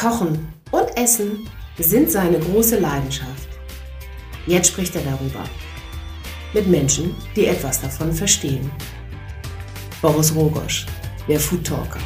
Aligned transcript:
Kochen 0.00 0.48
und 0.70 0.96
Essen 0.96 1.46
sind 1.78 2.10
seine 2.10 2.38
große 2.38 2.78
Leidenschaft. 2.78 3.48
Jetzt 4.46 4.68
spricht 4.68 4.96
er 4.96 5.02
darüber. 5.02 5.44
Mit 6.54 6.68
Menschen, 6.68 7.14
die 7.36 7.44
etwas 7.44 7.82
davon 7.82 8.10
verstehen. 8.10 8.70
Boris 10.00 10.34
Rogosch, 10.34 10.86
der 11.28 11.38
Food 11.38 11.66
Talker. 11.66 12.00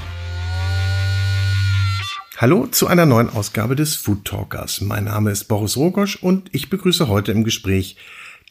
Hallo 2.36 2.66
zu 2.66 2.88
einer 2.88 3.06
neuen 3.06 3.30
Ausgabe 3.30 3.76
des 3.76 3.94
Food 3.94 4.24
Talkers. 4.24 4.80
Mein 4.80 5.04
Name 5.04 5.30
ist 5.30 5.44
Boris 5.44 5.76
Rogosch 5.76 6.16
und 6.16 6.52
ich 6.52 6.70
begrüße 6.70 7.06
heute 7.06 7.30
im 7.30 7.44
Gespräch 7.44 7.96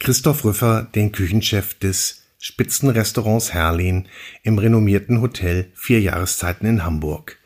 Christoph 0.00 0.46
Rüffer, 0.46 0.88
den 0.94 1.12
Küchenchef 1.12 1.78
des 1.78 2.22
Spitzenrestaurants 2.38 3.52
Herlin 3.52 4.08
im 4.42 4.56
renommierten 4.56 5.20
Hotel 5.20 5.70
Vier 5.74 6.00
Jahreszeiten 6.00 6.66
in 6.66 6.82
Hamburg. 6.82 7.36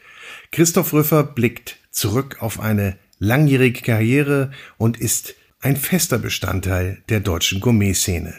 Christoph 0.52 0.92
Rüffer 0.92 1.24
blickt 1.24 1.77
zurück 1.98 2.38
auf 2.41 2.61
eine 2.61 2.97
langjährige 3.19 3.83
Karriere 3.83 4.52
und 4.77 4.97
ist 4.97 5.34
ein 5.61 5.77
fester 5.77 6.19
Bestandteil 6.19 7.02
der 7.09 7.20
deutschen 7.20 7.61
Gourmet-Szene. 7.61 8.34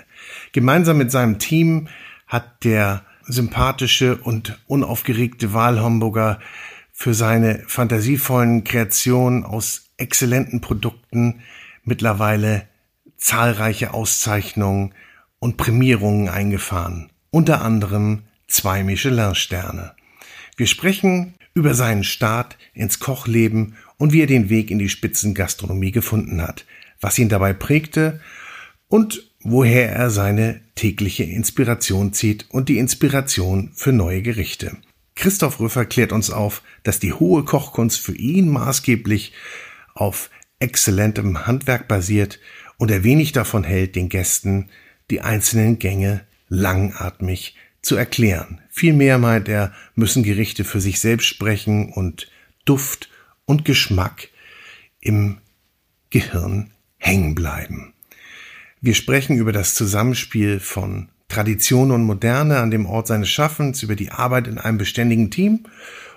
Gemeinsam 0.53 0.97
mit 0.97 1.11
seinem 1.11 1.37
Team 1.39 1.89
hat 2.27 2.63
der 2.63 3.03
sympathische 3.23 4.15
und 4.15 4.59
unaufgeregte 4.67 5.53
Wahlhamburger 5.53 6.39
für 6.93 7.13
seine 7.13 7.63
fantasievollen 7.67 8.63
Kreationen 8.63 9.43
aus 9.43 9.89
exzellenten 9.97 10.61
Produkten 10.61 11.41
mittlerweile 11.83 12.67
zahlreiche 13.17 13.93
Auszeichnungen 13.93 14.93
und 15.39 15.57
Prämierungen 15.57 16.29
eingefahren, 16.29 17.11
unter 17.31 17.61
anderem 17.61 18.23
zwei 18.47 18.83
Michelin-Sterne. 18.83 19.93
Wir 20.55 20.67
sprechen 20.67 21.35
über 21.59 21.73
seinen 21.73 22.03
Start 22.03 22.57
ins 22.73 22.99
Kochleben 22.99 23.75
und 23.97 24.13
wie 24.13 24.21
er 24.21 24.27
den 24.27 24.49
Weg 24.49 24.71
in 24.71 24.79
die 24.79 24.89
Spitzengastronomie 24.89 25.91
gefunden 25.91 26.41
hat, 26.41 26.65
was 27.01 27.19
ihn 27.19 27.29
dabei 27.29 27.53
prägte 27.53 28.21
und 28.87 29.29
woher 29.41 29.91
er 29.91 30.09
seine 30.09 30.61
tägliche 30.75 31.23
Inspiration 31.23 32.13
zieht 32.13 32.45
und 32.49 32.69
die 32.69 32.77
Inspiration 32.77 33.71
für 33.75 33.91
neue 33.91 34.21
Gerichte. 34.21 34.77
Christoph 35.15 35.59
Rüffer 35.59 35.85
klärt 35.85 36.13
uns 36.13 36.31
auf, 36.31 36.61
dass 36.83 36.99
die 36.99 37.11
hohe 37.11 37.43
Kochkunst 37.43 37.99
für 37.99 38.15
ihn 38.15 38.47
maßgeblich 38.49 39.33
auf 39.93 40.29
exzellentem 40.59 41.45
Handwerk 41.45 41.89
basiert 41.89 42.39
und 42.77 42.89
er 42.89 43.03
wenig 43.03 43.33
davon 43.33 43.65
hält, 43.65 43.97
den 43.97 44.07
Gästen 44.07 44.69
die 45.11 45.19
einzelnen 45.21 45.77
Gänge 45.77 46.21
langatmig 46.47 47.55
zu 47.81 47.97
erklären. 47.97 48.61
Vielmehr 48.79 49.17
meint 49.17 49.49
er, 49.49 49.73
müssen 49.95 50.23
Gerichte 50.23 50.63
für 50.63 50.79
sich 50.79 51.01
selbst 51.01 51.25
sprechen 51.25 51.91
und 51.91 52.31
Duft 52.63 53.09
und 53.43 53.65
Geschmack 53.65 54.29
im 55.01 55.39
Gehirn 56.11 56.71
hängen 56.97 57.35
bleiben. 57.35 57.93
Wir 58.79 58.95
sprechen 58.95 59.35
über 59.35 59.51
das 59.51 59.75
Zusammenspiel 59.75 60.61
von 60.61 61.09
Tradition 61.27 61.91
und 61.91 62.05
Moderne 62.05 62.59
an 62.59 62.71
dem 62.71 62.85
Ort 62.85 63.07
seines 63.07 63.27
Schaffens, 63.27 63.83
über 63.83 63.97
die 63.97 64.11
Arbeit 64.11 64.47
in 64.47 64.57
einem 64.57 64.77
beständigen 64.77 65.29
Team 65.29 65.65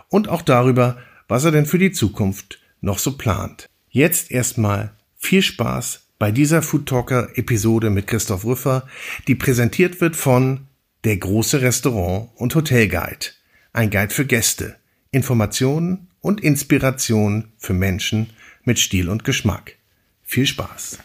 und 0.08 0.28
auch 0.28 0.42
darüber, 0.42 0.98
was 1.26 1.44
er 1.44 1.50
denn 1.50 1.66
für 1.66 1.78
die 1.78 1.90
Zukunft 1.90 2.60
noch 2.80 3.00
so 3.00 3.16
plant. 3.18 3.66
Jetzt 3.90 4.30
erstmal 4.30 4.92
viel 5.18 5.42
Spaß 5.42 6.06
bei 6.20 6.30
dieser 6.30 6.62
Food 6.62 6.86
Talker 6.86 7.36
Episode 7.36 7.90
mit 7.90 8.06
Christoph 8.06 8.44
Rüffer, 8.44 8.86
die 9.26 9.34
präsentiert 9.34 10.00
wird 10.00 10.14
von 10.14 10.68
der 11.04 11.16
große 11.16 11.62
Restaurant 11.62 12.28
und 12.36 12.54
Hotel 12.54 12.86
Guide. 12.86 13.26
Ein 13.72 13.90
Guide 13.90 14.14
für 14.14 14.24
Gäste, 14.24 14.76
Informationen 15.10 16.08
und 16.20 16.40
Inspiration 16.40 17.52
für 17.58 17.72
Menschen 17.72 18.30
mit 18.62 18.78
Stil 18.78 19.08
und 19.08 19.24
Geschmack. 19.24 19.76
Viel 20.22 20.46
Spaß! 20.46 20.98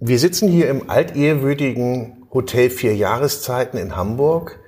Wir 0.00 0.18
sitzen 0.18 0.48
hier 0.48 0.70
im 0.70 0.88
altehrwürdigen 0.88 2.26
Hotel 2.32 2.70
Vier 2.70 2.96
Jahreszeiten 2.96 3.78
in 3.78 3.96
Hamburg 3.96 4.60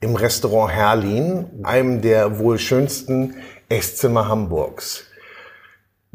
im 0.00 0.14
Restaurant 0.14 0.72
Herlin, 0.72 1.46
einem 1.64 2.00
der 2.00 2.38
wohl 2.38 2.58
schönsten 2.58 3.34
Esszimmer 3.68 4.28
Hamburgs. 4.28 5.05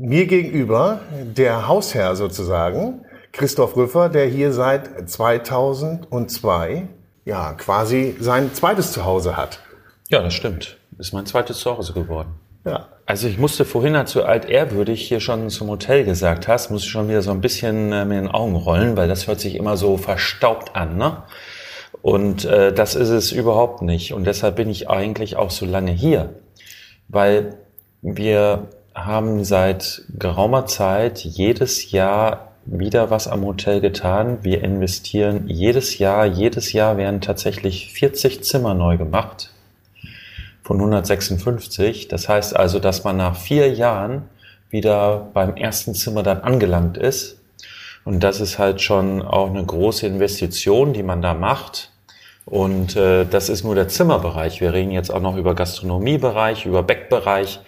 Mir 0.03 0.25
gegenüber 0.25 1.01
der 1.23 1.67
Hausherr 1.67 2.15
sozusagen, 2.15 3.05
Christoph 3.33 3.77
Rüffer, 3.77 4.09
der 4.09 4.25
hier 4.25 4.51
seit 4.51 5.07
2002 5.07 6.87
ja 7.23 7.53
quasi 7.53 8.15
sein 8.19 8.51
zweites 8.51 8.93
Zuhause 8.93 9.37
hat. 9.37 9.59
Ja, 10.09 10.23
das 10.23 10.33
stimmt. 10.33 10.77
Ist 10.97 11.13
mein 11.13 11.27
zweites 11.27 11.59
Zuhause 11.59 11.93
geworden. 11.93 12.29
Ja. 12.65 12.87
Also 13.05 13.27
ich 13.27 13.37
musste 13.37 13.63
vorhin, 13.63 13.95
als 13.95 14.13
du 14.13 14.23
altehrwürdig 14.23 15.07
hier 15.07 15.19
schon 15.19 15.51
zum 15.51 15.69
Hotel 15.69 16.03
gesagt 16.03 16.47
hast, 16.47 16.71
musste 16.71 16.87
ich 16.87 16.91
schon 16.91 17.07
wieder 17.07 17.21
so 17.21 17.29
ein 17.29 17.41
bisschen 17.41 17.91
äh, 17.91 18.03
mit 18.03 18.17
den 18.17 18.27
Augen 18.27 18.55
rollen, 18.55 18.97
weil 18.97 19.07
das 19.07 19.27
hört 19.27 19.39
sich 19.39 19.53
immer 19.53 19.77
so 19.77 19.97
verstaubt 19.97 20.75
an, 20.75 20.97
ne? 20.97 21.21
Und 22.01 22.45
äh, 22.45 22.73
das 22.73 22.95
ist 22.95 23.09
es 23.09 23.31
überhaupt 23.31 23.83
nicht. 23.83 24.13
Und 24.13 24.25
deshalb 24.25 24.55
bin 24.55 24.67
ich 24.67 24.89
eigentlich 24.89 25.35
auch 25.35 25.51
so 25.51 25.67
lange 25.67 25.91
hier, 25.91 26.41
weil 27.07 27.59
wir 28.01 28.69
haben 28.93 29.43
seit 29.43 30.03
geraumer 30.17 30.65
Zeit 30.65 31.19
jedes 31.19 31.91
Jahr 31.91 32.51
wieder 32.65 33.09
was 33.09 33.27
am 33.27 33.43
Hotel 33.45 33.81
getan. 33.81 34.39
Wir 34.41 34.63
investieren 34.63 35.47
jedes 35.47 35.97
Jahr, 35.97 36.25
jedes 36.25 36.73
Jahr 36.73 36.97
werden 36.97 37.21
tatsächlich 37.21 37.91
40 37.93 38.43
Zimmer 38.43 38.73
neu 38.73 38.97
gemacht 38.97 39.51
von 40.63 40.77
156. 40.77 42.07
Das 42.07 42.29
heißt 42.29 42.55
also, 42.55 42.79
dass 42.79 43.03
man 43.03 43.17
nach 43.17 43.35
vier 43.35 43.71
Jahren 43.73 44.23
wieder 44.69 45.29
beim 45.33 45.55
ersten 45.55 45.95
Zimmer 45.95 46.23
dann 46.23 46.41
angelangt 46.41 46.97
ist. 46.97 47.37
Und 48.03 48.21
das 48.23 48.39
ist 48.41 48.57
halt 48.57 48.81
schon 48.81 49.21
auch 49.21 49.49
eine 49.49 49.63
große 49.63 50.07
Investition, 50.07 50.93
die 50.93 51.03
man 51.03 51.21
da 51.21 51.33
macht. 51.33 51.91
Und 52.45 52.95
äh, 52.95 53.25
das 53.25 53.49
ist 53.49 53.63
nur 53.63 53.75
der 53.75 53.87
Zimmerbereich. 53.87 54.61
Wir 54.61 54.73
reden 54.73 54.91
jetzt 54.91 55.13
auch 55.13 55.21
noch 55.21 55.37
über 55.37 55.53
Gastronomiebereich, 55.53 56.65
über 56.65 56.83
Backbereich, 56.83 57.59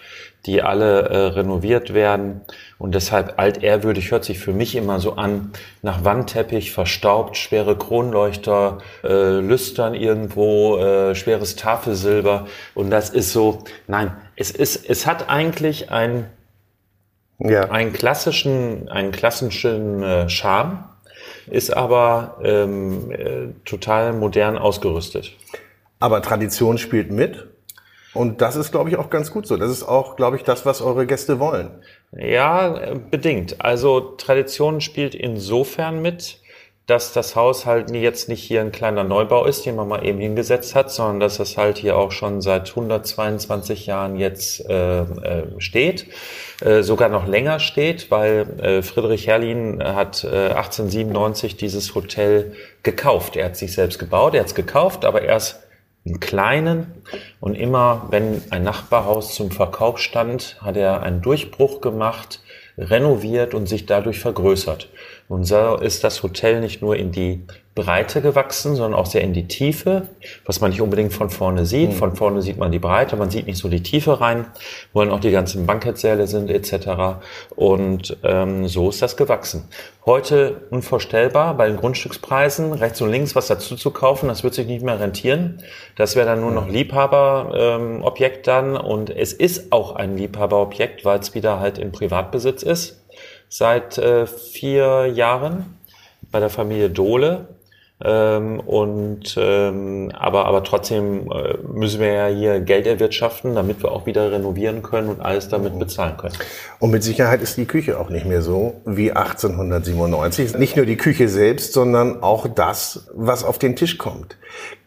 die 0.46 0.62
alle 0.62 1.08
äh, 1.08 1.16
renoviert 1.28 1.94
werden. 1.94 2.42
Und 2.78 2.94
deshalb 2.94 3.38
altehrwürdig 3.38 4.10
hört 4.10 4.24
sich 4.24 4.38
für 4.38 4.52
mich 4.52 4.76
immer 4.76 5.00
so 5.00 5.14
an, 5.14 5.52
nach 5.82 6.04
Wandteppich, 6.04 6.72
verstaubt, 6.72 7.36
schwere 7.36 7.76
Kronleuchter, 7.76 8.78
äh, 9.02 9.40
Lüstern 9.40 9.94
irgendwo, 9.94 10.76
äh, 10.78 11.14
schweres 11.14 11.56
Tafelsilber. 11.56 12.46
Und 12.74 12.90
das 12.90 13.10
ist 13.10 13.32
so, 13.32 13.64
nein, 13.86 14.12
es 14.36 14.50
ist, 14.50 14.88
es 14.88 15.06
hat 15.06 15.28
eigentlich 15.28 15.90
ein, 15.90 16.26
ja. 17.38 17.70
einen 17.70 17.92
klassischen, 17.92 18.88
einen 18.88 19.12
klassischen 19.12 20.02
äh, 20.02 20.28
Charme 20.28 20.84
ist 21.46 21.76
aber 21.76 22.38
ähm, 22.42 23.10
äh, 23.10 23.48
total 23.64 24.12
modern 24.12 24.56
ausgerüstet. 24.56 25.32
Aber 26.00 26.22
Tradition 26.22 26.78
spielt 26.78 27.10
mit. 27.10 27.46
Und 28.14 28.40
das 28.40 28.56
ist, 28.56 28.70
glaube 28.70 28.88
ich, 28.88 28.96
auch 28.96 29.10
ganz 29.10 29.30
gut 29.30 29.46
so. 29.46 29.56
Das 29.56 29.70
ist 29.70 29.82
auch, 29.82 30.16
glaube 30.16 30.36
ich, 30.36 30.44
das, 30.44 30.64
was 30.64 30.80
eure 30.80 31.06
Gäste 31.06 31.40
wollen. 31.40 31.70
Ja, 32.16 32.94
bedingt. 33.10 33.60
Also 33.60 34.00
Tradition 34.00 34.80
spielt 34.80 35.16
insofern 35.16 36.00
mit, 36.00 36.38
dass 36.86 37.14
das 37.14 37.34
Haus 37.34 37.64
halt 37.64 37.90
jetzt 37.90 38.28
nicht 38.28 38.42
hier 38.42 38.60
ein 38.60 38.70
kleiner 38.70 39.04
Neubau 39.04 39.46
ist, 39.46 39.64
den 39.64 39.74
man 39.74 39.88
mal 39.88 40.04
eben 40.04 40.18
hingesetzt 40.18 40.74
hat, 40.74 40.90
sondern 40.90 41.18
dass 41.18 41.38
das 41.38 41.56
halt 41.56 41.78
hier 41.78 41.96
auch 41.96 42.12
schon 42.12 42.42
seit 42.42 42.68
122 42.68 43.86
Jahren 43.86 44.16
jetzt 44.16 44.68
äh, 44.68 45.00
äh, 45.00 45.04
steht, 45.58 46.06
äh, 46.60 46.82
sogar 46.82 47.08
noch 47.08 47.26
länger 47.26 47.58
steht, 47.58 48.10
weil 48.10 48.46
äh, 48.60 48.82
Friedrich 48.82 49.26
Herrlin 49.26 49.82
hat 49.82 50.24
äh, 50.24 50.50
1897 50.50 51.56
dieses 51.56 51.94
Hotel 51.94 52.52
gekauft. 52.82 53.36
Er 53.36 53.46
hat 53.46 53.56
sich 53.56 53.72
selbst 53.72 53.98
gebaut, 53.98 54.34
er 54.34 54.40
hat 54.40 54.48
es 54.48 54.54
gekauft, 54.54 55.06
aber 55.06 55.22
erst 55.22 55.63
einen 56.06 56.20
kleinen 56.20 56.86
und 57.40 57.54
immer, 57.54 58.06
wenn 58.10 58.42
ein 58.50 58.62
Nachbarhaus 58.62 59.34
zum 59.34 59.50
Verkauf 59.50 59.98
stand, 59.98 60.58
hat 60.60 60.76
er 60.76 61.02
einen 61.02 61.22
Durchbruch 61.22 61.80
gemacht, 61.80 62.40
renoviert 62.76 63.54
und 63.54 63.68
sich 63.68 63.86
dadurch 63.86 64.18
vergrößert. 64.18 64.88
Und 65.28 65.44
so 65.44 65.76
ist 65.76 66.04
das 66.04 66.22
Hotel 66.22 66.60
nicht 66.60 66.82
nur 66.82 66.96
in 66.96 67.10
die 67.10 67.42
Breite 67.74 68.20
gewachsen, 68.20 68.76
sondern 68.76 68.98
auch 68.98 69.06
sehr 69.06 69.22
in 69.22 69.32
die 69.32 69.48
Tiefe, 69.48 70.06
was 70.44 70.60
man 70.60 70.70
nicht 70.70 70.80
unbedingt 70.80 71.12
von 71.12 71.28
vorne 71.28 71.66
sieht. 71.66 71.90
Mhm. 71.90 71.94
Von 71.94 72.14
vorne 72.14 72.40
sieht 72.40 72.56
man 72.56 72.70
die 72.70 72.78
Breite, 72.78 73.16
man 73.16 73.30
sieht 73.30 73.46
nicht 73.46 73.58
so 73.58 73.68
die 73.68 73.82
Tiefe 73.82 74.20
rein, 74.20 74.46
wo 74.92 75.00
dann 75.00 75.10
auch 75.10 75.18
die 75.18 75.32
ganzen 75.32 75.66
Bankettsäle 75.66 76.28
sind 76.28 76.50
etc. 76.50 77.18
Und 77.56 78.16
ähm, 78.22 78.68
so 78.68 78.90
ist 78.90 79.02
das 79.02 79.16
gewachsen. 79.16 79.64
Heute 80.06 80.60
unvorstellbar 80.70 81.56
bei 81.56 81.66
den 81.66 81.78
Grundstückspreisen, 81.78 82.72
rechts 82.74 83.00
und 83.00 83.10
links 83.10 83.34
was 83.34 83.48
dazu 83.48 83.74
zu 83.74 83.90
kaufen, 83.90 84.28
das 84.28 84.44
wird 84.44 84.54
sich 84.54 84.66
nicht 84.66 84.84
mehr 84.84 85.00
rentieren. 85.00 85.62
Das 85.96 86.14
wäre 86.14 86.26
dann 86.26 86.42
nur 86.42 86.52
noch 86.52 86.68
Liebhaberobjekt 86.68 88.36
ähm, 88.36 88.42
dann 88.44 88.76
und 88.76 89.10
es 89.10 89.32
ist 89.32 89.72
auch 89.72 89.96
ein 89.96 90.16
Liebhaberobjekt, 90.16 91.04
weil 91.04 91.18
es 91.18 91.34
wieder 91.34 91.58
halt 91.58 91.78
im 91.78 91.90
Privatbesitz 91.90 92.62
ist 92.62 93.03
seit 93.56 93.98
äh, 93.98 94.26
vier 94.26 95.06
Jahren 95.06 95.76
bei 96.32 96.40
der 96.40 96.50
Familie 96.50 96.90
Dohle. 96.90 97.46
Ähm, 98.02 98.58
und 98.58 99.36
ähm, 99.38 100.10
aber 100.12 100.46
aber 100.46 100.64
trotzdem 100.64 101.30
äh, 101.30 101.56
müssen 101.72 102.00
wir 102.00 102.12
ja 102.12 102.26
hier 102.26 102.58
Geld 102.58 102.88
erwirtschaften, 102.88 103.54
damit 103.54 103.80
wir 103.84 103.92
auch 103.92 104.06
wieder 104.06 104.32
renovieren 104.32 104.82
können 104.82 105.08
und 105.08 105.20
alles 105.20 105.48
damit 105.48 105.78
bezahlen 105.78 106.16
können. 106.16 106.34
Und 106.80 106.90
mit 106.90 107.04
Sicherheit 107.04 107.40
ist 107.40 107.56
die 107.56 107.66
Küche 107.66 108.00
auch 108.00 108.10
nicht 108.10 108.26
mehr 108.26 108.42
so 108.42 108.80
wie 108.84 109.12
1897. 109.12 110.58
Nicht 110.58 110.76
nur 110.76 110.86
die 110.86 110.96
Küche 110.96 111.28
selbst, 111.28 111.72
sondern 111.72 112.24
auch 112.24 112.48
das, 112.48 113.06
was 113.14 113.44
auf 113.44 113.60
den 113.60 113.76
Tisch 113.76 113.98
kommt. 113.98 114.36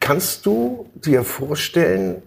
Kannst 0.01 0.45
du 0.45 0.89
dir 0.95 1.23
vorstellen, 1.23 2.21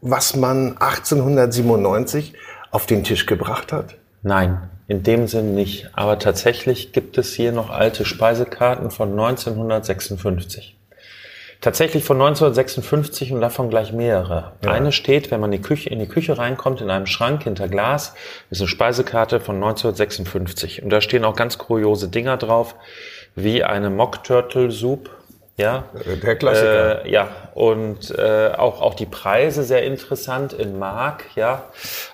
was 0.00 0.34
man 0.34 0.78
1897 0.78 2.32
auf 2.70 2.86
den 2.86 3.04
Tisch 3.04 3.26
gebracht 3.26 3.70
hat? 3.74 3.96
Nein, 4.22 4.70
in 4.88 5.02
dem 5.02 5.26
Sinn 5.26 5.54
nicht. 5.54 5.88
Aber 5.94 6.18
tatsächlich 6.18 6.92
gibt 6.92 7.18
es 7.18 7.34
hier 7.34 7.52
noch 7.52 7.70
alte 7.70 8.04
Speisekarten 8.04 8.90
von 8.90 9.10
1956. 9.10 10.76
Tatsächlich 11.60 12.04
von 12.04 12.16
1956 12.20 13.32
und 13.32 13.40
davon 13.40 13.70
gleich 13.70 13.92
mehrere. 13.92 14.52
Ja. 14.62 14.70
Eine 14.70 14.92
steht, 14.92 15.30
wenn 15.30 15.40
man 15.40 15.52
in 15.52 15.62
die, 15.62 15.66
Küche, 15.66 15.88
in 15.88 15.98
die 15.98 16.06
Küche 16.06 16.36
reinkommt, 16.36 16.80
in 16.80 16.90
einem 16.90 17.06
Schrank 17.06 17.44
hinter 17.44 17.66
Glas, 17.68 18.14
ist 18.50 18.60
eine 18.60 18.68
Speisekarte 18.68 19.40
von 19.40 19.56
1956. 19.56 20.82
Und 20.82 20.90
da 20.90 21.00
stehen 21.00 21.24
auch 21.24 21.34
ganz 21.34 21.56
kuriose 21.56 22.08
Dinger 22.08 22.36
drauf, 22.36 22.74
wie 23.34 23.64
eine 23.64 23.90
Mock 23.90 24.22
Turtle 24.22 24.70
Soup 24.70 25.10
ja, 25.56 25.84
der 26.22 26.36
Klassiker. 26.36 27.04
Äh, 27.04 27.10
ja, 27.10 27.28
und 27.54 28.10
äh, 28.10 28.50
auch, 28.56 28.82
auch 28.82 28.94
die 28.94 29.06
Preise 29.06 29.64
sehr 29.64 29.84
interessant 29.84 30.52
in 30.52 30.78
Mark, 30.78 31.24
ja. 31.34 31.64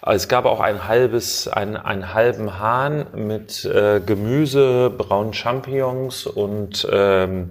Es 0.06 0.28
gab 0.28 0.44
auch 0.44 0.60
ein 0.60 0.86
halbes, 0.86 1.48
ein, 1.48 1.76
einen 1.76 2.14
halben 2.14 2.60
Hahn 2.60 3.06
mit 3.14 3.64
äh, 3.64 4.00
Gemüse, 4.00 4.90
braunen 4.90 5.34
Champignons 5.34 6.26
und 6.26 6.86
ähm, 6.90 7.50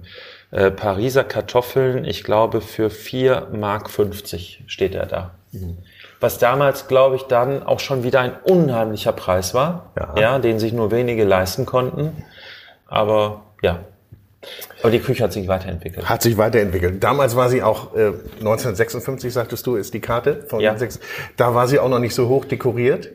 äh, 0.50 0.70
Pariser 0.70 1.24
Kartoffeln, 1.24 2.04
ich 2.04 2.24
glaube 2.24 2.60
für 2.60 2.88
4 2.88 3.48
Mark 3.52 3.90
50 3.90 4.64
steht 4.66 4.94
er 4.94 5.06
da. 5.06 5.30
Mhm. 5.52 5.78
Was 6.20 6.38
damals, 6.38 6.88
glaube 6.88 7.16
ich, 7.16 7.24
dann 7.24 7.62
auch 7.64 7.80
schon 7.80 8.02
wieder 8.02 8.20
ein 8.20 8.36
unheimlicher 8.44 9.12
Preis 9.12 9.54
war, 9.54 9.90
ja. 9.98 10.14
ja, 10.16 10.38
den 10.38 10.58
sich 10.58 10.72
nur 10.72 10.90
wenige 10.90 11.24
leisten 11.24 11.66
konnten. 11.66 12.24
Aber 12.86 13.42
ja, 13.60 13.80
aber 14.80 14.90
die 14.90 14.98
Küche 14.98 15.22
hat 15.22 15.32
sich 15.32 15.46
weiterentwickelt. 15.46 16.08
Hat 16.08 16.22
sich 16.22 16.36
weiterentwickelt. 16.36 17.02
Damals 17.02 17.36
war 17.36 17.48
sie 17.48 17.62
auch, 17.62 17.94
äh, 17.94 18.12
1956 18.40 19.32
sagtest 19.32 19.66
du, 19.66 19.76
ist 19.76 19.94
die 19.94 20.00
Karte 20.00 20.44
von 20.48 20.60
ja. 20.60 20.76
6. 20.76 20.98
Da 21.36 21.54
war 21.54 21.68
sie 21.68 21.78
auch 21.78 21.88
noch 21.88 22.00
nicht 22.00 22.14
so 22.14 22.28
hoch 22.28 22.44
dekoriert, 22.44 23.10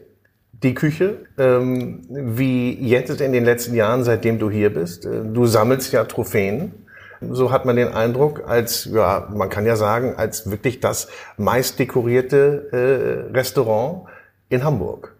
die 0.63 0.73
Küche, 0.73 1.25
ähm, 1.37 2.05
wie 2.09 2.73
jetzt 2.73 3.21
in 3.21 3.31
den 3.31 3.45
letzten 3.45 3.75
Jahren, 3.75 4.03
seitdem 4.03 4.39
du 4.39 4.49
hier 4.49 4.73
bist. 4.73 5.05
Äh, 5.05 5.23
du 5.25 5.45
sammelst 5.45 5.91
ja 5.91 6.05
Trophäen. 6.05 6.85
So 7.19 7.51
hat 7.51 7.65
man 7.65 7.75
den 7.75 7.87
Eindruck, 7.89 8.43
als, 8.47 8.85
ja, 8.85 9.27
man 9.33 9.49
kann 9.49 9.65
ja 9.65 9.75
sagen, 9.75 10.15
als 10.17 10.51
wirklich 10.51 10.79
das 10.79 11.07
meist 11.35 11.79
dekorierte 11.79 13.27
äh, 13.31 13.35
Restaurant 13.35 14.07
in 14.49 14.63
Hamburg. 14.63 15.15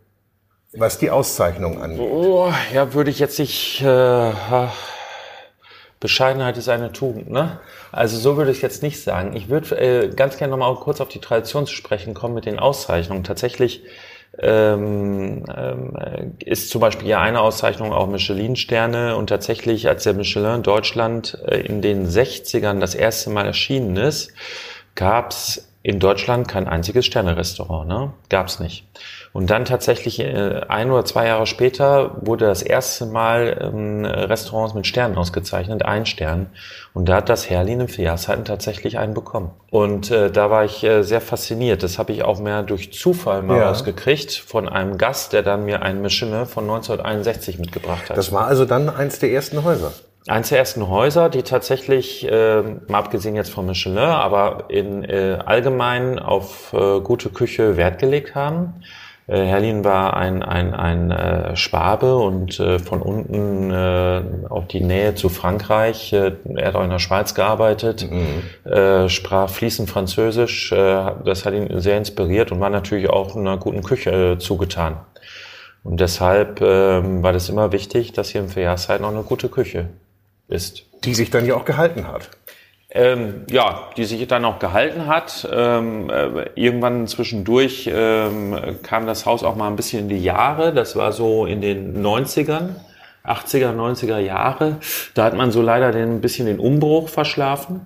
Was 0.74 1.00
die 1.00 1.10
Auszeichnung 1.10 1.81
angeht. 1.81 2.00
Oh, 2.00 2.51
ja, 2.71 2.94
würde 2.94 3.10
ich 3.10 3.18
jetzt 3.18 3.39
nicht, 3.39 3.81
äh, 3.81 4.31
Bescheidenheit 6.00 6.58
ist 6.58 6.70
eine 6.70 6.92
Tugend, 6.92 7.30
ne? 7.30 7.60
Also 7.92 8.18
so 8.18 8.38
würde 8.38 8.52
ich 8.52 8.62
jetzt 8.62 8.84
nicht 8.84 9.02
sagen. 9.02 9.36
Ich 9.36 9.50
würde 9.50 9.76
äh, 9.78 10.10
ganz 10.10 10.38
gerne 10.38 10.52
nochmal 10.52 10.76
kurz 10.76 11.02
auf 11.02 11.08
die 11.08 11.20
Tradition 11.20 11.66
zu 11.66 11.74
sprechen 11.74 12.14
kommen 12.14 12.36
mit 12.36 12.46
den 12.46 12.60
Auszeichnungen. 12.60 13.24
Tatsächlich 13.24 13.84
ähm, 14.40 15.46
ähm, 15.56 16.36
ist 16.44 16.70
zum 16.70 16.82
Beispiel 16.82 17.08
ja 17.08 17.20
eine 17.20 17.42
Auszeichnung 17.42 17.94
auch 17.94 18.08
Michelin-Sterne 18.08 19.16
und 19.16 19.28
tatsächlich, 19.28 19.88
als 19.88 20.04
der 20.04 20.14
Michelin 20.14 20.62
Deutschland 20.62 21.38
äh, 21.48 21.62
in 21.62 21.82
den 21.82 22.08
60ern 22.08 22.80
das 22.80 22.94
erste 22.94 23.32
Mal 23.32 23.48
erschienen 23.48 23.98
ist, 23.98 24.34
gab's 24.94 25.68
in 25.88 26.01
Deutschland 26.01 26.50
kein 26.50 26.68
einziges 26.68 27.06
Sterne-Restaurant, 27.06 27.88
ne? 27.88 28.12
Gab's 28.28 28.60
nicht. 28.60 28.86
Und 29.31 29.50
dann 29.50 29.63
tatsächlich 29.63 30.19
äh, 30.19 30.60
ein 30.68 30.92
oder 30.92 31.06
zwei 31.06 31.28
Jahre 31.28 31.48
später 31.48 32.18
wurde 32.19 32.45
das 32.45 32.62
erste 32.62 33.06
Mal 33.06 33.57
ähm, 33.62 34.04
Restaurants 34.04 34.74
mit 34.74 34.86
Sternen 34.86 35.18
ausgezeichnet, 35.18 35.86
ein 35.86 36.06
Stern. 36.06 36.48
Und 36.94 37.07
da 37.07 37.16
hat 37.16 37.30
das 37.30 37.50
Herlin 37.50 37.80
im 37.80 37.88
Vierjahrszeiten 37.88 38.44
tatsächlich 38.44 38.98
einen 38.98 39.13
bekommen. 39.13 39.51
Und 39.72 40.12
äh, 40.12 40.30
da 40.30 40.50
war 40.50 40.66
ich 40.66 40.84
äh, 40.84 41.04
sehr 41.04 41.22
fasziniert. 41.22 41.84
Das 41.84 41.98
habe 41.98 42.12
ich 42.12 42.22
auch 42.22 42.39
mehr 42.42 42.63
durch 42.63 42.92
Zufall 42.92 43.42
mal 43.42 43.57
ja. 43.57 43.69
rausgekriegt 43.69 44.34
von 44.34 44.68
einem 44.68 44.98
Gast, 44.98 45.31
der 45.31 45.42
dann 45.42 45.63
mir 45.63 45.84
ein 45.84 46.01
Michelin 46.01 46.48
von 46.48 46.66
1961 46.66 47.60
mitgebracht 47.60 48.10
hat. 48.10 48.18
Das 48.18 48.34
war 48.34 48.48
also 48.48 48.66
dann 48.66 48.89
eins 48.89 49.19
der 49.19 49.31
ersten 49.31 49.63
Häuser. 49.63 49.94
Eins 50.27 50.50
der 50.50 50.57
ersten 50.57 50.89
Häuser, 50.89 51.29
die 51.29 51.44
tatsächlich, 51.44 52.29
äh, 52.29 52.62
mal 52.62 52.97
abgesehen 53.00 53.35
jetzt 53.35 53.50
von 53.50 53.65
Michelin, 53.65 53.97
aber 53.97 54.65
in 54.68 55.06
äh, 55.06 55.39
allgemein 55.45 56.19
auf 56.19 56.74
äh, 56.74 57.00
gute 57.00 57.29
Küche 57.29 57.77
Wert 57.77 57.97
gelegt 58.00 58.35
haben. 58.35 58.74
Äh, 59.27 59.45
Herlin 59.45 59.85
war 59.85 60.18
ein, 60.18 60.44
ein, 60.44 60.74
ein 60.74 61.12
äh, 61.12 61.56
Schwabe 61.56 62.18
und 62.18 62.59
äh, 62.59 62.77
von 62.77 63.01
unten 63.01 63.71
äh, 63.71 64.21
auch 64.50 64.65
die 64.65 64.81
Nähe 64.81 65.15
zu 65.15 65.29
Frankreich. 65.29 66.12
Äh, 66.12 66.33
er 66.56 66.68
hat 66.68 66.75
auch 66.75 66.83
in 66.83 66.89
der 66.89 67.00
Schweiz 67.00 67.33
gearbeitet, 67.33 68.09
mhm. 68.09 68.69
äh, 68.69 69.07
sprach 69.07 69.50
fließend 69.50 69.89
Französisch. 69.89 70.74
Äh, 70.74 71.12
das 71.24 71.45
hat 71.45 71.53
ihn 71.53 71.79
sehr 71.79 71.97
inspiriert 71.97 72.51
und 72.51 72.59
war 72.59 72.69
natürlich 72.69 73.09
auch 73.09 73.33
einer 73.33 73.56
guten 73.56 73.81
Küche 73.81 74.33
äh, 74.33 74.38
zugetan. 74.39 74.97
Und 75.85 76.01
deshalb 76.01 76.59
äh, 76.59 77.24
war 77.24 77.31
das 77.31 77.47
immer 77.47 77.71
wichtig, 77.71 78.12
dass 78.12 78.29
hier 78.29 78.41
im 78.41 78.50
Verjahrszeit 78.50 79.00
noch 79.00 79.12
eine 79.12 79.24
gute 79.24 79.47
Küche 79.47 79.88
ist. 80.48 80.84
Die 81.04 81.14
sich 81.14 81.30
dann 81.30 81.46
ja 81.46 81.56
auch 81.56 81.66
gehalten 81.66 82.08
hat. 82.08 82.30
Ähm, 82.90 83.46
ja, 83.52 83.90
die 83.98 84.06
sich 84.06 84.26
dann 84.28 84.46
auch 84.46 84.60
gehalten 84.60 85.08
hat. 85.08 85.48
Ähm, 85.52 86.10
äh, 86.10 86.50
irgendwann 86.56 87.06
zwischendurch 87.08 87.90
ähm, 87.94 88.58
kam 88.82 89.06
das 89.06 89.26
Haus 89.26 89.44
auch 89.44 89.56
mal 89.56 89.68
ein 89.68 89.76
bisschen 89.76 90.04
in 90.04 90.10
die 90.10 90.24
Jahre. 90.24 90.74
Das 90.74 90.96
war 90.96 91.12
so 91.12 91.46
in 91.46 91.60
den 91.60 92.02
90ern, 92.02 92.70
80er, 93.26 93.76
90er 93.76 94.20
Jahre. 94.20 94.78
Da 95.16 95.26
hat 95.26 95.36
man 95.36 95.52
so 95.52 95.62
leider 95.62 95.92
den, 95.92 96.16
ein 96.16 96.22
bisschen 96.22 96.46
den 96.46 96.60
Umbruch 96.60 97.10
verschlafen, 97.10 97.82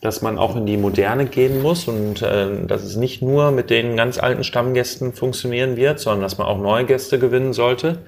dass 0.00 0.22
man 0.22 0.38
auch 0.38 0.56
in 0.56 0.66
die 0.66 0.76
Moderne 0.76 1.26
gehen 1.26 1.62
muss 1.62 1.86
und 1.86 2.20
äh, 2.22 2.66
dass 2.66 2.82
es 2.82 2.96
nicht 2.96 3.22
nur 3.22 3.52
mit 3.52 3.70
den 3.70 3.96
ganz 3.96 4.18
alten 4.18 4.42
Stammgästen 4.42 5.12
funktionieren 5.12 5.76
wird, 5.76 6.00
sondern 6.00 6.22
dass 6.22 6.36
man 6.38 6.48
auch 6.48 6.58
neue 6.58 6.84
Gäste 6.84 7.20
gewinnen 7.20 7.52
sollte. 7.52 7.98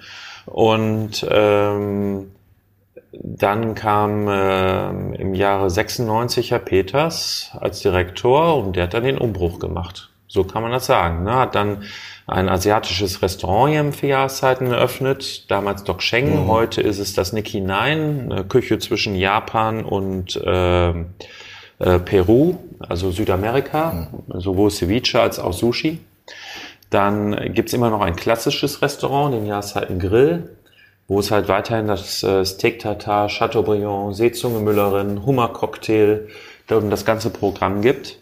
Und 0.46 1.24
ähm, 1.30 2.32
dann 3.22 3.74
kam 3.74 4.28
äh, 4.28 4.88
im 5.16 5.34
Jahre 5.34 5.70
96 5.70 6.50
Herr 6.50 6.58
Peters 6.58 7.50
als 7.60 7.80
Direktor 7.80 8.56
und 8.56 8.76
der 8.76 8.84
hat 8.84 8.94
dann 8.94 9.04
den 9.04 9.18
Umbruch 9.18 9.58
gemacht. 9.58 10.10
So 10.26 10.42
kann 10.42 10.62
man 10.62 10.72
das 10.72 10.86
sagen. 10.86 11.22
Ne? 11.22 11.34
Hat 11.34 11.54
dann 11.54 11.84
ein 12.26 12.48
asiatisches 12.48 13.22
Restaurant 13.22 13.70
hier 13.70 13.80
im 13.80 13.92
vier 13.92 14.08
Jahreszeiten 14.10 14.66
eröffnet. 14.66 15.50
Damals 15.50 15.84
Doc 15.84 16.02
Sheng, 16.02 16.44
mhm. 16.44 16.48
heute 16.48 16.80
ist 16.80 16.98
es 16.98 17.14
das 17.14 17.32
Nikki 17.32 17.60
Nine, 17.60 18.28
eine 18.30 18.44
Küche 18.44 18.78
zwischen 18.78 19.14
Japan 19.14 19.84
und 19.84 20.34
äh, 20.36 20.90
äh, 20.90 21.98
Peru, 22.04 22.56
also 22.80 23.10
Südamerika, 23.10 24.08
mhm. 24.26 24.40
sowohl 24.40 24.70
Ceviche 24.70 25.20
als 25.20 25.38
auch 25.38 25.52
Sushi. 25.52 26.00
Dann 26.90 27.52
gibt's 27.54 27.72
immer 27.72 27.90
noch 27.90 28.00
ein 28.00 28.16
klassisches 28.16 28.82
Restaurant, 28.82 29.34
den 29.34 29.46
Jahreszeiten 29.46 29.98
Grill 29.98 30.48
wo 31.08 31.20
es 31.20 31.30
halt 31.30 31.48
weiterhin 31.48 31.86
das 31.86 32.22
äh, 32.22 32.44
Steak 32.44 32.78
Tartar, 32.78 33.28
Chateaubriand, 33.28 34.16
Seezungemüllerin, 34.16 35.24
Hummercocktail 35.26 36.28
und 36.70 36.90
das 36.90 37.04
ganze 37.04 37.30
Programm 37.30 37.82
gibt. 37.82 38.18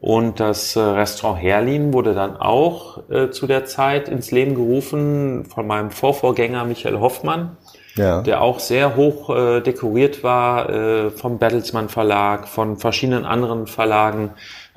Und 0.00 0.38
das 0.38 0.76
äh, 0.76 0.80
Restaurant 0.80 1.40
Herlin 1.40 1.92
wurde 1.92 2.14
dann 2.14 2.36
auch 2.36 3.08
äh, 3.10 3.30
zu 3.30 3.46
der 3.46 3.64
Zeit 3.64 4.08
ins 4.08 4.30
Leben 4.30 4.54
gerufen 4.54 5.46
von 5.46 5.66
meinem 5.66 5.90
Vorvorgänger 5.90 6.64
Michael 6.64 7.00
Hoffmann, 7.00 7.56
ja. 7.94 8.20
der 8.20 8.42
auch 8.42 8.58
sehr 8.58 8.96
hoch 8.96 9.34
äh, 9.34 9.60
dekoriert 9.62 10.22
war 10.22 10.68
äh, 10.68 11.10
vom 11.10 11.38
Bertelsmann 11.38 11.88
Verlag, 11.88 12.48
von 12.48 12.76
verschiedenen 12.76 13.24
anderen 13.24 13.66
Verlagen, 13.66 14.32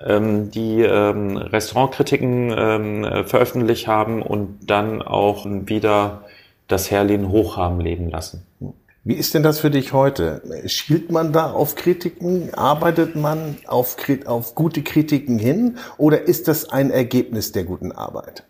ähm, 0.05 0.49
die 0.51 0.81
ähm, 0.81 1.35
Restaurantkritiken 1.35 2.55
ähm, 2.57 3.25
veröffentlicht 3.25 3.87
haben 3.87 4.21
und 4.21 4.59
dann 4.61 5.01
auch 5.01 5.45
wieder 5.45 6.21
das 6.67 6.91
Herlin 6.91 7.29
hoch 7.29 7.57
haben 7.57 7.79
leben 7.79 8.09
lassen. 8.09 8.45
Wie 9.03 9.13
ist 9.13 9.33
denn 9.33 9.43
das 9.43 9.59
für 9.59 9.71
dich 9.71 9.93
heute? 9.93 10.41
Schielt 10.65 11.11
man 11.11 11.31
da 11.31 11.51
auf 11.51 11.75
Kritiken? 11.75 12.53
Arbeitet 12.53 13.15
man 13.15 13.57
auf, 13.65 13.95
auf 14.25 14.53
gute 14.53 14.83
Kritiken 14.83 15.39
hin? 15.39 15.77
Oder 15.97 16.23
ist 16.23 16.49
das 16.49 16.69
ein 16.69 16.91
Ergebnis 16.91 17.53
der 17.53 17.63
guten 17.63 17.93
Arbeit? 17.93 18.43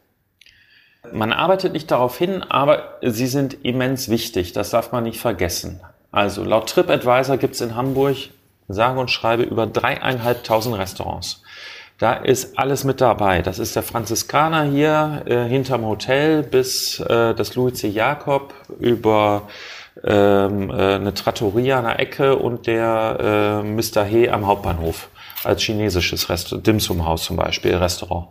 Man 1.14 1.32
arbeitet 1.32 1.74
nicht 1.74 1.92
darauf 1.92 2.18
hin, 2.18 2.42
aber 2.42 2.98
sie 3.04 3.28
sind 3.28 3.64
immens 3.64 4.10
wichtig. 4.10 4.52
Das 4.52 4.72
darf 4.72 4.92
man 4.92 5.04
nicht 5.04 5.22
vergessen. 5.22 5.80
Also 6.12 6.44
laut 6.44 6.70
TripAdvisor 6.70 7.38
gibt 7.38 7.54
es 7.54 7.62
in 7.62 7.76
Hamburg 7.76 8.30
sage 8.68 9.00
und 9.00 9.10
schreibe 9.10 9.44
über 9.44 9.66
dreieinhalbtausend 9.66 10.78
Restaurants. 10.78 11.42
Da 11.98 12.14
ist 12.14 12.60
alles 12.60 12.84
mit 12.84 13.02
dabei. 13.02 13.42
Das 13.42 13.58
ist 13.58 13.76
der 13.76 13.82
Franziskaner 13.82 14.64
hier 14.64 15.24
äh, 15.26 15.46
hinterm 15.48 15.84
Hotel 15.86 16.44
bis 16.44 17.00
äh, 17.00 17.34
das 17.34 17.56
Louis 17.56 17.74
C. 17.74 17.88
Jakob 17.88 18.54
über 18.80 19.48
ähm, 20.04 20.70
äh, 20.70 20.74
eine 20.74 21.16
Trattoria 21.16 21.80
an 21.80 21.86
der 21.86 22.00
Ecke 22.00 22.36
und 22.36 22.68
der 22.68 23.64
äh, 23.66 23.68
Mr. 23.68 24.04
He 24.04 24.30
am 24.30 24.46
Hauptbahnhof 24.46 25.10
als 25.44 25.64
chinesisches 25.64 26.30
Restaurant, 26.30 26.68
Dim 26.68 26.80
Sum 26.80 27.04
Haus 27.06 27.24
zum 27.24 27.36
Beispiel, 27.36 27.76
Restaurant. 27.76 28.28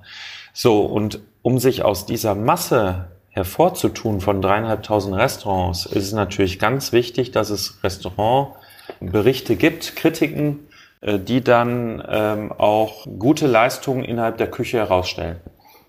So, 0.53 0.83
und 0.83 1.21
um 1.43 1.59
sich 1.59 1.83
aus 1.83 2.07
dieser 2.07 2.37
Masse 2.37 3.09
hervorzutun 3.31 4.21
von 4.21 4.41
dreieinhalbtausend 4.41 5.17
Restaurants, 5.17 5.87
ist 5.87 6.05
es 6.05 6.13
natürlich 6.13 6.59
ganz 6.59 6.93
wichtig, 6.93 7.33
dass 7.33 7.51
es 7.51 7.79
Restaurantberichte 7.83 9.57
gibt, 9.57 9.97
Kritiken, 9.97 10.66
die 11.07 11.43
dann 11.43 12.03
ähm, 12.09 12.53
auch 12.53 13.07
gute 13.19 13.47
Leistungen 13.47 14.05
innerhalb 14.05 14.39
der 14.39 14.51
Küche 14.51 14.79
herausstellen. 14.79 15.41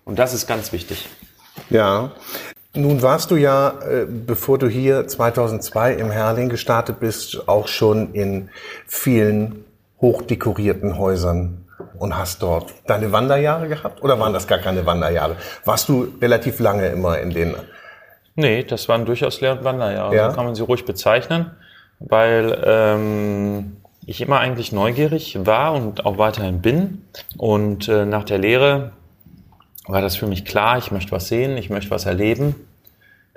Und 0.06 0.20
das 0.20 0.34
ist 0.34 0.48
ganz 0.48 0.72
wichtig. 0.72 1.08
Ja. 1.70 2.12
Nun 2.74 3.02
warst 3.02 3.32
du 3.32 3.36
ja, 3.36 3.80
äh, 3.82 4.06
bevor 4.06 4.60
du 4.60 4.68
hier 4.68 5.08
2002 5.08 5.94
im 5.94 6.12
Herrling 6.12 6.50
gestartet 6.50 7.00
bist, 7.00 7.48
auch 7.48 7.68
schon 7.68 8.14
in 8.14 8.50
vielen 8.86 9.66
hochdekorierten 10.00 10.98
Häusern 10.98 11.66
und 11.98 12.18
hast 12.18 12.44
dort 12.44 12.74
deine 12.86 13.12
Wanderjahre 13.12 13.68
gehabt? 13.68 14.04
Oder 14.04 14.20
waren 14.20 14.34
das 14.34 14.48
gar 14.48 14.60
keine 14.60 14.86
Wanderjahre? 14.86 15.38
Warst 15.66 15.90
du 15.90 16.08
relativ 16.22 16.60
lange 16.60 16.88
immer 16.88 17.20
in 17.20 17.32
den? 17.32 17.56
Nee, 18.36 18.64
das 18.64 18.88
waren 18.88 19.06
durchaus 19.06 19.42
Lehr- 19.42 19.54
und 19.54 19.64
Wanderjahre. 19.64 20.16
Ja? 20.16 20.30
So 20.30 20.36
kann 20.36 20.46
man 20.46 20.56
sie 20.56 20.64
ruhig 20.64 20.86
bezeichnen, 20.86 21.52
weil 22.00 22.62
ähm, 22.64 23.78
ich 24.08 24.22
immer 24.22 24.40
eigentlich 24.40 24.72
neugierig 24.72 25.38
war 25.46 25.74
und 25.74 26.06
auch 26.06 26.18
weiterhin 26.18 26.62
bin. 26.62 27.04
Und 27.38 27.90
äh, 27.90 28.06
nach 28.06 28.24
der 28.24 28.38
Lehre 28.38 28.94
war 29.86 30.02
das 30.02 30.16
für 30.16 30.28
mich 30.28 30.46
klar, 30.46 30.78
ich 30.78 30.92
möchte 30.92 31.12
was 31.12 31.28
sehen, 31.28 31.58
ich 31.58 31.70
möchte 31.70 31.92
was 31.92 32.06
erleben. 32.06 32.56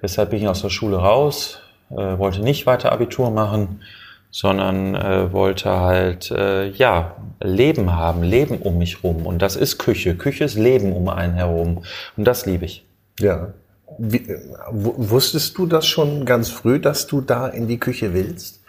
Deshalb 0.01 0.31
bin 0.31 0.41
ich 0.41 0.49
aus 0.49 0.63
der 0.63 0.71
Schule 0.71 0.97
raus, 0.97 1.61
äh, 1.91 1.97
wollte 1.97 2.41
nicht 2.41 2.67
weiter 2.67 2.93
Abitur 2.93 3.33
machen, 3.33 3.83
sondern 4.31 4.95
äh, 4.95 5.33
wollte 5.33 5.71
halt 5.71 6.31
äh, 6.31 6.69
ja 6.69 7.17
Leben 7.43 7.93
haben, 7.93 8.23
Leben 8.23 8.59
um 8.59 8.79
mich 8.79 9.03
rum. 9.03 9.27
Und 9.27 9.43
das 9.43 9.57
ist 9.57 9.79
Küche. 9.79 10.15
Küche 10.15 10.45
ist 10.45 10.55
Leben 10.55 10.93
um 10.93 11.09
einen 11.09 11.35
herum. 11.35 11.83
Und 12.17 12.25
das 12.25 12.47
liebe 12.47 12.65
ich. 12.65 12.87
Ja. 13.19 13.55
Wie, 13.99 14.19
äh, 14.19 14.39
wusstest 14.71 15.59
du 15.59 15.67
das 15.67 15.89
schon 15.89 16.25
ganz 16.27 16.49
früh, 16.49 16.79
dass 16.79 17.09
du 17.09 17.21
da 17.23 17.49
in 17.49 17.67
die 17.67 17.81
Küche 17.81 18.15
willst? 18.15 18.60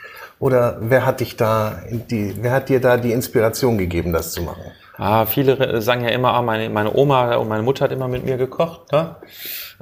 Oder 0.42 0.78
wer 0.82 1.06
hat 1.06 1.20
dich 1.20 1.38
da 1.38 1.84
die, 2.10 2.36
wer 2.42 2.52
hat 2.52 2.70
dir 2.70 2.82
da 2.82 2.98
die 2.98 3.12
Inspiration 3.12 3.78
gegeben, 3.78 4.12
das 4.12 4.32
zu 4.32 4.42
machen? 4.42 4.64
Ah, 4.98 5.28
viele 5.28 5.82
sagen 5.82 6.04
ja 6.04 6.10
immer, 6.10 6.34
ah, 6.34 6.42
meine, 6.42 6.68
meine 6.70 6.96
Oma 6.96 7.36
und 7.36 7.48
meine 7.48 7.62
Mutter 7.62 7.86
hat 7.86 7.92
immer 7.92 8.08
mit 8.08 8.26
mir 8.26 8.38
gekocht. 8.38 8.92
Ne? 8.92 9.16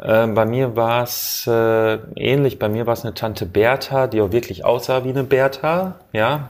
Äh, 0.02 0.28
bei 0.28 0.46
mir 0.46 0.76
war 0.76 1.04
es 1.04 1.48
äh, 1.48 1.98
ähnlich. 2.16 2.60
Bei 2.60 2.68
mir 2.68 2.86
war 2.88 2.94
es 2.94 3.06
eine 3.06 3.14
Tante 3.14 3.46
Bertha, 3.46 4.08
die 4.08 4.20
auch 4.20 4.34
wirklich 4.34 4.66
aussah 4.66 5.06
wie 5.06 5.10
eine 5.10 5.24
Bertha. 5.24 5.96
Ja. 6.12 6.50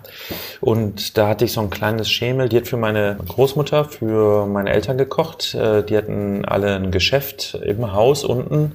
Und 0.60 1.18
da 1.18 1.28
hatte 1.28 1.46
ich 1.46 1.54
so 1.54 1.62
ein 1.62 1.70
kleines 1.70 2.10
Schemel. 2.10 2.50
Die 2.50 2.58
hat 2.58 2.68
für 2.68 2.78
meine 2.78 3.18
Großmutter, 3.28 3.86
für 3.86 4.48
meine 4.48 4.72
Eltern 4.72 4.98
gekocht. 4.98 5.54
Äh, 5.54 5.84
die 5.84 5.96
hatten 5.96 6.46
alle 6.46 6.76
ein 6.76 6.90
Geschäft 6.90 7.60
im 7.64 7.94
Haus 7.94 8.24
unten 8.24 8.74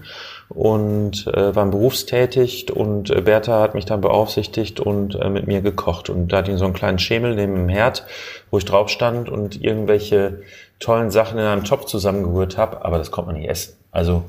und 0.48 1.26
äh, 1.26 1.54
waren 1.54 1.70
berufstätig 1.70 2.72
und 2.74 3.10
äh, 3.10 3.20
Bertha 3.20 3.60
hat 3.60 3.74
mich 3.74 3.84
dann 3.84 4.00
beaufsichtigt 4.00 4.80
und 4.80 5.14
äh, 5.14 5.28
mit 5.28 5.46
mir 5.46 5.60
gekocht 5.60 6.10
und 6.10 6.28
da 6.28 6.38
hatte 6.38 6.52
ich 6.52 6.58
so 6.58 6.64
einen 6.64 6.74
kleinen 6.74 6.98
Schemel 6.98 7.34
neben 7.34 7.54
dem 7.54 7.68
Herd, 7.68 8.06
wo 8.50 8.58
ich 8.58 8.64
drauf 8.64 8.88
stand 8.88 9.28
und 9.28 9.62
irgendwelche 9.62 10.42
tollen 10.78 11.10
Sachen 11.10 11.38
in 11.38 11.44
einem 11.44 11.64
Topf 11.64 11.86
zusammengerührt 11.86 12.58
habe, 12.58 12.84
aber 12.84 12.98
das 12.98 13.10
konnte 13.10 13.32
man 13.32 13.40
nicht 13.40 13.50
essen. 13.50 13.76
Also 13.90 14.24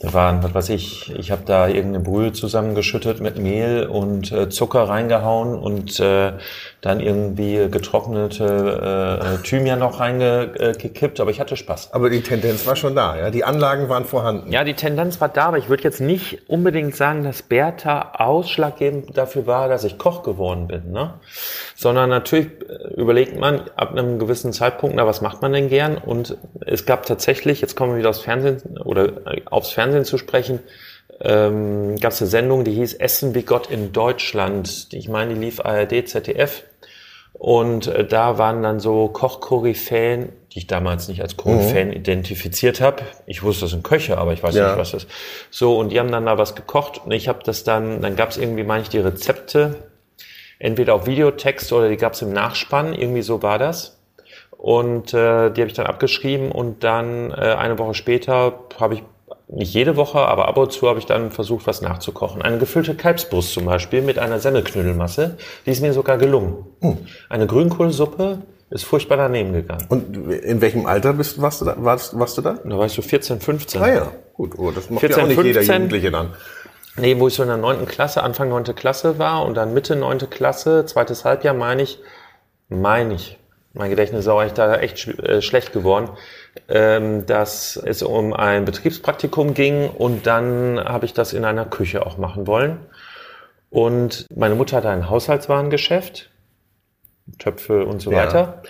da 0.00 0.12
waren, 0.12 0.42
was 0.42 0.54
weiß 0.54 0.68
ich, 0.70 1.14
ich 1.16 1.30
habe 1.30 1.42
da 1.46 1.68
irgendeine 1.68 2.00
Brühe 2.00 2.32
zusammengeschüttet 2.32 3.20
mit 3.20 3.38
Mehl 3.38 3.86
und 3.86 4.32
äh, 4.32 4.48
Zucker 4.48 4.88
reingehauen 4.88 5.54
und 5.56 6.00
äh, 6.00 6.32
dann 6.80 6.98
irgendwie 6.98 7.68
getrocknete 7.70 9.20
äh, 9.22 9.42
Thymian 9.42 9.78
noch 9.78 10.00
reingekippt, 10.00 11.20
aber 11.20 11.30
ich 11.30 11.38
hatte 11.38 11.56
Spaß. 11.56 11.92
Aber 11.92 12.10
die 12.10 12.22
Tendenz 12.22 12.66
war 12.66 12.74
schon 12.74 12.96
da, 12.96 13.16
ja? 13.16 13.30
Die 13.30 13.44
Anlagen 13.44 13.88
waren 13.88 14.04
vorhanden. 14.04 14.50
Ja, 14.50 14.64
die 14.64 14.74
Tendenz 14.74 15.20
war 15.20 15.28
da, 15.28 15.46
aber 15.46 15.58
ich 15.58 15.68
würde 15.68 15.84
jetzt 15.84 16.00
nicht 16.00 16.50
unbedingt 16.50 16.96
sagen, 16.96 17.22
dass 17.22 17.42
Bertha 17.42 18.14
ausschlaggebend 18.18 19.16
dafür 19.16 19.46
war, 19.46 19.68
dass 19.68 19.84
ich 19.84 19.96
Koch 19.96 20.24
geworden 20.24 20.66
bin, 20.66 20.90
ne? 20.90 21.14
Sondern 21.74 22.10
natürlich 22.10 22.46
äh, 22.68 22.94
überlegt 22.94 23.38
man 23.38 23.62
ab 23.76 23.92
einem 23.92 24.18
gewissen 24.18 24.52
Zeitpunkt, 24.52 24.96
na, 24.96 25.06
was 25.06 25.20
macht 25.20 25.42
man 25.42 25.52
denn 25.52 25.68
gern? 25.68 25.98
Und 25.98 26.36
es 26.64 26.86
gab 26.86 27.06
tatsächlich, 27.06 27.60
jetzt 27.60 27.76
kommen 27.76 27.92
wir 27.92 27.98
wieder 27.98 28.10
aufs 28.10 28.20
Fernsehen 28.20 28.78
oder 28.84 29.26
äh, 29.26 29.42
aufs 29.46 29.70
Fernsehen 29.70 30.04
zu 30.04 30.18
sprechen, 30.18 30.60
ähm, 31.20 31.96
gab 32.00 32.12
es 32.12 32.20
eine 32.20 32.30
Sendung, 32.30 32.64
die 32.64 32.72
hieß 32.72 32.94
Essen 32.94 33.34
wie 33.34 33.42
Gott 33.42 33.70
in 33.70 33.92
Deutschland. 33.92 34.88
Ich 34.92 35.08
meine, 35.08 35.34
die 35.34 35.40
lief 35.40 35.60
ARD, 35.64 36.08
ZDF. 36.08 36.64
Und 37.32 37.88
äh, 37.88 38.06
da 38.06 38.38
waren 38.38 38.62
dann 38.62 38.80
so 38.80 39.08
Koch-Koryphäen, 39.08 40.32
die 40.52 40.60
ich 40.60 40.66
damals 40.66 41.08
nicht 41.08 41.20
als 41.20 41.36
Koryphäen 41.36 41.88
mhm. 41.88 41.94
identifiziert 41.94 42.80
habe. 42.80 43.02
Ich 43.26 43.42
wusste, 43.42 43.62
das 43.62 43.72
sind 43.72 43.82
Köche, 43.82 44.18
aber 44.18 44.32
ich 44.32 44.42
weiß 44.42 44.54
ja. 44.54 44.68
nicht, 44.68 44.78
was 44.78 44.92
das 44.92 45.04
ist. 45.04 45.10
So, 45.50 45.78
und 45.78 45.90
die 45.90 45.98
haben 45.98 46.12
dann 46.12 46.26
da 46.26 46.38
was 46.38 46.54
gekocht 46.54 47.02
und 47.04 47.10
ich 47.10 47.28
habe 47.28 47.40
das 47.44 47.64
dann, 47.64 48.00
dann 48.00 48.16
gab 48.16 48.30
es 48.30 48.36
irgendwie, 48.36 48.62
meine 48.62 48.82
ich, 48.82 48.88
die 48.88 48.98
Rezepte, 48.98 49.76
entweder 50.58 50.94
auf 50.94 51.06
Videotext 51.06 51.72
oder 51.72 51.88
die 51.88 51.96
gab 51.96 52.14
es 52.14 52.22
im 52.22 52.32
Nachspann, 52.32 52.94
irgendwie 52.94 53.22
so 53.22 53.42
war 53.42 53.58
das. 53.58 53.98
Und 54.56 55.12
äh, 55.12 55.50
die 55.50 55.60
habe 55.60 55.66
ich 55.66 55.74
dann 55.74 55.86
abgeschrieben 55.86 56.50
und 56.50 56.84
dann 56.84 57.30
äh, 57.30 57.34
eine 57.34 57.78
Woche 57.78 57.94
später 57.94 58.60
habe 58.78 58.94
ich 58.94 59.02
nicht 59.48 59.74
jede 59.74 59.96
Woche, 59.96 60.20
aber 60.20 60.48
ab 60.48 60.56
und 60.56 60.72
zu 60.72 60.88
habe 60.88 60.98
ich 60.98 61.06
dann 61.06 61.30
versucht, 61.30 61.66
was 61.66 61.82
nachzukochen. 61.82 62.40
Eine 62.40 62.58
gefüllte 62.58 62.94
Kalbsbrust 62.94 63.52
zum 63.52 63.66
Beispiel 63.66 64.00
mit 64.00 64.18
einer 64.18 64.40
Semmelknödelmasse, 64.40 65.36
die 65.66 65.70
ist 65.70 65.82
mir 65.82 65.92
sogar 65.92 66.16
gelungen. 66.16 66.64
Hm. 66.80 66.98
Eine 67.28 67.46
Grünkohlsuppe 67.46 68.38
ist 68.70 68.84
furchtbar 68.84 69.16
daneben 69.16 69.52
gegangen. 69.52 69.84
Und 69.88 70.16
in 70.28 70.60
welchem 70.60 70.86
Alter 70.86 71.12
bist, 71.12 71.40
warst, 71.40 71.60
du 71.60 71.66
da, 71.66 71.76
warst, 71.78 72.18
warst 72.18 72.38
du 72.38 72.42
da? 72.42 72.58
Da 72.64 72.78
war 72.78 72.86
ich 72.86 72.92
so 72.92 73.02
14, 73.02 73.40
15. 73.40 73.82
Ah 73.82 73.88
ja, 73.88 74.12
gut. 74.32 74.58
Oh, 74.58 74.70
das 74.70 74.90
macht 74.90 75.00
14, 75.00 75.16
ja 75.18 75.22
auch 75.22 75.28
nicht 75.28 75.36
15, 75.36 75.62
jeder 75.62 75.74
Jugendliche 75.74 76.10
dann. 76.10 76.30
Nee, 76.96 77.18
wo 77.18 77.28
ich 77.28 77.34
so 77.34 77.42
in 77.42 77.48
der 77.48 77.58
neunten 77.58 77.86
Klasse, 77.86 78.22
Anfang 78.22 78.48
neunte 78.48 78.74
Klasse 78.74 79.18
war 79.18 79.44
und 79.44 79.54
dann 79.54 79.74
Mitte 79.74 79.96
neunte 79.96 80.26
Klasse, 80.26 80.86
zweites 80.86 81.24
Halbjahr 81.24 81.54
meine 81.54 81.82
ich, 81.82 81.98
meine 82.68 83.14
ich, 83.14 83.38
mein 83.72 83.90
Gedächtnis 83.90 84.20
ist 84.20 84.28
auch 84.28 84.42
echt, 84.42 84.56
da 84.56 84.76
echt 84.76 85.08
äh, 85.18 85.42
schlecht 85.42 85.72
geworden, 85.72 86.10
ähm, 86.68 87.26
dass 87.26 87.76
es 87.76 88.02
um 88.02 88.32
ein 88.32 88.64
Betriebspraktikum 88.64 89.54
ging 89.54 89.88
und 89.90 90.26
dann 90.26 90.78
habe 90.82 91.06
ich 91.06 91.12
das 91.12 91.32
in 91.32 91.44
einer 91.44 91.64
Küche 91.64 92.06
auch 92.06 92.16
machen 92.16 92.46
wollen. 92.46 92.78
Und 93.70 94.26
meine 94.34 94.54
Mutter 94.54 94.76
hatte 94.76 94.90
ein 94.90 95.10
Haushaltswarengeschäft, 95.10 96.30
Töpfe 97.40 97.84
und 97.84 98.00
so 98.00 98.12
ja. 98.12 98.18
weiter. 98.18 98.62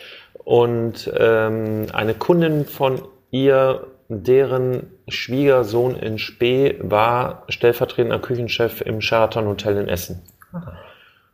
Und 0.44 1.12
ähm, 1.14 1.86
eine 1.92 2.14
Kundin 2.14 2.64
von 2.64 3.02
ihr, 3.30 3.86
deren 4.08 4.90
Schwiegersohn 5.08 5.96
in 5.96 6.18
Spee 6.18 6.76
war 6.80 7.44
stellvertretender 7.48 8.18
Küchenchef 8.18 8.80
im 8.80 9.00
Sheraton 9.00 9.46
Hotel 9.46 9.76
in 9.76 9.88
Essen. 9.88 10.22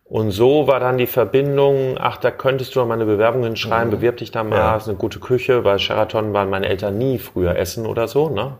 Und 0.04 0.32
so 0.32 0.66
war 0.66 0.80
dann 0.80 0.98
die 0.98 1.06
Verbindung, 1.06 1.96
ach, 1.98 2.16
da 2.16 2.32
könntest 2.32 2.74
du 2.74 2.84
mal 2.84 2.94
eine 2.94 3.04
Bewerbung 3.04 3.44
hinschreiben, 3.44 3.88
mhm. 3.88 3.96
bewirb 3.96 4.16
dich 4.16 4.32
da 4.32 4.42
mal, 4.42 4.56
ja. 4.56 4.76
ist 4.76 4.88
eine 4.88 4.96
gute 4.96 5.20
Küche, 5.20 5.64
weil 5.64 5.78
Sheraton 5.78 6.32
waren 6.32 6.50
meine 6.50 6.68
Eltern 6.68 6.98
nie 6.98 7.18
früher 7.18 7.56
essen 7.56 7.86
oder 7.86 8.08
so, 8.08 8.28
ne? 8.28 8.58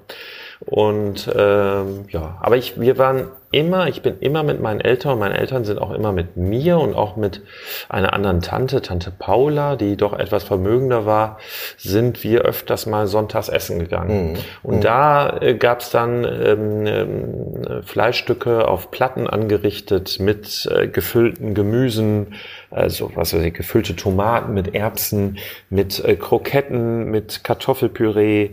Und 0.66 1.28
ähm, 1.34 2.04
ja, 2.08 2.38
aber 2.40 2.56
ich, 2.56 2.78
wir 2.78 2.98
waren 2.98 3.28
immer, 3.52 3.88
ich 3.88 4.02
bin 4.02 4.18
immer 4.20 4.42
mit 4.42 4.60
meinen 4.60 4.80
Eltern 4.80 5.14
und 5.14 5.18
meine 5.18 5.36
Eltern 5.36 5.64
sind 5.64 5.80
auch 5.80 5.90
immer 5.90 6.12
mit 6.12 6.36
mir 6.36 6.78
und 6.78 6.94
auch 6.94 7.16
mit 7.16 7.42
einer 7.88 8.12
anderen 8.12 8.42
Tante, 8.42 8.80
Tante 8.80 9.10
Paula, 9.10 9.76
die 9.76 9.96
doch 9.96 10.12
etwas 10.12 10.44
vermögender 10.44 11.04
war, 11.04 11.38
sind 11.76 12.22
wir 12.22 12.42
öfters 12.42 12.86
mal 12.86 13.08
sonntags 13.08 13.48
essen 13.48 13.80
gegangen. 13.80 14.32
Mhm. 14.32 14.38
Und 14.62 14.76
mhm. 14.76 14.80
da 14.82 15.38
äh, 15.40 15.54
gab 15.54 15.80
es 15.80 15.90
dann 15.90 16.24
ähm, 16.24 16.86
äh, 16.86 17.82
Fleischstücke 17.82 18.68
auf 18.68 18.90
Platten 18.90 19.26
angerichtet 19.26 20.20
mit 20.20 20.68
äh, 20.72 20.86
gefüllten 20.86 21.54
Gemüsen, 21.54 22.34
also 22.70 23.10
was 23.16 23.34
weiß 23.34 23.42
ich, 23.42 23.54
gefüllte 23.54 23.96
Tomaten 23.96 24.54
mit 24.54 24.76
Erbsen, 24.76 25.38
mit 25.70 26.04
äh, 26.04 26.14
Kroketten, 26.14 27.10
mit 27.10 27.42
Kartoffelpüree, 27.42 28.50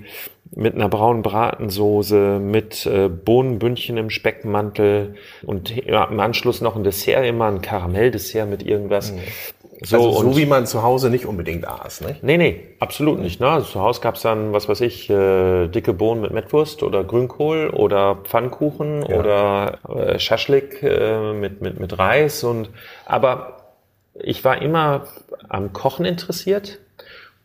mit 0.56 0.76
einer 0.76 0.90
braunen 0.90 1.22
Bratensoße, 1.22 2.40
mit 2.40 2.86
äh, 2.86 3.10
Bohnenbündchen 3.10 3.98
im 3.98 4.10
Speckmantel 4.10 4.87
und 5.44 5.76
ja, 5.76 6.06
im 6.06 6.20
Anschluss 6.20 6.62
noch 6.62 6.76
ein 6.76 6.84
Dessert, 6.84 7.26
immer 7.26 7.46
ein 7.46 7.62
Karamelldessert 7.62 8.50
mit 8.50 8.64
irgendwas. 8.64 9.12
Mhm. 9.12 9.20
So, 9.82 9.98
also 9.98 10.32
so 10.32 10.38
wie 10.38 10.48
man 10.48 10.66
zu 10.66 10.82
Hause 10.82 11.12
nicht 11.12 11.28
unbedingt 11.28 11.68
aß, 11.68 12.02
ne? 12.02 12.16
Nee, 12.24 12.38
nee, 12.38 12.64
absolut 12.80 13.20
nicht. 13.20 13.40
Ne? 13.40 13.48
Also 13.48 13.68
zu 13.68 13.82
Hause 13.82 14.02
gab's 14.02 14.24
dann, 14.24 14.52
was 14.52 14.68
weiß 14.68 14.82
ich, 14.82 15.08
äh, 15.10 15.68
dicke 15.68 15.94
Bohnen 15.94 16.22
mit 16.22 16.32
Mettwurst 16.32 16.82
oder 16.82 17.04
Grünkohl 17.04 17.70
oder 17.70 18.16
Pfannkuchen 18.24 19.06
ja. 19.08 19.16
oder 19.20 19.80
äh, 19.88 20.20
Schaschlik 20.20 20.82
äh, 20.82 21.34
mit, 21.34 21.62
mit, 21.62 21.80
mit 21.80 22.00
Reis. 22.00 22.44
Und 22.44 22.72
aber 23.06 23.74
ich 24.16 24.44
war 24.44 24.62
immer 24.64 25.06
am 25.48 25.74
Kochen 25.74 26.06
interessiert 26.06 26.80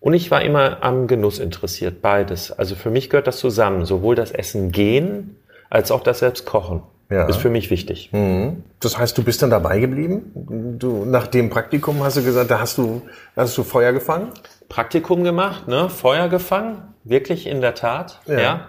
und 0.00 0.14
ich 0.14 0.30
war 0.30 0.40
immer 0.40 0.82
am 0.82 1.06
Genuss 1.06 1.38
interessiert, 1.38 2.00
beides. 2.00 2.50
Also 2.50 2.76
für 2.76 2.88
mich 2.88 3.10
gehört 3.10 3.26
das 3.26 3.38
zusammen, 3.38 3.84
sowohl 3.84 4.14
das 4.14 4.30
Essen 4.30 4.72
gehen 4.72 5.36
als 5.68 5.90
auch 5.90 6.02
das 6.02 6.20
selbst 6.20 6.46
kochen. 6.46 6.82
Ja. 7.12 7.26
Ist 7.26 7.36
für 7.36 7.50
mich 7.50 7.70
wichtig. 7.70 8.10
Mhm. 8.12 8.64
Das 8.80 8.96
heißt, 8.96 9.18
du 9.18 9.22
bist 9.22 9.42
dann 9.42 9.50
dabei 9.50 9.80
geblieben? 9.80 10.76
Du, 10.78 11.04
nach 11.04 11.26
dem 11.26 11.50
Praktikum 11.50 12.02
hast 12.02 12.16
du 12.16 12.22
gesagt, 12.22 12.50
da 12.50 12.58
hast 12.58 12.78
du, 12.78 13.02
hast 13.36 13.56
du 13.58 13.64
Feuer 13.64 13.92
gefangen? 13.92 14.28
Praktikum 14.68 15.22
gemacht, 15.22 15.68
ne? 15.68 15.90
Feuer 15.90 16.28
gefangen, 16.28 16.94
wirklich 17.04 17.46
in 17.46 17.60
der 17.60 17.74
Tat, 17.74 18.20
ja. 18.26 18.40
ja. 18.40 18.68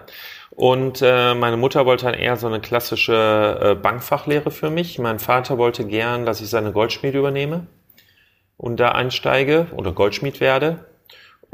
Und 0.50 1.00
äh, 1.02 1.34
meine 1.34 1.56
Mutter 1.56 1.84
wollte 1.86 2.04
dann 2.04 2.14
eher 2.14 2.36
so 2.36 2.46
eine 2.46 2.60
klassische 2.60 3.58
äh, 3.60 3.74
Bankfachlehre 3.74 4.50
für 4.50 4.70
mich. 4.70 4.98
Mein 4.98 5.18
Vater 5.18 5.58
wollte 5.58 5.84
gern, 5.84 6.26
dass 6.26 6.40
ich 6.40 6.48
seine 6.48 6.70
Goldschmiede 6.70 7.18
übernehme 7.18 7.66
und 8.56 8.78
da 8.78 8.90
einsteige 8.90 9.66
oder 9.74 9.92
Goldschmied 9.92 10.40
werde. 10.40 10.84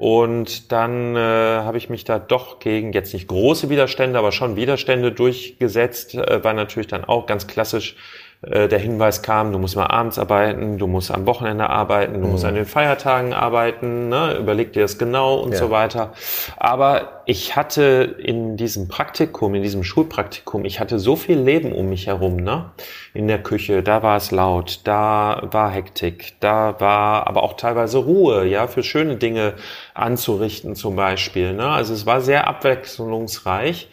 Und 0.00 0.73
dann 0.73 1.14
äh, 1.14 1.19
habe 1.19 1.76
ich 1.76 1.90
mich 1.90 2.04
da 2.04 2.19
doch 2.19 2.59
gegen 2.59 2.95
jetzt 2.95 3.12
nicht 3.12 3.28
große 3.28 3.69
Widerstände, 3.69 4.19
aber 4.19 4.33
schon 4.33 4.57
Widerstände 4.57 5.12
durchgesetzt, 5.12 6.14
äh, 6.14 6.42
weil 6.42 6.54
natürlich 6.54 6.87
dann 6.87 7.04
auch 7.04 7.26
ganz 7.26 7.47
klassisch 7.47 7.97
äh, 8.42 8.68
der 8.68 8.78
Hinweis 8.78 9.20
kam, 9.20 9.52
du 9.52 9.59
musst 9.59 9.76
mal 9.76 9.88
abends 9.88 10.18
arbeiten, 10.18 10.78
du 10.78 10.87
musst 10.87 11.11
am 11.11 11.26
Wochenende 11.26 11.68
arbeiten, 11.68 12.14
du 12.14 12.20
mhm. 12.20 12.32
musst 12.32 12.47
an 12.47 12.54
den 12.54 12.64
Feiertagen 12.64 13.35
arbeiten, 13.35 14.09
ne? 14.09 14.37
überleg 14.38 14.73
dir 14.73 14.80
das 14.80 14.97
genau 14.97 15.37
und 15.40 15.52
ja. 15.52 15.59
so 15.59 15.70
weiter. 15.70 16.14
Aber 16.56 17.23
ich 17.26 17.54
hatte 17.54 18.16
in 18.18 18.56
diesem 18.56 18.88
Praktikum, 18.88 19.54
in 19.54 19.62
diesem 19.62 19.85
Schulpraktikum, 19.85 20.64
ich 20.64 20.80
hatte 20.80 20.99
so 20.99 21.16
viel 21.16 21.38
Leben 21.38 21.73
um 21.73 21.90
mich 21.90 22.06
herum, 22.06 22.37
ne? 22.37 22.70
In 23.12 23.28
der 23.28 23.42
Küche, 23.42 23.82
da 23.82 24.02
war 24.02 24.16
es 24.16 24.30
laut, 24.30 24.80
da 24.85 25.42
war 25.50 25.70
Hektik, 25.70 26.35
da 26.40 26.80
war 26.80 27.26
aber 27.26 27.42
auch 27.42 27.54
teilweise 27.54 27.99
Ruhe, 27.99 28.47
ja, 28.47 28.68
für 28.68 28.82
schöne 28.82 29.16
Dinge 29.16 29.54
anzurichten 29.94 30.76
zum 30.76 30.97
Beispiel. 30.97 31.52
Ne? 31.52 31.68
Also 31.68 31.92
es 31.92 32.06
war 32.06 32.20
sehr 32.20 32.47
abwechslungsreich. 32.47 33.88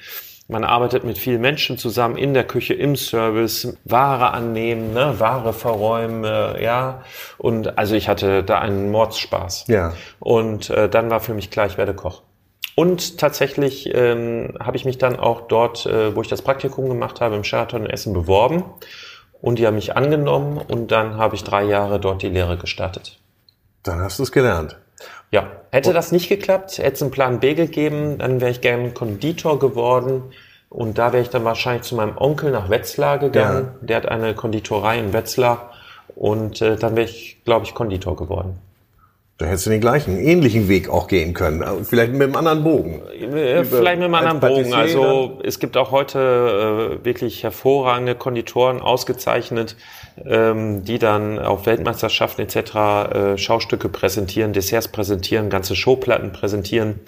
Man 0.49 0.63
arbeitet 0.63 1.03
mit 1.03 1.17
vielen 1.17 1.41
Menschen 1.41 1.77
zusammen 1.77 2.15
in 2.15 2.33
der 2.33 2.45
Küche, 2.45 2.73
im 2.73 2.95
Service, 2.95 3.77
Ware 3.83 4.31
annehmen, 4.31 4.93
ne, 4.93 5.19
Ware 5.19 5.51
verräumen, 5.51 6.23
äh, 6.23 6.63
ja. 6.63 7.03
Und 7.37 7.77
also 7.77 7.95
ich 7.95 8.07
hatte 8.07 8.43
da 8.43 8.59
einen 8.59 8.89
Mordsspaß. 8.89 9.65
Ja. 9.67 9.93
Und 10.19 10.69
äh, 10.69 10.87
dann 10.87 11.09
war 11.09 11.19
für 11.19 11.33
mich 11.33 11.51
klar, 11.51 11.65
ich 11.65 11.77
werde 11.77 11.93
Koch. 11.93 12.21
Und 12.75 13.17
tatsächlich 13.17 13.93
ähm, 13.93 14.53
habe 14.59 14.77
ich 14.77 14.85
mich 14.85 14.97
dann 14.97 15.17
auch 15.17 15.47
dort, 15.47 15.85
äh, 15.85 16.15
wo 16.15 16.21
ich 16.21 16.27
das 16.27 16.41
Praktikum 16.41 16.87
gemacht 16.87 17.19
habe, 17.19 17.35
im 17.35 17.43
Sheraton 17.43 17.85
in 17.85 17.89
Essen 17.89 18.13
beworben. 18.13 18.63
Und 19.41 19.59
die 19.59 19.67
haben 19.67 19.75
mich 19.75 19.97
angenommen 19.97 20.57
und 20.57 20.91
dann 20.91 21.17
habe 21.17 21.35
ich 21.35 21.43
drei 21.43 21.63
Jahre 21.63 21.99
dort 21.99 22.21
die 22.21 22.29
Lehre 22.29 22.57
gestartet. 22.57 23.19
Dann 23.83 23.99
hast 23.99 24.19
du 24.19 24.23
es 24.23 24.31
gelernt. 24.31 24.77
Ja, 25.31 25.51
hätte 25.71 25.93
das 25.93 26.11
nicht 26.11 26.29
geklappt, 26.29 26.77
hätte 26.77 26.93
es 26.93 27.01
einen 27.01 27.11
Plan 27.11 27.39
B 27.39 27.53
gegeben, 27.53 28.17
dann 28.17 28.41
wäre 28.41 28.51
ich 28.51 28.61
gerne 28.61 28.91
Konditor 28.91 29.59
geworden. 29.59 30.23
Und 30.69 30.97
da 30.97 31.13
wäre 31.13 31.21
ich 31.21 31.29
dann 31.29 31.45
wahrscheinlich 31.45 31.83
zu 31.83 31.95
meinem 31.95 32.17
Onkel 32.17 32.51
nach 32.51 32.69
Wetzlar 32.69 33.19
gegangen. 33.19 33.69
Ja. 33.81 33.87
Der 33.87 33.97
hat 33.97 34.05
eine 34.07 34.35
Konditorei 34.35 34.99
in 34.99 35.13
Wetzlar. 35.13 35.71
Und 36.15 36.61
äh, 36.61 36.75
dann 36.75 36.95
wäre 36.95 37.07
ich, 37.07 37.41
glaube 37.45 37.65
ich, 37.65 37.73
Konditor 37.73 38.15
geworden. 38.15 38.59
Da 39.37 39.45
hättest 39.45 39.67
du 39.67 39.69
den 39.69 39.81
gleichen, 39.81 40.17
ähnlichen 40.17 40.67
Weg 40.67 40.89
auch 40.89 41.07
gehen 41.07 41.35
können. 41.35 41.63
Vielleicht 41.85 42.11
mit 42.11 42.23
einem 42.23 42.35
anderen 42.35 42.63
Bogen. 42.63 43.03
Äh, 43.07 43.63
vielleicht 43.63 43.99
mit 43.99 44.05
einem 44.05 44.15
anderen 44.15 44.39
Bogen. 44.39 44.73
Also 44.73 45.39
es 45.43 45.59
gibt 45.59 45.77
auch 45.77 45.91
heute 45.91 46.99
äh, 46.99 47.05
wirklich 47.05 47.43
hervorragende 47.43 48.15
Konditoren, 48.15 48.81
ausgezeichnet, 48.81 49.75
ähm, 50.25 50.83
die 50.83 50.97
dann 50.97 51.37
auf 51.37 51.67
Weltmeisterschaften 51.67 52.41
etc. 52.41 52.55
Äh, 52.55 53.37
Schaustücke 53.37 53.89
präsentieren, 53.89 54.53
Desserts 54.53 54.87
präsentieren, 54.87 55.51
ganze 55.51 55.75
Showplatten 55.75 56.31
präsentieren. 56.31 56.99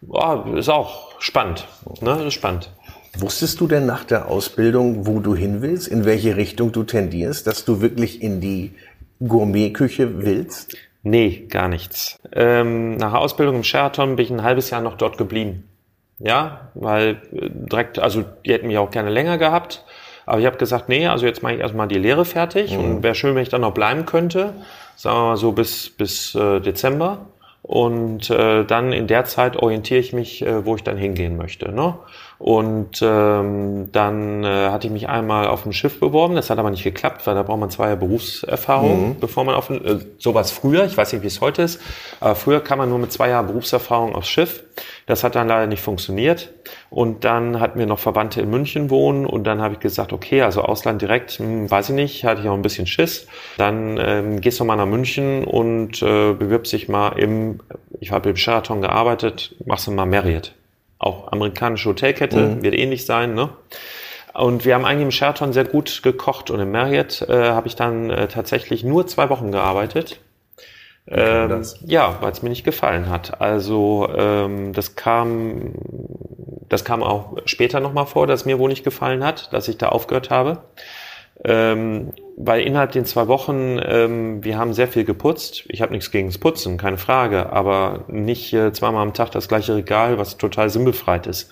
Boah, 0.00 0.46
ist 0.56 0.70
auch 0.70 1.20
spannend. 1.20 1.68
Ne? 2.00 2.24
Ist 2.26 2.34
spannend. 2.34 2.70
Wusstest 3.18 3.60
du 3.60 3.66
denn 3.66 3.84
nach 3.84 4.04
der 4.04 4.28
Ausbildung, 4.28 5.06
wo 5.06 5.20
du 5.20 5.36
hin 5.36 5.60
willst, 5.60 5.88
in 5.88 6.06
welche 6.06 6.36
Richtung 6.36 6.72
du 6.72 6.84
tendierst, 6.84 7.46
dass 7.46 7.66
du 7.66 7.82
wirklich 7.82 8.22
in 8.22 8.40
die 8.40 8.72
Gourmetküche 9.20 10.22
willst? 10.24 10.76
Nee, 11.04 11.46
gar 11.50 11.68
nichts. 11.68 12.18
Ähm, 12.32 12.96
nach 12.96 13.12
der 13.12 13.20
Ausbildung 13.20 13.56
im 13.56 13.62
Sheraton 13.62 14.16
bin 14.16 14.24
ich 14.24 14.30
ein 14.32 14.42
halbes 14.42 14.70
Jahr 14.70 14.80
noch 14.80 14.96
dort 14.96 15.18
geblieben. 15.18 15.68
Ja, 16.18 16.70
weil 16.74 17.20
äh, 17.32 17.50
direkt, 17.50 17.98
also 17.98 18.24
die 18.44 18.52
hätten 18.52 18.66
mich 18.66 18.78
auch 18.78 18.90
gerne 18.90 19.10
länger 19.10 19.36
gehabt. 19.36 19.84
Aber 20.26 20.40
ich 20.40 20.46
habe 20.46 20.56
gesagt, 20.56 20.88
nee, 20.88 21.06
also 21.06 21.26
jetzt 21.26 21.42
mache 21.42 21.54
ich 21.54 21.60
erstmal 21.60 21.86
die 21.88 21.98
Lehre 21.98 22.24
fertig 22.24 22.72
mhm. 22.72 22.84
und 22.84 23.02
wäre 23.02 23.14
schön, 23.14 23.34
wenn 23.34 23.42
ich 23.42 23.50
dann 23.50 23.60
noch 23.60 23.74
bleiben 23.74 24.06
könnte. 24.06 24.54
Sagen 24.96 25.18
wir 25.18 25.24
mal 25.24 25.36
so 25.36 25.52
bis, 25.52 25.90
bis 25.90 26.34
äh, 26.34 26.60
Dezember. 26.60 27.26
Und 27.66 28.28
äh, 28.28 28.64
dann 28.64 28.92
in 28.92 29.06
der 29.06 29.24
Zeit 29.24 29.56
orientiere 29.56 29.98
ich 29.98 30.12
mich, 30.12 30.44
äh, 30.44 30.66
wo 30.66 30.76
ich 30.76 30.82
dann 30.82 30.98
hingehen 30.98 31.38
möchte. 31.38 31.72
Ne? 31.72 31.94
Und 32.38 33.00
ähm, 33.00 33.88
dann 33.90 34.44
äh, 34.44 34.68
hatte 34.68 34.86
ich 34.86 34.92
mich 34.92 35.08
einmal 35.08 35.46
auf 35.46 35.62
dem 35.62 35.72
Schiff 35.72 35.98
beworben. 35.98 36.34
Das 36.34 36.50
hat 36.50 36.58
aber 36.58 36.68
nicht 36.68 36.84
geklappt, 36.84 37.26
weil 37.26 37.34
da 37.34 37.42
braucht 37.42 37.60
man 37.60 37.70
zwei 37.70 37.86
Jahre 37.86 37.96
Berufserfahrung, 37.96 39.08
mhm. 39.08 39.16
bevor 39.18 39.44
man 39.44 39.54
auf 39.54 39.70
äh, 39.70 39.98
sowas 40.18 40.50
früher, 40.50 40.84
ich 40.84 40.94
weiß 40.94 41.14
nicht, 41.14 41.22
wie 41.22 41.26
es 41.26 41.40
heute 41.40 41.62
ist, 41.62 41.80
aber 42.20 42.34
früher 42.34 42.60
kam 42.60 42.76
man 42.76 42.90
nur 42.90 42.98
mit 42.98 43.10
zwei 43.12 43.30
Jahren 43.30 43.46
Berufserfahrung 43.46 44.14
aufs 44.14 44.28
Schiff. 44.28 44.62
Das 45.06 45.24
hat 45.24 45.34
dann 45.34 45.48
leider 45.48 45.66
nicht 45.66 45.82
funktioniert. 45.82 46.50
Und 46.94 47.24
dann 47.24 47.58
hatten 47.58 47.78
wir 47.78 47.86
noch 47.86 47.98
Verwandte 47.98 48.40
in 48.40 48.50
München 48.50 48.88
wohnen 48.88 49.26
und 49.26 49.44
dann 49.44 49.60
habe 49.60 49.74
ich 49.74 49.80
gesagt, 49.80 50.12
okay, 50.12 50.42
also 50.42 50.62
Ausland 50.62 51.02
direkt, 51.02 51.32
hm, 51.32 51.68
weiß 51.68 51.88
ich 51.88 51.94
nicht, 51.96 52.24
hatte 52.24 52.40
ich 52.42 52.48
auch 52.48 52.54
ein 52.54 52.62
bisschen 52.62 52.86
Schiss. 52.86 53.26
Dann 53.58 53.98
ähm, 54.00 54.40
gehst 54.40 54.60
du 54.60 54.64
mal 54.64 54.76
nach 54.76 54.86
München 54.86 55.44
und 55.44 56.00
äh, 56.02 56.34
bewirbst 56.34 56.72
dich 56.72 56.88
mal 56.88 57.18
im, 57.18 57.60
ich 57.98 58.12
habe 58.12 58.30
im 58.30 58.36
Sheraton 58.36 58.80
gearbeitet, 58.80 59.56
machst 59.66 59.88
du 59.88 59.90
mal 59.90 60.06
Marriott 60.06 60.54
auch 61.04 61.30
amerikanische 61.32 61.90
Hotelkette, 61.90 62.38
mhm. 62.38 62.62
wird 62.62 62.74
ähnlich 62.74 63.04
sein, 63.04 63.34
ne? 63.34 63.50
Und 64.32 64.64
wir 64.64 64.74
haben 64.74 64.84
eigentlich 64.84 65.04
im 65.04 65.10
Sheraton 65.12 65.52
sehr 65.52 65.64
gut 65.64 66.02
gekocht 66.02 66.50
und 66.50 66.58
im 66.58 66.72
Marriott 66.72 67.22
äh, 67.22 67.50
habe 67.50 67.68
ich 67.68 67.76
dann 67.76 68.10
äh, 68.10 68.26
tatsächlich 68.26 68.82
nur 68.82 69.06
zwei 69.06 69.30
Wochen 69.30 69.52
gearbeitet. 69.52 70.18
Ähm, 71.06 71.62
ja, 71.84 72.18
weil 72.20 72.32
es 72.32 72.42
mir 72.42 72.48
nicht 72.48 72.64
gefallen 72.64 73.08
hat. 73.10 73.40
Also 73.40 74.08
ähm, 74.16 74.72
das 74.72 74.96
kam, 74.96 75.74
das 76.68 76.84
kam 76.84 77.02
auch 77.02 77.36
später 77.44 77.80
nochmal 77.80 78.06
vor, 78.06 78.26
dass 78.26 78.46
mir 78.46 78.58
wohl 78.58 78.70
nicht 78.70 78.84
gefallen 78.84 79.22
hat, 79.22 79.52
dass 79.52 79.68
ich 79.68 79.76
da 79.76 79.90
aufgehört 79.90 80.30
habe. 80.30 80.62
Ähm, 81.44 82.12
weil 82.36 82.62
innerhalb 82.62 82.92
den 82.92 83.04
zwei 83.04 83.28
Wochen, 83.28 83.78
ähm, 83.84 84.42
wir 84.42 84.56
haben 84.56 84.72
sehr 84.72 84.88
viel 84.88 85.04
geputzt. 85.04 85.64
Ich 85.68 85.82
habe 85.82 85.92
nichts 85.92 86.10
gegen 86.10 86.28
das 86.28 86.38
Putzen, 86.38 86.78
keine 86.78 86.96
Frage, 86.96 87.52
aber 87.52 88.04
nicht 88.08 88.52
äh, 88.54 88.72
zweimal 88.72 89.02
am 89.02 89.12
Tag 89.14 89.30
das 89.32 89.48
gleiche 89.48 89.76
Regal, 89.76 90.18
was 90.18 90.38
total 90.38 90.70
sinnbefreit 90.70 91.26
ist. 91.26 91.50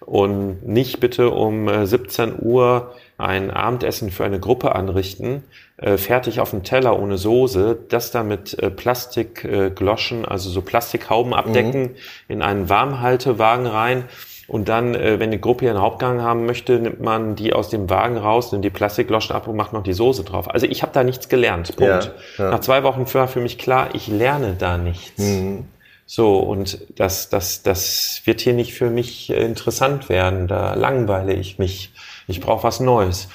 Und 0.00 0.66
nicht 0.66 1.00
bitte 1.00 1.30
um 1.30 1.68
äh, 1.68 1.86
17 1.86 2.36
Uhr 2.40 2.94
ein 3.16 3.50
Abendessen 3.50 4.10
für 4.10 4.24
eine 4.24 4.40
Gruppe 4.40 4.74
anrichten, 4.74 5.44
äh, 5.76 5.96
fertig 5.96 6.40
auf 6.40 6.50
dem 6.50 6.62
Teller 6.62 6.98
ohne 6.98 7.18
Soße, 7.18 7.78
das 7.88 8.10
dann 8.10 8.28
mit 8.28 8.58
äh, 8.58 8.70
Plastikgloschen, 8.70 10.24
also 10.24 10.50
so 10.50 10.62
Plastikhauben 10.62 11.34
abdecken, 11.34 11.82
mhm. 11.82 11.96
in 12.28 12.42
einen 12.42 12.68
Warmhaltewagen 12.68 13.66
rein 13.66 14.04
und 14.46 14.68
dann, 14.68 14.94
äh, 14.94 15.18
wenn 15.20 15.30
die 15.30 15.40
Gruppe 15.40 15.64
ihren 15.64 15.80
Hauptgang 15.80 16.20
haben 16.20 16.44
möchte, 16.44 16.78
nimmt 16.78 17.00
man 17.00 17.34
die 17.34 17.52
aus 17.52 17.70
dem 17.70 17.88
Wagen 17.88 18.16
raus, 18.16 18.52
nimmt 18.52 18.64
die 18.64 18.70
Plastikloschen 18.70 19.34
ab 19.34 19.48
und 19.48 19.56
macht 19.56 19.72
noch 19.72 19.82
die 19.82 19.94
Soße 19.94 20.24
drauf. 20.24 20.50
Also 20.50 20.66
ich 20.66 20.82
habe 20.82 20.92
da 20.92 21.02
nichts 21.02 21.28
gelernt. 21.28 21.76
Punkt. 21.76 22.12
Ja, 22.38 22.44
ja. 22.44 22.50
Nach 22.50 22.60
zwei 22.60 22.82
Wochen 22.82 23.06
war 23.14 23.28
für 23.28 23.40
mich 23.40 23.58
klar, 23.58 23.88
ich 23.94 24.08
lerne 24.08 24.54
da 24.58 24.76
nichts. 24.76 25.18
Mhm. 25.18 25.64
So, 26.06 26.38
und 26.38 26.78
das, 26.96 27.30
das, 27.30 27.62
das 27.62 28.20
wird 28.24 28.42
hier 28.42 28.52
nicht 28.52 28.74
für 28.74 28.90
mich 28.90 29.30
äh, 29.30 29.42
interessant 29.44 30.10
werden. 30.10 30.46
Da 30.48 30.74
langweile 30.74 31.32
ich 31.32 31.58
mich. 31.58 31.92
Ich 32.26 32.40
brauche 32.40 32.64
was 32.64 32.80
Neues. 32.80 33.28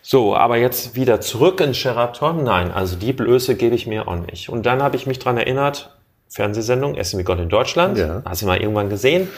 So, 0.00 0.34
aber 0.34 0.56
jetzt 0.56 0.96
wieder 0.96 1.20
zurück 1.20 1.60
in 1.60 1.74
Sheraton. 1.74 2.42
Nein, 2.42 2.72
also 2.72 2.96
die 2.96 3.12
Blöße 3.12 3.54
gebe 3.54 3.74
ich 3.74 3.86
mir 3.86 4.08
auch 4.08 4.16
nicht. 4.16 4.48
Und 4.48 4.66
dann 4.66 4.82
habe 4.82 4.96
ich 4.96 5.06
mich 5.06 5.18
dran 5.18 5.38
erinnert, 5.38 5.96
Fernsehsendung 6.28 6.96
Essen 6.96 7.18
wie 7.18 7.24
Gott 7.24 7.38
in 7.38 7.48
Deutschland. 7.48 7.98
Ja. 7.98 8.22
Hast 8.24 8.42
du 8.42 8.46
mal 8.46 8.60
irgendwann 8.60 8.88
gesehen? 8.88 9.28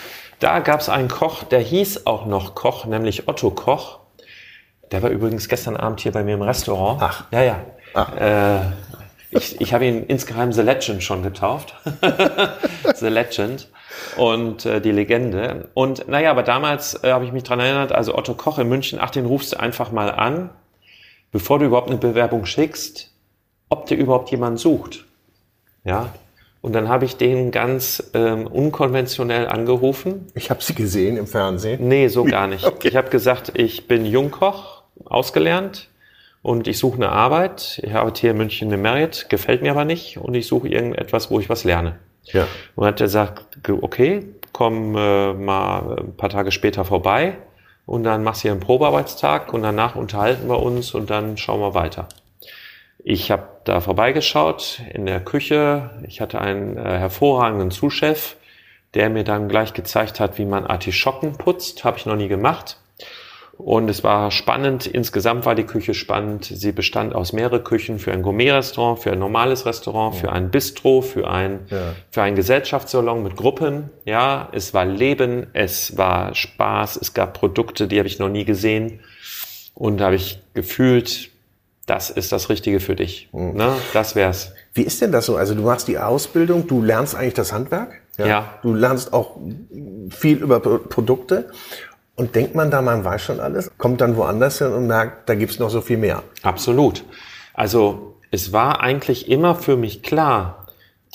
Da 0.40 0.60
gab 0.60 0.80
es 0.80 0.88
einen 0.88 1.08
Koch, 1.08 1.44
der 1.44 1.60
hieß 1.60 2.06
auch 2.06 2.26
noch 2.26 2.54
Koch, 2.54 2.86
nämlich 2.86 3.28
Otto 3.28 3.50
Koch. 3.50 4.00
Der 4.90 5.02
war 5.02 5.10
übrigens 5.10 5.48
gestern 5.48 5.76
Abend 5.76 6.00
hier 6.00 6.12
bei 6.12 6.22
mir 6.22 6.34
im 6.34 6.42
Restaurant. 6.42 7.00
Ach. 7.02 7.24
Ja, 7.30 7.42
ja. 7.42 7.60
Ach. 7.94 8.16
Äh, 8.16 8.60
ich, 9.30 9.60
ich 9.60 9.74
habe 9.74 9.86
ihn 9.86 10.04
insgeheim 10.04 10.52
The 10.52 10.62
Legend 10.62 11.02
schon 11.02 11.22
getauft. 11.22 11.74
The 12.94 13.08
Legend 13.08 13.68
und 14.16 14.66
äh, 14.66 14.80
die 14.80 14.92
Legende. 14.92 15.68
Und 15.74 16.08
naja, 16.08 16.30
aber 16.30 16.42
damals 16.42 17.02
äh, 17.02 17.12
habe 17.12 17.24
ich 17.24 17.32
mich 17.32 17.42
dran 17.42 17.60
erinnert, 17.60 17.92
also 17.92 18.14
Otto 18.16 18.34
Koch 18.34 18.58
in 18.58 18.68
München, 18.68 18.98
ach, 19.00 19.10
den 19.10 19.26
rufst 19.26 19.52
du 19.52 19.60
einfach 19.60 19.92
mal 19.92 20.10
an, 20.10 20.50
bevor 21.32 21.58
du 21.58 21.66
überhaupt 21.66 21.88
eine 21.88 21.98
Bewerbung 21.98 22.46
schickst, 22.46 23.10
ob 23.68 23.86
der 23.86 23.98
überhaupt 23.98 24.30
jemanden 24.30 24.58
sucht. 24.58 25.04
Ja, 25.84 26.10
und 26.64 26.72
dann 26.72 26.88
habe 26.88 27.04
ich 27.04 27.18
den 27.18 27.50
ganz 27.50 28.10
ähm, 28.14 28.46
unkonventionell 28.46 29.48
angerufen. 29.48 30.28
Ich 30.34 30.48
habe 30.48 30.62
Sie 30.62 30.74
gesehen 30.74 31.18
im 31.18 31.26
Fernsehen? 31.26 31.86
Nee, 31.86 32.08
so 32.08 32.24
gar 32.24 32.46
nicht. 32.46 32.64
Okay. 32.74 32.88
Ich 32.88 32.96
habe 32.96 33.10
gesagt, 33.10 33.52
ich 33.54 33.86
bin 33.86 34.06
Jungkoch, 34.06 34.82
ausgelernt 35.04 35.90
und 36.40 36.66
ich 36.66 36.78
suche 36.78 36.96
eine 36.96 37.10
Arbeit. 37.10 37.80
Ich 37.82 37.94
arbeite 37.94 38.22
hier 38.22 38.30
in 38.30 38.38
München 38.38 38.72
in 38.72 38.80
Marriott, 38.80 39.26
gefällt 39.28 39.60
mir 39.60 39.72
aber 39.72 39.84
nicht 39.84 40.16
und 40.16 40.32
ich 40.32 40.46
suche 40.46 40.68
irgendetwas, 40.68 41.30
wo 41.30 41.38
ich 41.38 41.50
was 41.50 41.64
lerne. 41.64 41.98
Ja. 42.24 42.46
Und 42.74 42.86
hat 42.86 43.00
er 43.00 43.06
gesagt, 43.06 43.58
okay, 43.68 44.26
komm 44.52 44.96
äh, 44.96 45.32
mal 45.34 45.98
ein 45.98 46.16
paar 46.16 46.30
Tage 46.30 46.52
später 46.52 46.84
vorbei. 46.84 47.36
und 47.86 48.04
dann 48.04 48.24
machst 48.24 48.40
du 48.40 48.42
hier 48.44 48.52
einen 48.52 48.60
Probearbeitstag 48.60 49.52
und 49.52 49.62
danach 49.62 49.94
unterhalten 49.94 50.48
wir 50.48 50.62
uns 50.62 50.94
und 50.94 51.10
dann 51.10 51.36
schauen 51.36 51.60
wir 51.60 51.74
weiter. 51.74 52.08
Ich 53.06 53.30
habe 53.30 53.46
da 53.64 53.82
vorbeigeschaut 53.82 54.80
in 54.94 55.04
der 55.04 55.20
Küche. 55.20 55.90
Ich 56.08 56.22
hatte 56.22 56.40
einen 56.40 56.78
äh, 56.78 56.98
hervorragenden 56.98 57.70
Zuschef, 57.70 58.36
der 58.94 59.10
mir 59.10 59.24
dann 59.24 59.50
gleich 59.50 59.74
gezeigt 59.74 60.20
hat, 60.20 60.38
wie 60.38 60.46
man 60.46 60.66
Artischocken 60.66 61.36
putzt. 61.36 61.84
Habe 61.84 61.98
ich 61.98 62.06
noch 62.06 62.16
nie 62.16 62.28
gemacht. 62.28 62.78
Und 63.56 63.88
es 63.88 64.02
war 64.02 64.30
spannend. 64.30 64.86
Insgesamt 64.86 65.46
war 65.46 65.54
die 65.54 65.64
Küche 65.64 65.94
spannend. 65.94 66.44
Sie 66.44 66.72
bestand 66.72 67.14
aus 67.14 67.32
mehreren 67.32 67.62
Küchen 67.62 67.98
für 67.98 68.12
ein 68.12 68.22
Gourmet-Restaurant, 68.22 69.00
für 69.00 69.12
ein 69.12 69.18
normales 69.18 69.64
Restaurant, 69.64 70.16
für 70.16 70.32
ein 70.32 70.50
Bistro, 70.50 71.02
für 71.02 71.30
ein, 71.30 71.60
ja. 71.70 71.94
für 72.10 72.22
ein 72.22 72.34
Gesellschaftssalon 72.34 73.22
mit 73.22 73.36
Gruppen. 73.36 73.90
Ja, 74.04 74.48
es 74.52 74.74
war 74.74 74.84
Leben, 74.84 75.46
es 75.52 75.96
war 75.96 76.34
Spaß, 76.34 76.96
es 76.96 77.14
gab 77.14 77.34
Produkte, 77.34 77.86
die 77.86 77.98
habe 77.98 78.08
ich 78.08 78.18
noch 78.18 78.28
nie 78.28 78.44
gesehen. 78.44 79.00
Und 79.74 79.98
da 79.98 80.06
habe 80.06 80.16
ich 80.16 80.40
gefühlt, 80.54 81.30
das 81.86 82.10
ist 82.10 82.32
das 82.32 82.48
Richtige 82.48 82.80
für 82.80 82.96
dich. 82.96 83.28
Mhm. 83.32 83.54
Ne? 83.54 83.72
Das 83.92 84.16
wär's. 84.16 84.52
Wie 84.72 84.82
ist 84.82 85.00
denn 85.00 85.12
das 85.12 85.26
so? 85.26 85.36
Also 85.36 85.54
du 85.54 85.62
machst 85.62 85.86
die 85.86 85.98
Ausbildung, 85.98 86.66
du 86.66 86.82
lernst 86.82 87.14
eigentlich 87.14 87.34
das 87.34 87.52
Handwerk. 87.52 88.00
Ja. 88.18 88.26
ja. 88.26 88.58
Du 88.62 88.74
lernst 88.74 89.12
auch 89.12 89.36
viel 90.10 90.38
über 90.38 90.60
Produkte. 90.60 91.50
Und 92.16 92.34
denkt 92.34 92.54
man 92.54 92.70
da, 92.70 92.80
man 92.80 93.04
weiß 93.04 93.22
schon 93.22 93.40
alles, 93.40 93.70
kommt 93.76 94.00
dann 94.00 94.16
woanders 94.16 94.58
hin 94.58 94.68
und 94.68 94.86
merkt, 94.86 95.28
da 95.28 95.34
gibt's 95.34 95.58
noch 95.58 95.70
so 95.70 95.80
viel 95.80 95.96
mehr. 95.96 96.22
Absolut. 96.42 97.04
Also 97.54 98.16
es 98.30 98.52
war 98.52 98.80
eigentlich 98.80 99.28
immer 99.28 99.54
für 99.54 99.76
mich 99.76 100.02
klar, 100.02 100.66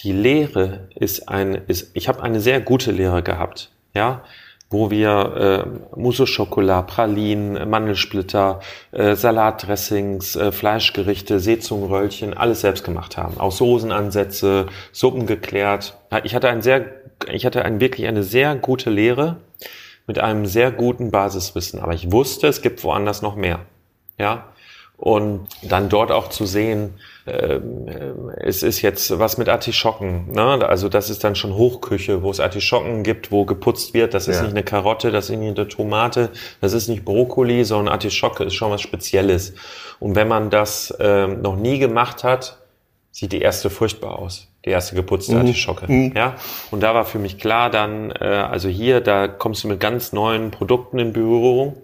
die 0.04 0.12
Lehre 0.12 0.88
ist 0.96 1.30
ein, 1.30 1.56
ist, 1.68 1.92
ich 1.94 2.08
habe 2.08 2.22
eine 2.22 2.40
sehr 2.40 2.62
gute 2.62 2.92
Lehre 2.92 3.24
gehabt, 3.24 3.72
ja, 3.94 4.24
wo 4.70 4.92
wir 4.92 5.66
äh, 5.96 6.00
Mousse 6.00 6.28
Schokolade, 6.28 6.88
Pralinen, 6.88 7.70
Mandelsplitter, 7.70 8.60
äh, 8.92 9.16
Salatdressings, 9.16 10.36
äh, 10.36 10.52
Fleischgerichte, 10.52 11.40
Seezungenröllchen, 11.40 12.36
alles 12.36 12.62
selbst 12.62 12.84
gemacht 12.84 13.18
haben. 13.18 13.40
Auch 13.40 13.52
Soßenansätze, 13.52 14.68
Suppen 14.92 15.26
geklärt. 15.26 15.98
Ich 16.24 16.36
hatte 16.36 16.50
ein 16.50 16.62
sehr, 16.62 16.86
ich 17.32 17.46
hatte 17.46 17.66
ein, 17.66 17.80
wirklich 17.80 18.08
eine 18.08 18.24
sehr 18.24 18.56
gute 18.56 18.92
Lehre 18.92 19.38
mit 20.10 20.18
einem 20.18 20.48
sehr 20.48 20.72
guten 20.72 21.12
Basiswissen. 21.12 21.80
Aber 21.80 21.94
ich 21.94 22.12
wusste, 22.12 22.48
es 22.48 22.64
gibt 22.64 22.84
woanders 22.84 23.22
noch 23.22 23.36
mehr. 23.36 23.60
Ja. 24.18 24.46
Und 24.98 25.48
dann 25.62 25.88
dort 25.88 26.12
auch 26.12 26.30
zu 26.30 26.48
sehen, 26.48 26.96
äh, 27.26 27.60
es 28.38 28.64
ist 28.64 28.82
jetzt 28.82 29.20
was 29.20 29.38
mit 29.38 29.50
Artischocken. 29.50 30.32
Ne? 30.32 30.68
Also 30.68 30.90
das 30.90 31.12
ist 31.12 31.24
dann 31.24 31.36
schon 31.36 31.54
Hochküche, 31.54 32.24
wo 32.24 32.32
es 32.32 32.40
Artischocken 32.40 33.04
gibt, 33.04 33.32
wo 33.32 33.46
geputzt 33.46 33.94
wird. 33.94 34.16
Das 34.16 34.28
ist 34.28 34.38
ja. 34.38 34.42
nicht 34.42 34.54
eine 34.54 34.64
Karotte, 34.64 35.12
das 35.12 35.30
ist 35.30 35.38
nicht 35.38 35.60
eine 35.60 35.68
Tomate, 35.68 36.32
das 36.60 36.74
ist 36.74 36.88
nicht 36.88 37.06
Brokkoli, 37.06 37.64
sondern 37.64 37.94
Artischocke 37.94 38.46
ist 38.46 38.56
schon 38.56 38.72
was 38.72 38.82
Spezielles. 38.82 39.54
Und 40.00 40.16
wenn 40.16 40.28
man 40.28 40.50
das 40.50 40.90
äh, 41.00 41.28
noch 41.28 41.56
nie 41.56 41.78
gemacht 41.78 42.24
hat, 42.24 42.58
sieht 43.12 43.32
die 43.32 43.42
erste 43.42 43.70
furchtbar 43.70 44.20
aus 44.20 44.50
die 44.66 44.72
erste 44.72 44.96
geputzte 44.96 45.34
mhm. 45.34 45.40
Artischocke. 45.40 45.92
Mhm. 45.92 46.14
Ja, 46.16 46.36
und 46.72 46.82
da 46.82 46.94
war 46.94 47.06
für 47.06 47.20
mich 47.20 47.38
klar 47.38 47.70
dann, 47.70 48.12
äh, 48.12 48.26
also 48.26 48.70
hier, 48.70 49.02
da 49.02 49.28
kommst 49.28 49.64
du 49.64 49.68
mit 49.68 49.80
ganz 49.80 50.14
neuen 50.14 50.52
Produkten 50.52 51.00
in 51.00 51.14
Berührung 51.14 51.78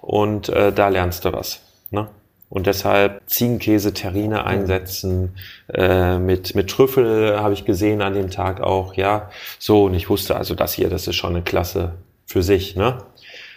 und 0.00 0.48
äh, 0.48 0.72
da 0.72 0.88
lernst 0.88 1.24
du 1.24 1.32
was. 1.32 1.60
Ne? 1.90 2.08
Und 2.48 2.66
deshalb 2.66 3.22
Ziegenkäse, 3.26 3.92
Terrine 3.92 4.40
mhm. 4.40 4.46
einsetzen, 4.46 5.36
äh, 5.72 6.18
mit, 6.18 6.54
mit 6.54 6.70
Trüffel 6.70 7.38
habe 7.40 7.52
ich 7.52 7.64
gesehen 7.64 8.00
an 8.00 8.14
dem 8.14 8.30
Tag 8.30 8.60
auch, 8.60 8.94
ja. 8.94 9.30
So, 9.58 9.84
und 9.84 9.94
ich 9.94 10.08
wusste 10.08 10.36
also, 10.36 10.54
das 10.54 10.72
hier, 10.72 10.88
das 10.88 11.06
ist 11.06 11.16
schon 11.16 11.30
eine 11.30 11.42
Klasse 11.42 11.94
für 12.26 12.42
sich, 12.42 12.76
ne? 12.76 12.98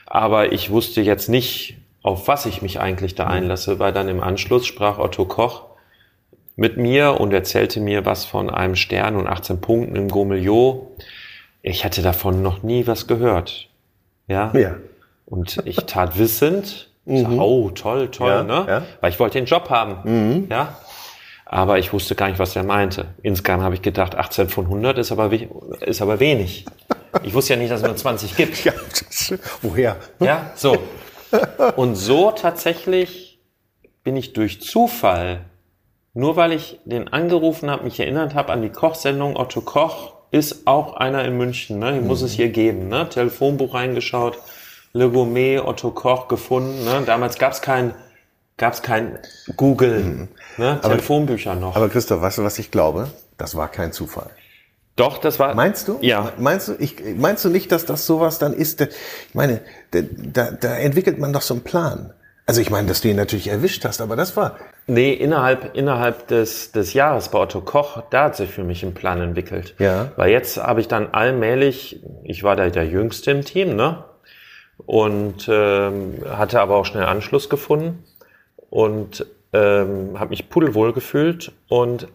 Aber 0.06 0.52
ich 0.52 0.72
wusste 0.72 1.02
jetzt 1.02 1.30
nicht, 1.30 1.78
auf 2.02 2.28
was 2.28 2.46
ich 2.46 2.62
mich 2.62 2.80
eigentlich 2.80 3.16
da 3.16 3.26
mhm. 3.26 3.32
einlasse, 3.32 3.80
weil 3.80 3.94
dann 3.94 4.10
im 4.10 4.22
Anschluss 4.22 4.66
sprach 4.66 4.98
Otto 5.00 5.26
Koch, 5.26 5.67
mit 6.58 6.76
mir 6.76 7.22
und 7.22 7.32
erzählte 7.32 7.80
mir 7.80 8.06
was 8.06 8.26
von 8.26 8.50
einem 8.50 8.76
Stern 8.76 9.16
und 9.16 9.28
18 9.28 9.62
Punkten 9.62 9.96
im 9.96 10.10
Gourmillot. 10.10 10.88
Ich 11.62 11.86
hatte 11.86 12.02
davon 12.02 12.42
noch 12.42 12.64
nie 12.64 12.88
was 12.88 13.08
gehört. 13.08 13.70
Ja. 14.28 14.52
ja. 14.54 14.76
Und 15.26 15.60
ich 15.66 15.78
tat 15.78 16.18
wissend, 16.18 16.90
mhm. 17.06 17.18
sag, 17.22 17.32
oh, 17.32 17.70
toll, 17.70 18.10
toll, 18.10 18.30
ja, 18.30 18.44
ne? 18.44 18.66
Ja. 18.68 18.82
Weil 19.00 19.12
ich 19.12 19.20
wollte 19.20 19.38
den 19.38 19.46
Job 19.46 19.70
haben. 19.70 20.00
Mhm. 20.04 20.48
Ja. 20.50 20.78
Aber 21.46 21.78
ich 21.80 21.94
wusste 21.94 22.16
gar 22.16 22.28
nicht, 22.28 22.40
was 22.40 22.56
er 22.56 22.64
meinte. 22.64 23.06
Insgesamt 23.22 23.64
habe 23.64 23.76
ich 23.76 23.82
gedacht, 23.82 24.16
18 24.16 24.50
von 24.50 24.66
100 24.66 24.98
ist 24.98 25.12
aber, 25.12 25.32
ist 25.82 26.02
aber 26.02 26.20
wenig. 26.20 26.66
Ich 27.24 27.34
wusste 27.34 27.54
ja 27.54 27.60
nicht, 27.60 27.72
dass 27.72 27.82
es 27.82 27.88
nur 27.88 27.96
20 27.96 28.36
gibt. 28.36 28.66
Ja, 28.66 28.74
woher? 29.62 29.98
Ja, 30.20 30.52
so. 30.56 30.78
Und 31.76 31.96
so 31.96 32.32
tatsächlich 32.32 33.40
bin 34.04 34.16
ich 34.16 34.34
durch 34.34 34.62
Zufall 34.62 35.42
nur 36.18 36.36
weil 36.36 36.52
ich 36.52 36.80
den 36.84 37.08
angerufen 37.10 37.70
habe, 37.70 37.84
mich 37.84 38.00
erinnert 38.00 38.34
habe 38.34 38.52
an 38.52 38.64
die 38.64 38.72
Kochsendung, 38.72 39.38
Otto 39.38 39.62
Koch 39.62 40.14
ist 40.32 40.66
auch 40.66 40.96
einer 40.96 41.24
in 41.24 41.38
München, 41.38 41.78
ne? 41.78 42.00
Ich 42.00 42.04
muss 42.04 42.24
es 42.24 42.32
hier 42.32 42.50
geben, 42.50 42.88
ne? 42.88 43.08
Telefonbuch 43.08 43.76
reingeschaut, 43.76 44.40
Le 44.94 45.12
Gourmet, 45.12 45.60
Otto 45.60 45.92
Koch 45.92 46.28
gefunden, 46.28 46.84
ne? 46.86 47.04
Damals 47.06 47.38
gab's 47.38 47.62
kein, 47.62 47.94
gab's 48.58 48.82
kein 48.82 49.20
Google, 49.58 50.00
mhm. 50.00 50.28
ne? 50.58 50.80
Aber, 50.82 50.90
Telefonbücher 50.90 51.54
noch. 51.54 51.76
Aber 51.76 51.88
Christoph, 51.88 52.20
weißt 52.20 52.40
du, 52.40 52.44
was 52.44 52.58
ich 52.58 52.72
glaube? 52.72 53.10
Das 53.38 53.56
war 53.56 53.68
kein 53.68 53.92
Zufall. 53.92 54.32
Doch, 54.96 55.20
das 55.20 55.38
war. 55.38 55.54
Meinst 55.54 55.88
du? 55.88 56.00
Ja. 56.02 56.34
Meinst 56.40 56.68
du, 56.68 56.76
ich, 56.80 56.96
meinst 57.16 57.46
du 57.46 57.50
nicht, 57.50 57.72
dass 57.72 57.86
das 57.86 58.08
sowas 58.08 58.40
dann 58.40 58.54
ist? 58.54 58.82
Ich 58.82 59.36
meine, 59.36 59.62
da, 59.92 60.50
da 60.50 60.76
entwickelt 60.78 61.20
man 61.20 61.32
doch 61.32 61.44
so 61.44 61.54
einen 61.54 61.64
Plan. 61.64 62.12
Also 62.48 62.60
ich 62.60 62.72
meine, 62.72 62.88
dass 62.88 63.02
du 63.02 63.08
ihn 63.08 63.18
natürlich 63.18 63.50
erwischt 63.50 63.86
hast, 63.86 64.02
aber 64.02 64.16
das 64.16 64.36
war. 64.36 64.58
Nee, 64.90 65.12
innerhalb, 65.12 65.76
innerhalb 65.76 66.28
des, 66.28 66.72
des 66.72 66.94
Jahres 66.94 67.30
bei 67.30 67.40
Otto 67.40 67.60
Koch, 67.60 68.04
da 68.10 68.26
hat 68.26 68.38
sich 68.38 68.50
für 68.50 68.64
mich 68.64 68.84
ein 68.84 68.94
Plan 68.94 69.20
entwickelt. 69.20 69.76
Ja. 69.80 70.12
Weil 70.16 70.32
jetzt 70.32 70.58
habe 70.58 70.80
ich 70.80 70.88
dann 70.88 71.10
allmählich, 71.12 72.02
ich 72.24 72.44
war 72.44 72.56
da 72.56 72.70
der 72.70 72.86
Jüngste 72.86 73.32
im 73.32 73.44
Team, 73.44 73.76
ne? 73.76 74.06
Und 74.86 75.50
ähm, 75.52 76.24
hatte 76.30 76.62
aber 76.62 76.76
auch 76.78 76.86
schnell 76.86 77.04
Anschluss 77.04 77.50
gefunden 77.50 78.06
und 78.70 79.26
ähm, 79.52 80.18
habe 80.20 80.30
mich 80.30 80.50
pudelwohl 80.50 80.94
gefühlt 80.94 81.52
und 81.68 82.08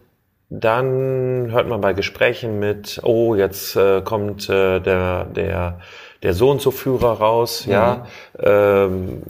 dann 0.49 1.51
hört 1.51 1.67
man 1.67 1.81
bei 1.81 1.93
Gesprächen 1.93 2.59
mit, 2.59 3.01
oh, 3.03 3.35
jetzt 3.35 3.75
äh, 3.75 4.01
kommt 4.01 4.49
äh, 4.49 4.79
der, 4.79 5.25
der 5.25 5.79
der 6.23 6.33
so 6.33 6.49
und 6.49 6.61
so 6.61 6.71
Führer 6.71 7.19
raus, 7.19 7.65
mhm. 7.65 7.71
ja, 7.71 8.07
ähm, 8.39 9.21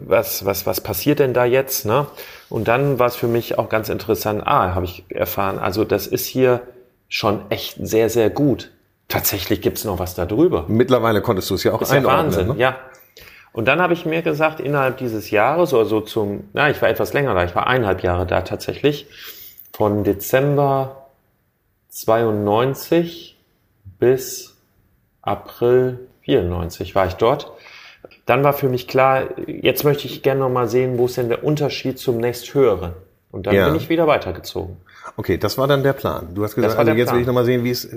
was, 0.00 0.44
was, 0.44 0.66
was 0.66 0.80
passiert 0.80 1.20
denn 1.20 1.32
da 1.32 1.44
jetzt, 1.44 1.86
ne? 1.86 2.06
Und 2.48 2.68
dann 2.68 2.98
war 2.98 3.06
es 3.06 3.16
für 3.16 3.28
mich 3.28 3.58
auch 3.58 3.68
ganz 3.68 3.88
interessant, 3.88 4.42
ah, 4.44 4.74
habe 4.74 4.84
ich 4.84 5.04
erfahren, 5.08 5.58
also 5.58 5.84
das 5.84 6.06
ist 6.06 6.26
hier 6.26 6.60
schon 7.08 7.50
echt 7.50 7.76
sehr, 7.80 8.10
sehr 8.10 8.28
gut. 8.28 8.70
Tatsächlich 9.08 9.60
gibt's 9.60 9.84
noch 9.84 9.98
was 9.98 10.14
da 10.14 10.26
drüber. 10.26 10.66
Mittlerweile 10.68 11.22
konntest 11.22 11.50
du 11.50 11.54
es 11.54 11.64
ja 11.64 11.72
auch 11.72 11.82
ist 11.82 11.90
einordnen. 11.90 12.32
Ja 12.32 12.38
Wahnsinn, 12.38 12.48
ne? 12.48 12.54
ja. 12.56 12.76
Und 13.52 13.66
dann 13.66 13.80
habe 13.80 13.92
ich 13.92 14.06
mir 14.06 14.22
gesagt, 14.22 14.60
innerhalb 14.60 14.98
dieses 14.98 15.30
Jahres, 15.30 15.74
also 15.74 16.00
zum, 16.00 16.44
na, 16.52 16.70
ich 16.70 16.80
war 16.80 16.88
etwas 16.88 17.12
länger 17.12 17.34
da, 17.34 17.44
ich 17.44 17.54
war 17.54 17.66
eineinhalb 17.66 18.02
Jahre 18.02 18.26
da 18.26 18.42
tatsächlich, 18.42 19.08
von 19.72 20.04
Dezember 20.04 21.08
92 21.88 23.36
bis 23.98 24.49
April 25.22 26.08
94 26.22 26.94
war 26.94 27.06
ich 27.06 27.14
dort. 27.14 27.52
Dann 28.26 28.44
war 28.44 28.52
für 28.52 28.68
mich 28.68 28.88
klar, 28.88 29.24
jetzt 29.46 29.84
möchte 29.84 30.06
ich 30.06 30.22
gerne 30.22 30.40
noch 30.40 30.48
mal 30.48 30.68
sehen, 30.68 30.98
wo 30.98 31.06
ist 31.06 31.16
denn 31.16 31.28
der 31.28 31.44
Unterschied 31.44 31.98
zum 31.98 32.18
nächsthöheren. 32.18 32.92
Und 33.30 33.46
dann 33.46 33.54
ja. 33.54 33.68
bin 33.68 33.76
ich 33.76 33.88
wieder 33.88 34.06
weitergezogen. 34.06 34.76
Okay, 35.16 35.38
das 35.38 35.56
war 35.56 35.68
dann 35.68 35.82
der 35.82 35.92
Plan. 35.92 36.34
Du 36.34 36.42
hast 36.42 36.54
gesagt, 36.54 36.76
also 36.76 36.90
jetzt 36.92 37.04
Plan. 37.04 37.14
will 37.14 37.20
ich 37.20 37.26
noch 37.26 37.34
mal 37.34 37.44
sehen, 37.44 37.62
wie 37.64 37.70
es, 37.70 37.88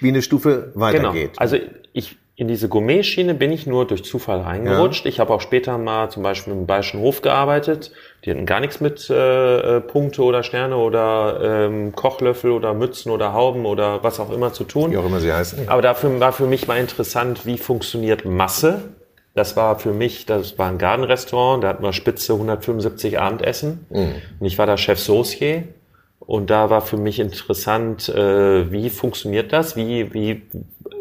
wie 0.00 0.08
eine 0.08 0.22
Stufe 0.22 0.72
weitergeht. 0.74 1.32
Genau. 1.32 1.40
Also 1.40 1.56
ich, 1.92 2.16
in 2.40 2.48
diese 2.48 2.70
Gourmet-Schiene 2.70 3.34
bin 3.34 3.52
ich 3.52 3.66
nur 3.66 3.86
durch 3.86 4.02
Zufall 4.02 4.40
reingerutscht. 4.40 5.04
Ja. 5.04 5.10
Ich 5.10 5.20
habe 5.20 5.30
auch 5.34 5.42
später 5.42 5.76
mal 5.76 6.08
zum 6.08 6.22
Beispiel 6.22 6.54
im 6.54 6.64
Bayerischen 6.64 7.00
Hof 7.00 7.20
gearbeitet. 7.20 7.92
Die 8.24 8.30
hatten 8.30 8.46
gar 8.46 8.60
nichts 8.60 8.80
mit 8.80 9.10
äh, 9.10 9.76
äh, 9.76 9.80
Punkte 9.82 10.22
oder 10.22 10.42
Sterne 10.42 10.78
oder 10.78 11.66
ähm, 11.66 11.92
Kochlöffel 11.94 12.52
oder 12.52 12.72
Mützen 12.72 13.12
oder 13.12 13.34
Hauben 13.34 13.66
oder 13.66 14.02
was 14.02 14.20
auch 14.20 14.32
immer 14.32 14.54
zu 14.54 14.64
tun. 14.64 14.90
Wie 14.90 14.96
auch 14.96 15.04
immer 15.04 15.20
sie 15.20 15.30
heißen. 15.30 15.68
Aber 15.68 15.82
dafür 15.82 16.18
war 16.18 16.32
für 16.32 16.46
mich 16.46 16.66
mal 16.66 16.78
interessant, 16.78 17.44
wie 17.44 17.58
funktioniert 17.58 18.24
Masse. 18.24 18.84
Das 19.34 19.54
war 19.56 19.78
für 19.78 19.92
mich, 19.92 20.24
das 20.24 20.56
war 20.58 20.70
ein 20.70 20.78
Gartenrestaurant, 20.78 21.62
da 21.62 21.68
hatten 21.68 21.82
wir 21.82 21.92
Spitze 21.92 22.32
175 22.32 23.20
Abendessen. 23.20 23.84
Mhm. 23.90 24.14
Und 24.40 24.46
ich 24.46 24.56
war 24.56 24.64
da 24.64 24.78
Chef 24.78 24.98
Saucier. 24.98 25.64
Und 26.20 26.48
da 26.48 26.70
war 26.70 26.80
für 26.80 26.96
mich 26.96 27.18
interessant, 27.18 28.08
äh, 28.08 28.72
wie 28.72 28.88
funktioniert 28.88 29.52
das? 29.52 29.76
Wie, 29.76 30.14
wie, 30.14 30.42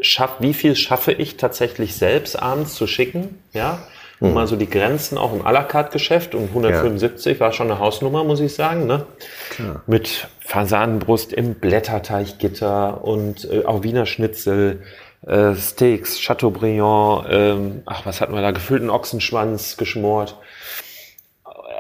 schaff, 0.02 0.38
wie 0.40 0.54
viel 0.54 0.76
schaffe 0.76 1.12
ich 1.12 1.38
tatsächlich 1.38 1.96
selbst 1.96 2.42
abends 2.42 2.76
zu 2.76 2.88
schicken? 2.88 3.42
Ja, 3.54 3.80
Mhm. 4.20 4.34
Mal 4.34 4.48
so 4.48 4.56
die 4.56 4.70
Grenzen 4.70 5.18
auch 5.18 5.34
im 5.34 5.46
à 5.46 5.52
la 5.52 5.64
carte 5.64 5.92
Geschäft 5.92 6.36
und 6.36 6.50
175 6.50 7.34
ja. 7.34 7.40
war 7.40 7.54
schon 7.54 7.72
eine 7.72 7.80
Hausnummer, 7.80 8.24
muss 8.24 8.40
ich 8.40 8.54
sagen. 8.54 8.86
Ne? 8.86 9.06
Klar. 9.50 9.84
Mit 9.88 10.28
Fasanenbrust 10.42 11.32
im 11.32 11.56
Blätterteichgitter 11.56 13.04
und 13.04 13.50
äh, 13.50 13.66
auch 13.66 13.84
Wiener 13.84 14.06
Schnitzel, 14.06 14.82
äh, 15.26 15.56
Steaks, 15.56 16.22
Chateaubriand, 16.22 17.28
ähm, 17.30 17.82
ach, 17.86 18.06
was 18.06 18.20
hatten 18.20 18.34
wir 18.34 18.42
da, 18.42 18.52
gefüllten 18.52 18.90
Ochsenschwanz 18.90 19.78
geschmort. 19.78 20.38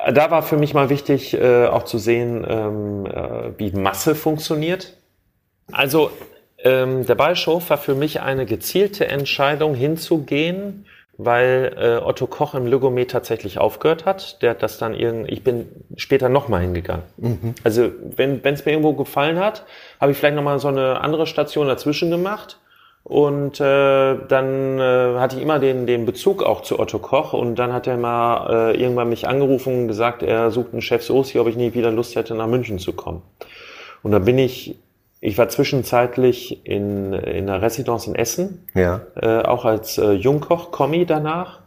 Da 0.09 0.31
war 0.31 0.43
für 0.43 0.55
mich 0.55 0.73
mal 0.73 0.89
wichtig, 0.89 1.33
äh, 1.33 1.65
auch 1.65 1.83
zu 1.83 1.97
sehen, 1.97 2.45
ähm, 2.47 3.05
äh, 3.05 3.51
wie 3.57 3.71
Masse 3.71 4.15
funktioniert. 4.15 4.93
Also 5.71 6.09
ähm, 6.63 7.05
der 7.05 7.15
Beischof 7.15 7.69
war 7.69 7.77
für 7.77 7.95
mich 7.95 8.21
eine 8.21 8.45
gezielte 8.45 9.07
Entscheidung 9.07 9.75
hinzugehen, 9.75 10.85
weil 11.17 11.75
äh, 11.77 12.03
Otto 12.03 12.27
Koch 12.27 12.55
im 12.55 12.65
Logomé 12.65 13.07
tatsächlich 13.07 13.57
aufgehört 13.57 14.05
hat. 14.05 14.41
Der 14.41 14.51
hat 14.51 14.63
das 14.63 14.77
dann 14.77 14.93
irgendwie, 14.93 15.33
ich 15.33 15.43
bin 15.43 15.67
später 15.97 16.29
nochmal 16.29 16.61
hingegangen. 16.61 17.03
Mhm. 17.17 17.55
Also 17.63 17.89
wenn 18.15 18.41
es 18.43 18.65
mir 18.65 18.71
irgendwo 18.71 18.93
gefallen 18.93 19.37
hat, 19.37 19.65
habe 19.99 20.13
ich 20.13 20.17
vielleicht 20.17 20.35
nochmal 20.35 20.59
so 20.59 20.69
eine 20.69 21.01
andere 21.01 21.27
Station 21.27 21.67
dazwischen 21.67 22.09
gemacht. 22.09 22.59
Und 23.03 23.59
äh, 23.59 24.17
dann 24.27 24.79
äh, 24.79 25.15
hatte 25.17 25.37
ich 25.37 25.41
immer 25.41 25.59
den, 25.59 25.87
den 25.87 26.05
Bezug 26.05 26.43
auch 26.43 26.61
zu 26.61 26.79
Otto 26.79 26.99
Koch 26.99 27.33
und 27.33 27.55
dann 27.55 27.73
hat 27.73 27.87
er 27.87 27.97
mal 27.97 28.73
äh, 28.73 28.81
irgendwann 28.81 29.09
mich 29.09 29.27
angerufen 29.27 29.81
und 29.81 29.87
gesagt, 29.87 30.21
er 30.21 30.51
sucht 30.51 30.73
einen 30.73 30.81
Chef 30.81 31.03
Soßi, 31.03 31.39
ob 31.39 31.47
ich 31.47 31.55
nie 31.55 31.73
wieder 31.73 31.91
Lust 31.91 32.15
hätte, 32.15 32.35
nach 32.35 32.47
München 32.47 32.77
zu 32.77 32.93
kommen. 32.93 33.23
Und 34.03 34.11
da 34.11 34.19
bin 34.19 34.37
ich 34.37 34.75
ich 35.21 35.37
war 35.37 35.49
zwischenzeitlich 35.49 36.65
in, 36.65 37.13
in 37.13 37.47
der 37.47 37.61
Residence 37.61 38.07
in 38.07 38.15
Essen, 38.15 38.67
ja. 38.73 39.01
äh, 39.15 39.41
auch 39.41 39.65
als 39.65 39.97
äh, 39.97 40.11
Jungkoch, 40.11 40.71
Kommi 40.71 41.05
danach, 41.05 41.59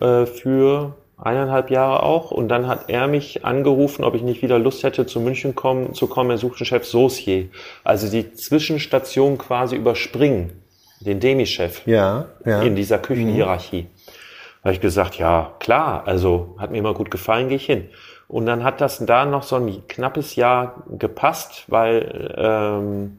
äh, 0.00 0.24
für 0.26 0.96
eineinhalb 1.16 1.70
Jahre 1.70 2.02
auch. 2.02 2.30
Und 2.30 2.48
dann 2.48 2.66
hat 2.66 2.88
er 2.88 3.06
mich 3.06 3.44
angerufen, 3.44 4.04
ob 4.04 4.14
ich 4.14 4.22
nicht 4.22 4.42
wieder 4.42 4.58
Lust 4.58 4.82
hätte, 4.82 5.06
zu 5.06 5.20
München 5.20 5.54
kommen, 5.54 5.94
zu 5.94 6.06
kommen. 6.06 6.30
Er 6.30 6.38
sucht 6.38 6.60
einen 6.60 6.66
Chef 6.66 6.86
Saucier. 6.86 7.46
Also 7.84 8.10
die 8.10 8.32
Zwischenstation 8.32 9.38
quasi 9.38 9.76
überspringen, 9.76 10.62
den 11.00 11.20
Demi-Chef 11.20 11.86
ja, 11.86 12.26
ja. 12.44 12.62
in 12.62 12.74
dieser 12.74 12.98
Küchenhierarchie. 12.98 13.82
Mhm. 13.82 13.88
Da 14.62 14.68
habe 14.68 14.74
ich 14.74 14.80
gesagt, 14.80 15.18
ja, 15.18 15.52
klar, 15.58 16.04
also 16.06 16.56
hat 16.58 16.70
mir 16.70 16.78
immer 16.78 16.94
gut 16.94 17.10
gefallen, 17.10 17.48
gehe 17.48 17.58
ich 17.58 17.66
hin. 17.66 17.88
Und 18.28 18.46
dann 18.46 18.64
hat 18.64 18.80
das 18.80 19.04
da 19.04 19.24
noch 19.24 19.42
so 19.42 19.56
ein 19.56 19.86
knappes 19.88 20.36
Jahr 20.36 20.82
gepasst, 20.98 21.64
weil 21.68 22.34
ähm, 22.36 23.18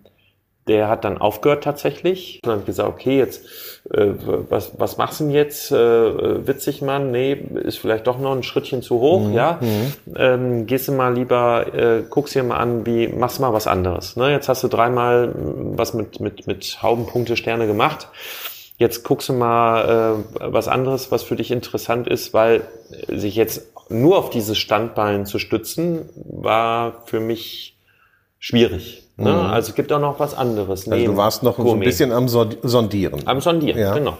der 0.68 0.90
hat 0.90 1.04
dann 1.06 1.20
aufgehört 1.20 1.64
tatsächlich. 1.64 2.40
Und 2.44 2.48
dann 2.48 2.56
habe 2.58 2.66
gesagt, 2.66 2.90
okay, 2.90 3.18
jetzt 3.18 3.46
äh, 3.92 4.08
was, 4.50 4.80
was 4.80 4.98
machst 4.98 5.20
du 5.20 5.26
denn 5.26 5.34
jetzt? 5.34 5.72
Äh, 5.72 6.48
witzig, 6.48 6.82
Mann? 6.82 7.12
Nee, 7.12 7.34
ist 7.34 7.78
vielleicht 7.78 8.08
doch 8.08 8.18
noch 8.18 8.36
ein 8.36 8.42
Schrittchen 8.42 8.82
zu 8.82 9.00
hoch, 9.00 9.22
mhm. 9.22 9.34
ja. 9.34 9.60
Mhm. 9.62 9.94
Ähm, 10.16 10.66
gehst 10.66 10.88
du 10.88 10.92
mal 10.94 11.14
lieber, 11.14 11.74
äh, 11.74 12.04
guckst 12.10 12.34
dir 12.34 12.44
mal 12.44 12.58
an, 12.58 12.86
wie 12.86 13.08
machst 13.08 13.38
du 13.38 13.44
mal 13.44 13.54
was 13.54 13.68
anderes. 13.68 14.16
Ne? 14.16 14.32
Jetzt 14.32 14.50
hast 14.50 14.64
du 14.64 14.68
dreimal 14.68 15.34
was 15.36 15.94
mit, 15.94 16.20
mit, 16.20 16.48
mit 16.48 16.82
Haubenpunkte 16.82 17.38
Sterne 17.38 17.68
gemacht. 17.68 18.08
Jetzt 18.78 19.04
guckst 19.04 19.30
du 19.30 19.34
mal 19.34 20.24
äh, 20.40 20.52
was 20.52 20.68
anderes, 20.68 21.12
was 21.12 21.24
für 21.24 21.36
dich 21.36 21.52
interessant 21.52 22.08
ist, 22.08 22.34
weil 22.34 22.68
sich 23.08 23.36
jetzt 23.36 23.72
nur 23.90 24.18
auf 24.18 24.30
dieses 24.30 24.58
Standbein 24.58 25.26
zu 25.26 25.40
stützen, 25.40 26.10
war 26.16 27.04
für 27.06 27.20
mich 27.20 27.78
schwierig. 28.40 29.04
Ne? 29.18 29.32
Mhm. 29.32 29.40
Also 29.40 29.70
es 29.70 29.76
gibt 29.76 29.92
auch 29.94 30.00
noch 30.00 30.20
was 30.20 30.34
anderes. 30.34 30.90
Also 30.90 31.06
du 31.06 31.18
warst 31.18 31.44
noch 31.44 31.56
Gourmet. 31.56 31.70
so 31.70 31.76
ein 31.76 31.80
bisschen 31.80 32.12
am 32.12 32.28
Sondieren. 32.28 33.22
Am 33.26 33.40
Sondieren, 33.40 33.80
ja. 33.80 33.94
genau. 33.94 34.18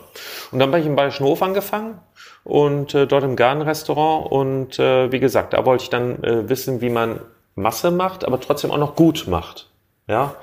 Und 0.52 0.60
dann 0.60 0.72
bin 0.72 0.82
ich 0.82 0.86
im 0.88 0.96
Bayerischen 0.96 1.26
Hof 1.26 1.42
angefangen 1.42 2.00
und 2.44 2.94
äh, 2.94 3.08
dort 3.08 3.24
im 3.24 3.36
Gartenrestaurant 3.36 4.32
und 4.32 4.80
äh, 4.80 5.12
wie 5.12 5.20
gesagt, 5.20 5.54
da 5.54 5.66
wollte 5.66 5.84
ich 5.84 5.90
dann 5.90 6.24
äh, 6.24 6.48
wissen, 6.48 6.80
wie 6.80 6.90
man 6.90 7.20
Masse 7.56 7.92
macht, 7.92 8.26
aber 8.26 8.40
trotzdem 8.40 8.72
auch 8.72 8.78
noch 8.78 8.96
gut 8.96 9.26
macht. 9.28 9.70
Ja. 10.08 10.36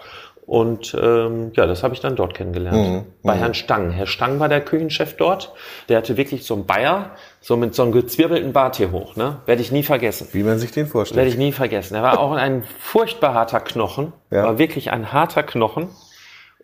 Und 0.45 0.97
ähm, 1.01 1.53
ja, 1.55 1.67
das 1.67 1.83
habe 1.85 1.95
ich 1.95 2.01
dann 2.01 2.17
dort 2.17 2.35
kennengelernt. 2.35 2.77
Mhm. 2.77 3.05
Bei 3.23 3.37
mhm. 3.37 3.39
Herrn 3.39 3.55
Stang. 3.55 3.91
Herr 3.93 4.07
Stang 4.07 4.41
war 4.41 4.49
der 4.49 4.61
Küchenchef 4.61 5.17
dort. 5.17 5.53
Der 5.89 5.99
hatte 5.99 6.17
wirklich 6.17 6.45
so 6.45 6.55
einen 6.55 6.67
Bayer, 6.67 7.13
so 7.41 7.57
mit 7.57 7.75
so 7.75 7.83
einem 7.85 7.93
gezwirbelten 7.93 8.53
Bart 8.53 8.77
hier 8.77 8.91
hoch. 8.91 9.15
Ne? 9.15 9.37
Werde 9.47 9.63
ich 9.63 9.71
nie 9.71 9.85
vergessen. 9.85 10.29
Wie 10.33 10.43
man 10.43 10.59
sich 10.59 10.73
den 10.73 10.87
vorstellt. 10.87 11.17
Werde 11.17 11.31
ich 11.31 11.39
nie 11.39 11.53
vergessen. 11.53 11.95
Er 11.95 12.03
war 12.03 12.19
auch 12.19 12.33
ein 12.33 12.65
furchtbar 12.81 13.35
harter 13.35 13.61
Knochen. 13.61 14.13
Ja. 14.31 14.45
War 14.45 14.59
wirklich 14.59 14.91
ein 14.91 15.13
harter 15.13 15.45
Knochen. 15.45 15.89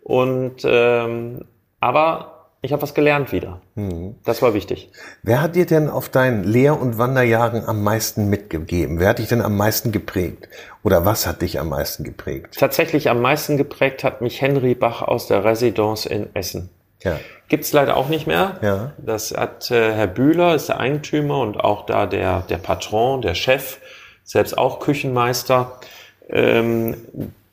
Und 0.03 0.57
ähm, 0.65 1.45
aber 1.79 2.38
ich 2.61 2.73
habe 2.73 2.81
was 2.81 2.93
gelernt 2.93 3.31
wieder. 3.31 3.61
Mhm. 3.75 4.15
Das 4.25 4.41
war 4.41 4.53
wichtig. 4.53 4.91
Wer 5.23 5.41
hat 5.41 5.55
dir 5.55 5.65
denn 5.65 5.89
auf 5.89 6.09
deinen 6.09 6.43
Lehr- 6.43 6.79
und 6.79 6.97
Wanderjahren 6.97 7.63
am 7.65 7.83
meisten 7.83 8.29
mitgegeben? 8.29 8.99
Wer 8.99 9.09
hat 9.09 9.19
dich 9.19 9.29
denn 9.29 9.41
am 9.41 9.55
meisten 9.55 9.91
geprägt? 9.91 10.49
Oder 10.83 11.05
was 11.05 11.25
hat 11.25 11.41
dich 11.41 11.59
am 11.59 11.69
meisten 11.69 12.03
geprägt? 12.03 12.57
Tatsächlich 12.59 13.09
am 13.09 13.21
meisten 13.21 13.55
geprägt 13.55 14.03
hat 14.03 14.21
mich 14.21 14.41
Henry 14.41 14.75
Bach 14.75 15.01
aus 15.01 15.27
der 15.27 15.45
Residence 15.45 16.05
in 16.05 16.35
Essen. 16.35 16.69
Ja. 17.03 17.19
Gibt's 17.47 17.71
leider 17.71 17.95
auch 17.95 18.09
nicht 18.09 18.27
mehr. 18.27 18.59
Ja. 18.61 18.93
Das 18.97 19.31
hat 19.31 19.71
äh, 19.71 19.93
Herr 19.93 20.07
Bühler, 20.07 20.55
ist 20.55 20.67
der 20.67 20.79
Eigentümer 20.79 21.39
und 21.39 21.59
auch 21.59 21.85
da 21.85 22.05
der, 22.05 22.41
der 22.41 22.57
Patron, 22.57 23.21
der 23.21 23.35
Chef, 23.35 23.79
selbst 24.23 24.57
auch 24.57 24.79
Küchenmeister. 24.79 25.79
Ähm, 26.29 26.97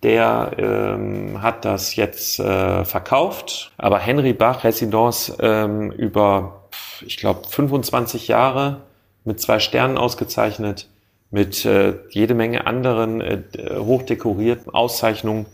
der 0.06 0.52
ähm, 0.58 1.42
hat 1.42 1.64
das 1.64 1.96
jetzt 1.96 2.38
äh, 2.38 2.84
verkauft. 2.84 3.72
Aber 3.76 3.98
Henry 3.98 4.34
Bach, 4.34 4.62
Residence, 4.62 5.36
ähm, 5.40 5.90
über, 5.90 6.68
ich 7.04 7.16
glaube, 7.16 7.48
25 7.48 8.28
Jahre 8.28 8.82
mit 9.24 9.40
zwei 9.40 9.58
Sternen 9.58 9.98
ausgezeichnet, 9.98 10.88
mit 11.32 11.64
äh, 11.64 11.94
jede 12.10 12.34
Menge 12.34 12.68
anderen 12.68 13.20
äh, 13.20 13.42
hochdekorierten 13.76 14.72
Auszeichnungen. 14.72 15.46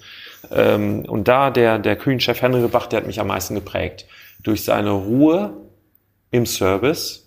Ähm, 0.50 1.06
und 1.06 1.28
da 1.28 1.50
der, 1.50 1.78
der 1.78 1.96
Küchenchef 1.96 2.42
Henry 2.42 2.68
Bach, 2.68 2.88
der 2.88 2.98
hat 2.98 3.06
mich 3.06 3.20
am 3.20 3.28
meisten 3.28 3.54
geprägt. 3.54 4.04
Durch 4.42 4.64
seine 4.64 4.90
Ruhe 4.90 5.54
im 6.30 6.44
Service, 6.44 7.26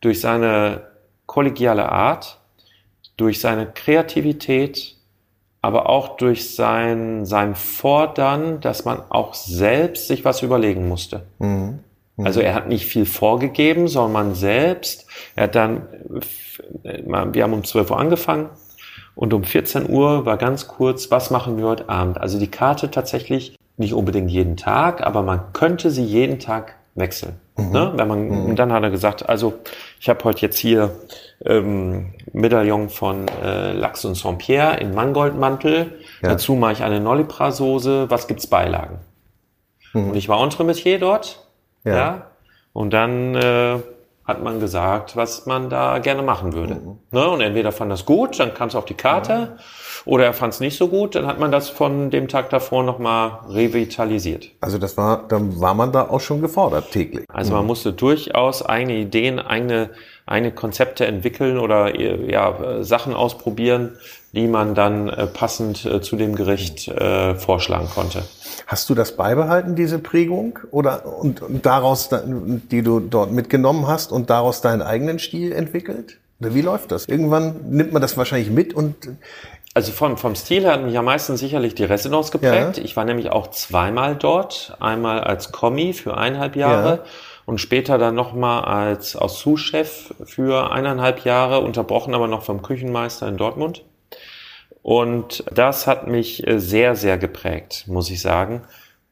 durch 0.00 0.20
seine 0.20 0.88
kollegiale 1.26 1.88
Art, 1.88 2.40
durch 3.16 3.38
seine 3.38 3.66
Kreativität, 3.66 4.93
aber 5.64 5.88
auch 5.88 6.18
durch 6.18 6.54
sein, 6.54 7.24
sein 7.24 7.54
Fordern, 7.54 8.60
dass 8.60 8.84
man 8.84 9.00
auch 9.08 9.32
selbst 9.32 10.08
sich 10.08 10.22
was 10.22 10.42
überlegen 10.42 10.88
musste. 10.88 11.22
Mhm. 11.38 11.78
Mhm. 12.16 12.26
Also 12.26 12.40
er 12.40 12.54
hat 12.54 12.68
nicht 12.68 12.84
viel 12.84 13.06
vorgegeben, 13.06 13.88
sondern 13.88 14.12
man 14.12 14.34
selbst. 14.34 15.06
Er 15.36 15.44
hat 15.44 15.54
dann, 15.54 15.86
wir 16.82 17.42
haben 17.42 17.54
um 17.54 17.64
12 17.64 17.90
Uhr 17.90 17.98
angefangen 17.98 18.50
und 19.14 19.32
um 19.32 19.42
14 19.42 19.88
Uhr 19.88 20.26
war 20.26 20.36
ganz 20.36 20.68
kurz, 20.68 21.10
was 21.10 21.30
machen 21.30 21.56
wir 21.56 21.64
heute 21.64 21.88
Abend? 21.88 22.20
Also 22.20 22.38
die 22.38 22.50
Karte 22.50 22.90
tatsächlich 22.90 23.56
nicht 23.78 23.94
unbedingt 23.94 24.30
jeden 24.30 24.58
Tag, 24.58 25.02
aber 25.02 25.22
man 25.22 25.54
könnte 25.54 25.90
sie 25.90 26.04
jeden 26.04 26.40
Tag 26.40 26.74
wechseln. 26.94 27.40
Mhm. 27.56 27.70
Ne? 27.70 27.92
Wenn 27.96 28.08
man, 28.08 28.48
mhm. 28.48 28.56
Dann 28.56 28.70
hat 28.70 28.82
er 28.82 28.90
gesagt, 28.90 29.26
also 29.26 29.54
ich 29.98 30.10
habe 30.10 30.22
heute 30.24 30.42
jetzt 30.42 30.58
hier 30.58 30.90
ähm, 31.44 32.14
Medaillon 32.32 32.88
von 32.88 33.26
äh, 33.28 33.72
Lachs 33.72 34.04
und 34.04 34.14
Saint-Pierre 34.14 34.78
in 34.78 34.94
Mangoldmantel. 34.94 35.98
Ja. 36.22 36.30
Dazu 36.30 36.54
mache 36.54 36.72
ich 36.72 36.82
eine 36.82 37.00
Nolipra-Soße. 37.00 38.10
Was 38.10 38.26
gibt's 38.26 38.46
Beilagen? 38.46 38.98
Mhm. 39.92 40.10
Und 40.10 40.16
ich 40.16 40.28
war 40.28 40.42
Entremetier 40.42 40.98
dort. 40.98 41.46
Ja. 41.84 41.94
ja. 41.94 42.26
Und 42.72 42.92
dann 42.92 43.34
äh, 43.34 43.78
hat 44.24 44.42
man 44.42 44.58
gesagt, 44.58 45.16
was 45.16 45.44
man 45.44 45.68
da 45.68 45.98
gerne 45.98 46.22
machen 46.22 46.54
würde. 46.54 46.76
Mhm. 46.76 46.98
Ne? 47.10 47.28
Und 47.28 47.40
entweder 47.42 47.72
fand 47.72 47.92
das 47.92 48.06
gut, 48.06 48.38
dann 48.40 48.54
kam 48.54 48.68
es 48.68 48.74
auf 48.74 48.86
die 48.86 48.94
Karte. 48.94 49.32
Ja. 49.32 49.56
Oder 50.06 50.24
er 50.24 50.32
fand 50.34 50.52
es 50.52 50.60
nicht 50.60 50.76
so 50.76 50.88
gut, 50.88 51.14
dann 51.14 51.26
hat 51.26 51.38
man 51.38 51.50
das 51.50 51.70
von 51.70 52.10
dem 52.10 52.28
Tag 52.28 52.50
davor 52.50 52.82
nochmal 52.82 53.40
revitalisiert. 53.48 54.50
Also 54.60 54.78
das 54.78 54.96
war, 54.96 55.26
dann 55.28 55.60
war 55.60 55.74
man 55.74 55.92
da 55.92 56.08
auch 56.08 56.20
schon 56.20 56.40
gefordert 56.40 56.90
täglich. 56.90 57.24
Also 57.28 57.52
man 57.52 57.62
mhm. 57.62 57.68
musste 57.68 57.92
durchaus 57.92 58.62
eigene 58.64 58.96
Ideen, 58.96 59.38
eigene, 59.38 59.90
eigene 60.26 60.52
Konzepte 60.52 61.06
entwickeln 61.06 61.58
oder 61.58 61.98
ja, 61.98 62.82
Sachen 62.82 63.14
ausprobieren, 63.14 63.96
die 64.34 64.48
man 64.48 64.74
dann 64.74 65.08
äh, 65.08 65.26
passend 65.26 65.84
äh, 65.84 66.00
zu 66.00 66.16
dem 66.16 66.34
Gericht 66.34 66.88
äh, 66.88 67.34
vorschlagen 67.36 67.88
konnte. 67.88 68.24
Hast 68.66 68.90
du 68.90 68.94
das 68.94 69.16
beibehalten, 69.16 69.76
diese 69.76 69.98
Prägung? 69.98 70.58
Oder 70.70 71.06
und, 71.06 71.40
und 71.42 71.64
daraus, 71.64 72.10
die 72.10 72.82
du 72.82 73.00
dort 73.00 73.30
mitgenommen 73.30 73.86
hast 73.86 74.10
und 74.10 74.30
daraus 74.30 74.60
deinen 74.60 74.82
eigenen 74.82 75.18
Stil 75.18 75.52
entwickelt? 75.52 76.18
Oder 76.40 76.54
wie 76.54 76.62
läuft 76.62 76.90
das? 76.90 77.06
Irgendwann 77.06 77.70
nimmt 77.70 77.92
man 77.92 78.02
das 78.02 78.16
wahrscheinlich 78.16 78.50
mit 78.50 78.74
und 78.74 78.96
also 79.76 79.90
vom, 79.90 80.16
vom 80.16 80.36
Stil 80.36 80.62
her 80.62 80.74
hat 80.74 80.84
mich 80.84 80.96
am 80.96 81.04
meisten 81.04 81.36
sicherlich 81.36 81.74
die 81.74 81.84
Residence 81.84 82.30
geprägt. 82.30 82.76
Ja. 82.78 82.84
Ich 82.84 82.96
war 82.96 83.04
nämlich 83.04 83.30
auch 83.30 83.48
zweimal 83.48 84.14
dort. 84.14 84.76
Einmal 84.78 85.20
als 85.20 85.50
Kommi 85.50 85.92
für 85.92 86.16
eineinhalb 86.16 86.54
Jahre 86.54 86.88
ja. 86.88 87.04
und 87.44 87.58
später 87.60 87.98
dann 87.98 88.14
nochmal 88.14 88.64
als, 88.64 89.16
als 89.16 89.40
Sous-Chef 89.40 90.14
für 90.24 90.70
eineinhalb 90.70 91.24
Jahre, 91.24 91.60
unterbrochen 91.60 92.14
aber 92.14 92.28
noch 92.28 92.44
vom 92.44 92.62
Küchenmeister 92.62 93.26
in 93.26 93.36
Dortmund. 93.36 93.84
Und 94.84 95.44
das 95.50 95.86
hat 95.86 96.08
mich 96.08 96.46
äh, 96.46 96.60
sehr, 96.60 96.94
sehr 96.94 97.16
geprägt, 97.16 97.86
muss 97.88 98.10
ich 98.10 98.20
sagen, 98.20 98.60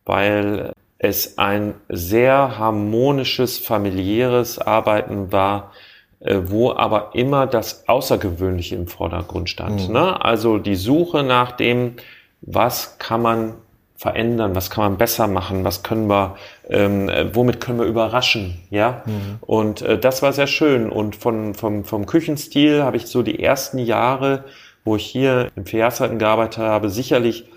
weil 0.04 0.74
es 0.98 1.38
ein 1.38 1.72
sehr 1.88 2.58
harmonisches, 2.58 3.56
familiäres 3.56 4.58
Arbeiten 4.58 5.32
war, 5.32 5.72
äh, 6.20 6.40
wo 6.44 6.72
aber 6.72 7.12
immer 7.14 7.46
das 7.46 7.88
Außergewöhnliche 7.88 8.74
im 8.74 8.86
Vordergrund 8.86 9.48
stand. 9.48 9.88
Mhm. 9.88 9.94
Ne? 9.94 10.22
Also 10.22 10.58
die 10.58 10.76
Suche 10.76 11.22
nach 11.22 11.52
dem, 11.52 11.94
was 12.42 12.98
kann 12.98 13.22
man 13.22 13.54
verändern, 13.96 14.54
was 14.54 14.68
kann 14.68 14.84
man 14.84 14.98
besser 14.98 15.26
machen, 15.26 15.64
was 15.64 15.82
können 15.82 16.06
wir, 16.06 16.36
ähm, 16.68 17.08
äh, 17.08 17.34
womit 17.34 17.62
können 17.62 17.78
wir 17.78 17.86
überraschen, 17.86 18.60
ja. 18.68 19.02
Mhm. 19.06 19.38
Und 19.40 19.80
äh, 19.80 19.98
das 19.98 20.20
war 20.20 20.34
sehr 20.34 20.48
schön. 20.48 20.90
Und 20.90 21.16
von, 21.16 21.54
vom, 21.54 21.84
vom 21.84 22.04
Küchenstil 22.04 22.82
habe 22.82 22.98
ich 22.98 23.06
so 23.06 23.22
die 23.22 23.42
ersten 23.42 23.78
Jahre, 23.78 24.44
wo 24.84 24.96
ich 24.96 25.06
hier 25.06 25.50
im 25.56 25.66
Verjahrszeiten 25.66 26.18
gearbeitet 26.18 26.58
habe, 26.58 26.88
sicherlich 26.88 27.48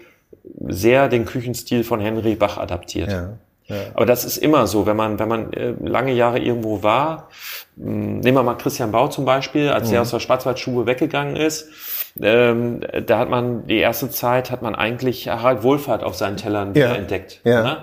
sehr 0.67 1.09
den 1.09 1.25
Küchenstil 1.25 1.83
von 1.83 1.99
Henry 1.99 2.35
Bach 2.35 2.57
adaptiert. 2.57 3.11
Ja. 3.11 3.37
Ja. 3.67 3.77
Aber 3.95 4.05
das 4.05 4.25
ist 4.25 4.37
immer 4.37 4.67
so, 4.67 4.85
wenn 4.85 4.95
man, 4.95 5.17
wenn 5.17 5.27
man 5.27 5.51
äh, 5.53 5.73
lange 5.83 6.13
Jahre 6.13 6.39
irgendwo 6.39 6.83
war, 6.83 7.29
hm, 7.77 8.19
nehmen 8.19 8.37
wir 8.37 8.43
mal 8.43 8.55
Christian 8.55 8.91
Bau 8.91 9.07
zum 9.07 9.25
Beispiel, 9.25 9.69
als 9.69 9.89
mhm. 9.89 9.95
er 9.95 10.01
aus 10.01 10.11
der 10.11 10.19
Schwarzwaldschule 10.19 10.85
weggegangen 10.85 11.35
ist, 11.35 11.69
ähm, 12.21 12.81
da 13.05 13.17
hat 13.17 13.29
man 13.29 13.67
die 13.67 13.77
erste 13.77 14.09
Zeit 14.09 14.51
hat 14.51 14.61
man 14.61 14.75
eigentlich 14.75 15.27
Harald 15.27 15.63
Wohlfahrt 15.63 16.03
auf 16.03 16.15
seinen 16.15 16.37
Tellern 16.37 16.73
ja. 16.75 16.93
entdeckt. 16.93 17.41
Ja. 17.43 17.63
Ne? 17.63 17.77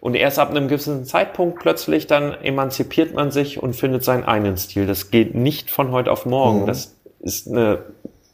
Und 0.00 0.14
erst 0.14 0.38
ab 0.38 0.50
einem 0.50 0.68
gewissen 0.68 1.04
Zeitpunkt 1.04 1.60
plötzlich 1.60 2.06
dann 2.06 2.32
emanzipiert 2.42 3.14
man 3.14 3.30
sich 3.30 3.62
und 3.62 3.74
findet 3.74 4.02
seinen 4.02 4.24
eigenen 4.24 4.56
Stil. 4.56 4.86
Das 4.86 5.10
geht 5.10 5.34
nicht 5.34 5.70
von 5.70 5.92
heute 5.92 6.10
auf 6.10 6.26
morgen. 6.26 6.62
Mhm. 6.62 6.66
Das 6.66 6.96
ist 7.20 7.48
eine 7.48 7.78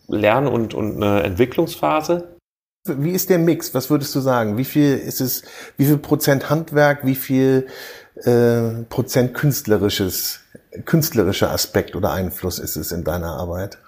Lern- 0.09 0.49
und, 0.49 0.75
und 0.75 1.03
eine 1.03 1.23
Entwicklungsphase. 1.23 2.37
Wie 2.87 3.11
ist 3.11 3.31
der 3.31 3.39
Mix? 3.39 3.75
Was 3.75 3.91
würdest 3.91 4.15
du 4.15 4.21
sagen? 4.21 4.59
Wie 4.59 4.65
viel 4.65 4.97
ist 4.97 5.21
es, 5.21 5.43
wie 5.77 5.87
viel 5.87 5.99
Prozent 5.99 6.51
Handwerk, 6.51 7.05
wie 7.05 7.17
viel 7.17 7.67
äh, 8.25 8.85
Prozent 8.89 9.35
künstlerisches, 9.35 10.41
künstlerischer 10.85 11.51
Aspekt 11.51 11.97
oder 11.97 12.13
Einfluss 12.13 12.59
ist 12.59 12.77
es 12.77 12.93
in 12.93 13.03
deiner 13.03 13.35
Arbeit? 13.37 13.79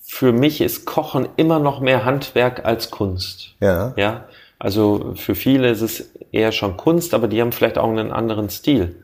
Für 0.00 0.32
mich 0.32 0.60
ist 0.60 0.84
Kochen 0.84 1.28
immer 1.36 1.58
noch 1.58 1.80
mehr 1.80 2.04
Handwerk 2.04 2.64
als 2.64 2.90
Kunst. 2.90 3.54
Ja. 3.60 3.92
Ja. 3.96 4.24
Also 4.58 5.14
für 5.16 5.34
viele 5.34 5.70
ist 5.70 5.80
es 5.80 6.10
eher 6.30 6.52
schon 6.52 6.76
Kunst, 6.76 7.14
aber 7.14 7.26
die 7.26 7.40
haben 7.40 7.50
vielleicht 7.50 7.78
auch 7.78 7.90
einen 7.90 8.12
anderen 8.12 8.48
Stil. 8.48 8.94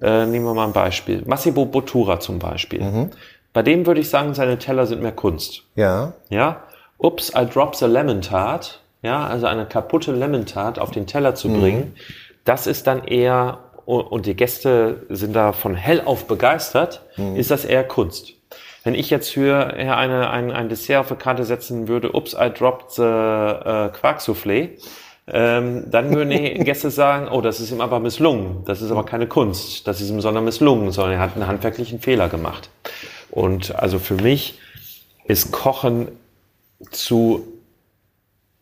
Äh, 0.00 0.26
nehmen 0.26 0.44
wir 0.44 0.54
mal 0.54 0.66
ein 0.66 0.72
Beispiel. 0.72 1.22
Massimo 1.26 1.66
Bottura 1.66 2.18
zum 2.18 2.38
Beispiel. 2.38 2.82
Mhm. 2.82 3.10
Bei 3.52 3.62
dem 3.62 3.86
würde 3.86 4.00
ich 4.00 4.10
sagen, 4.10 4.34
seine 4.34 4.58
Teller 4.58 4.86
sind 4.86 5.02
mehr 5.02 5.12
Kunst. 5.12 5.62
Ja. 5.74 6.12
Ja. 6.28 6.62
Ups, 6.98 7.32
I 7.36 7.46
dropped 7.46 7.82
a 7.82 7.86
lemon 7.86 8.22
tart, 8.22 8.80
ja, 9.02 9.26
also 9.26 9.46
eine 9.46 9.66
kaputte 9.66 10.12
Lemon 10.12 10.46
tart 10.46 10.78
auf 10.78 10.90
den 10.90 11.06
Teller 11.06 11.34
zu 11.34 11.48
mhm. 11.48 11.60
bringen, 11.60 11.96
das 12.44 12.66
ist 12.66 12.86
dann 12.86 13.04
eher, 13.04 13.58
und 13.84 14.26
die 14.26 14.34
Gäste 14.34 15.06
sind 15.08 15.36
davon 15.36 15.74
hellauf 15.74 16.26
begeistert, 16.26 17.02
mhm. 17.16 17.36
ist 17.36 17.50
das 17.50 17.64
eher 17.64 17.84
Kunst. 17.84 18.34
Wenn 18.84 18.94
ich 18.94 19.10
jetzt 19.10 19.30
für 19.30 19.74
eine, 19.74 20.30
ein, 20.30 20.50
ein 20.50 20.68
Dessert 20.68 21.00
auf 21.00 21.10
eine 21.10 21.18
Karte 21.18 21.44
setzen 21.44 21.88
würde, 21.88 22.12
ups, 22.12 22.34
I 22.34 22.50
dropped 22.50 22.92
the 22.92 23.02
äh, 23.02 23.90
Quarksoufflé, 23.90 24.70
ähm, 25.30 25.84
dann 25.90 26.14
würden 26.14 26.30
die 26.30 26.54
Gäste 26.64 26.90
sagen, 26.90 27.28
oh, 27.30 27.40
das 27.40 27.60
ist 27.60 27.70
ihm 27.70 27.80
aber 27.80 28.00
misslungen. 28.00 28.64
Das 28.64 28.80
ist 28.80 28.90
aber 28.90 29.04
keine 29.04 29.26
Kunst. 29.26 29.86
Das 29.86 30.00
ist 30.00 30.08
ihm 30.08 30.20
sondern 30.20 30.44
misslungen, 30.44 30.90
sondern 30.90 31.14
er 31.14 31.20
hat 31.20 31.34
einen 31.34 31.46
handwerklichen 31.46 32.00
Fehler 32.00 32.28
gemacht. 32.28 32.70
Und 33.30 33.74
also 33.74 33.98
für 33.98 34.14
mich 34.14 34.58
ist 35.26 35.52
Kochen 35.52 36.08
zu 36.90 37.46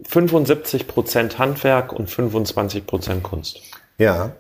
75 0.03 0.87
Prozent 0.87 1.39
Handwerk 1.39 1.93
und 1.93 2.11
25 2.11 2.87
Prozent 2.87 3.23
Kunst. 3.23 3.61
Ja. 3.99 4.33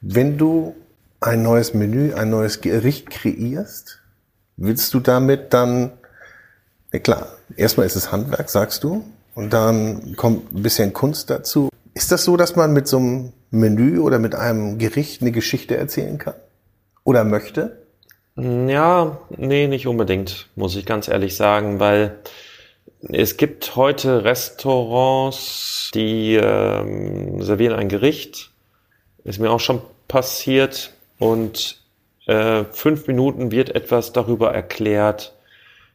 Wenn 0.00 0.38
du 0.38 0.74
ein 1.20 1.42
neues 1.42 1.74
Menü, 1.74 2.14
ein 2.14 2.30
neues 2.30 2.60
Gericht 2.60 3.10
kreierst, 3.10 4.00
willst 4.56 4.94
du 4.94 5.00
damit 5.00 5.52
dann, 5.52 5.92
ja 6.92 6.98
klar, 6.98 7.36
erstmal 7.56 7.86
ist 7.86 7.96
es 7.96 8.12
Handwerk, 8.12 8.48
sagst 8.48 8.84
du, 8.84 9.04
und 9.34 9.52
dann 9.52 10.16
kommt 10.16 10.52
ein 10.52 10.62
bisschen 10.62 10.92
Kunst 10.92 11.30
dazu. 11.30 11.70
Ist 11.94 12.12
das 12.12 12.24
so, 12.24 12.36
dass 12.36 12.56
man 12.56 12.72
mit 12.72 12.88
so 12.88 12.98
einem 12.98 13.32
Menü 13.50 13.98
oder 13.98 14.18
mit 14.18 14.34
einem 14.34 14.78
Gericht 14.78 15.22
eine 15.22 15.32
Geschichte 15.32 15.76
erzählen 15.76 16.18
kann? 16.18 16.34
Oder 17.04 17.24
möchte? 17.24 17.79
Ja, 18.42 19.18
nee, 19.36 19.66
nicht 19.66 19.86
unbedingt, 19.86 20.46
muss 20.56 20.74
ich 20.74 20.86
ganz 20.86 21.08
ehrlich 21.08 21.36
sagen, 21.36 21.78
weil 21.78 22.20
es 23.02 23.36
gibt 23.36 23.76
heute 23.76 24.24
Restaurants, 24.24 25.90
die 25.92 26.36
ähm, 26.36 27.42
servieren 27.42 27.74
ein 27.78 27.90
Gericht. 27.90 28.50
Ist 29.24 29.40
mir 29.40 29.50
auch 29.50 29.60
schon 29.60 29.82
passiert. 30.08 30.92
Und 31.18 31.82
äh, 32.26 32.64
fünf 32.70 33.06
Minuten 33.06 33.50
wird 33.50 33.74
etwas 33.74 34.14
darüber 34.14 34.54
erklärt, 34.54 35.34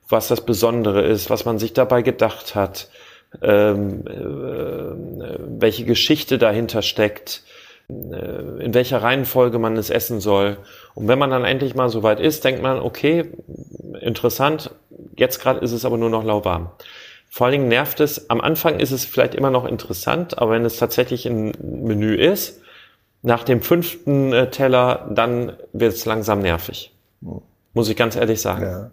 was 0.08 0.28
das 0.28 0.46
Besondere 0.46 1.02
ist, 1.02 1.32
was 1.32 1.46
man 1.46 1.58
sich 1.58 1.74
dabei 1.74 2.04
gedacht 2.04 2.54
hat, 2.54 2.90
ähm, 3.42 4.06
äh, 4.06 5.36
welche 5.60 5.86
Geschichte 5.86 6.38
dahinter 6.38 6.84
steckt, 6.84 7.42
in 7.88 8.74
welcher 8.74 9.02
Reihenfolge 9.04 9.60
man 9.60 9.78
es 9.78 9.90
essen 9.90 10.20
soll. 10.20 10.58
Und 10.96 11.08
wenn 11.08 11.20
man 11.20 11.30
dann 11.30 11.46
endlich 11.46 11.76
mal 11.76 11.90
so 11.90 12.04
weit 12.04 12.20
ist, 12.20 12.44
denkt 12.44 12.62
man, 12.62 12.80
okay, 12.80 13.32
interessant, 14.02 14.72
jetzt 15.16 15.40
gerade 15.40 15.60
ist 15.60 15.72
es 15.72 15.86
aber 15.86 15.98
nur 15.98 16.10
noch 16.10 16.24
lauwarm. 16.24 16.72
Vor 17.30 17.46
allen 17.48 17.52
Dingen 17.52 17.68
nervt 17.68 18.00
es, 18.00 18.30
am 18.30 18.42
Anfang 18.42 18.80
ist 18.80 18.92
es 18.92 19.06
vielleicht 19.06 19.36
immer 19.36 19.52
noch 19.52 19.66
interessant, 19.66 20.38
aber 20.38 20.52
wenn 20.52 20.66
es 20.66 20.78
tatsächlich 20.78 21.26
ein 21.26 21.52
Menü 21.62 22.16
ist, 22.16 22.62
nach 23.22 23.44
dem 23.44 23.62
fünften 23.62 24.32
äh, 24.34 24.50
Teller, 24.52 25.08
dann 25.10 25.54
wird 25.74 25.94
es 25.94 26.06
langsam 26.06 26.40
nervig. 26.40 26.94
Muss 27.74 27.90
ich 27.90 27.98
ganz 27.98 28.16
ehrlich 28.16 28.40
sagen. 28.40 28.64
Ja. 28.64 28.92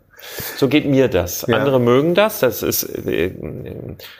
So 0.57 0.69
geht 0.69 0.87
mir 0.87 1.09
das. 1.09 1.45
Ja. 1.49 1.57
Andere 1.57 1.81
mögen 1.81 2.15
das. 2.15 2.41
Das 2.41 2.63
ist 2.63 2.85
äh, 3.07 3.33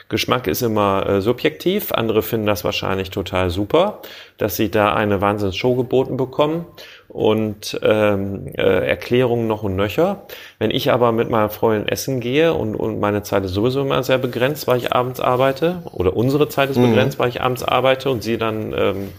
Geschmack 0.09 0.47
ist 0.47 0.61
immer 0.61 1.07
äh, 1.07 1.21
subjektiv. 1.21 1.91
Andere 1.91 2.21
finden 2.21 2.45
das 2.45 2.63
wahrscheinlich 2.63 3.09
total 3.09 3.49
super, 3.49 4.01
dass 4.37 4.55
sie 4.55 4.69
da 4.69 4.93
eine 4.93 5.21
Wahnsinns-Show 5.21 5.75
geboten 5.75 6.17
bekommen 6.17 6.65
und 7.07 7.79
ähm, 7.83 8.47
äh, 8.55 8.87
Erklärungen 8.87 9.47
noch 9.47 9.63
und 9.63 9.75
nöcher. 9.75 10.23
Wenn 10.59 10.71
ich 10.71 10.91
aber 10.91 11.11
mit 11.11 11.29
meiner 11.29 11.49
Freundin 11.49 11.87
essen 11.87 12.19
gehe 12.19 12.53
und, 12.53 12.75
und 12.75 12.99
meine 12.99 13.23
Zeit 13.23 13.45
ist 13.45 13.53
sowieso 13.53 13.81
immer 13.81 14.03
sehr 14.03 14.17
begrenzt, 14.17 14.67
weil 14.67 14.77
ich 14.77 14.91
abends 14.93 15.19
arbeite, 15.19 15.83
oder 15.91 16.15
unsere 16.15 16.49
Zeit 16.49 16.69
ist 16.69 16.77
mhm. 16.77 16.89
begrenzt, 16.89 17.19
weil 17.19 17.29
ich 17.29 17.41
abends 17.41 17.63
arbeite 17.63 18.09
und 18.09 18.23
sie 18.23 18.37
dann 18.37 18.73
ähm, 18.75 19.09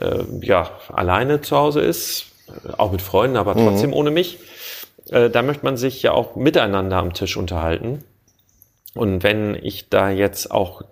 äh, 0.00 0.46
ja 0.46 0.70
alleine 0.92 1.40
zu 1.40 1.56
Hause 1.56 1.80
ist, 1.80 2.26
auch 2.76 2.92
mit 2.92 3.02
Freunden, 3.02 3.36
aber 3.36 3.54
trotzdem 3.54 3.90
mhm. 3.90 3.96
ohne 3.96 4.10
mich 4.10 4.38
äh, 5.10 5.30
da 5.30 5.42
möchte 5.42 5.64
man 5.64 5.76
sich 5.76 6.02
ja 6.02 6.12
auch 6.12 6.36
miteinander 6.36 6.96
am 6.96 7.12
Tisch 7.12 7.36
unterhalten. 7.36 8.04
Und 8.94 9.22
wenn 9.22 9.54
ich 9.54 9.88
da 9.88 10.10
jetzt 10.10 10.50
auch 10.50 10.82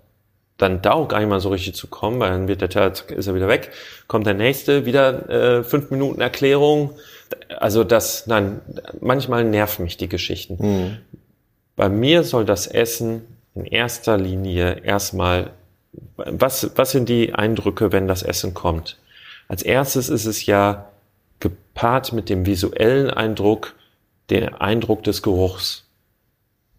dann 0.57 0.81
da 0.81 0.93
auch 0.93 1.07
gar 1.07 1.19
nicht 1.19 1.27
mal 1.27 1.39
so 1.39 1.49
richtig 1.49 1.75
zu 1.75 1.87
kommen, 1.87 2.19
weil 2.19 2.29
dann 2.29 2.47
wird 2.47 2.61
der 2.61 2.69
Teller, 2.69 2.93
ist 3.09 3.27
er 3.27 3.35
wieder 3.35 3.49
weg, 3.49 3.71
kommt 4.07 4.25
der 4.25 4.35
nächste, 4.35 4.85
wieder 4.85 5.29
äh, 5.29 5.63
fünf 5.63 5.91
Minuten 5.91 6.21
Erklärung. 6.21 6.91
Also 7.49 7.83
das, 7.83 8.27
nein, 8.27 8.61
manchmal 9.01 9.43
nerven 9.43 9.83
mich 9.83 9.97
die 9.97 10.07
Geschichten. 10.07 10.57
Mhm. 10.59 10.97
Bei 11.75 11.89
mir 11.89 12.23
soll 12.23 12.45
das 12.45 12.67
Essen 12.67 13.23
in 13.53 13.65
erster 13.65 14.17
Linie 14.17 14.81
erstmal, 14.83 15.51
was, 16.15 16.71
was 16.75 16.91
sind 16.91 17.09
die 17.09 17.33
Eindrücke, 17.33 17.91
wenn 17.91 18.07
das 18.07 18.23
Essen 18.23 18.53
kommt? 18.53 18.97
Als 19.47 19.61
erstes 19.61 20.09
ist 20.09 20.25
es 20.25 20.45
ja 20.45 20.89
gepaart 21.39 22.13
mit 22.13 22.29
dem 22.29 22.45
visuellen 22.45 23.09
Eindruck, 23.09 23.75
den 24.29 24.53
Eindruck 24.53 25.03
des 25.03 25.21
Geruchs. 25.21 25.85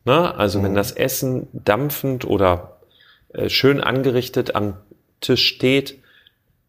Na, 0.04 0.32
also 0.35 0.59
mhm. 0.59 0.64
wenn 0.64 0.74
das 0.74 0.92
Essen 0.92 1.48
dampfend 1.52 2.24
oder 2.24 2.78
äh, 3.32 3.48
schön 3.48 3.80
angerichtet 3.80 4.54
am 4.54 4.74
Tisch 5.20 5.46
steht, 5.46 5.98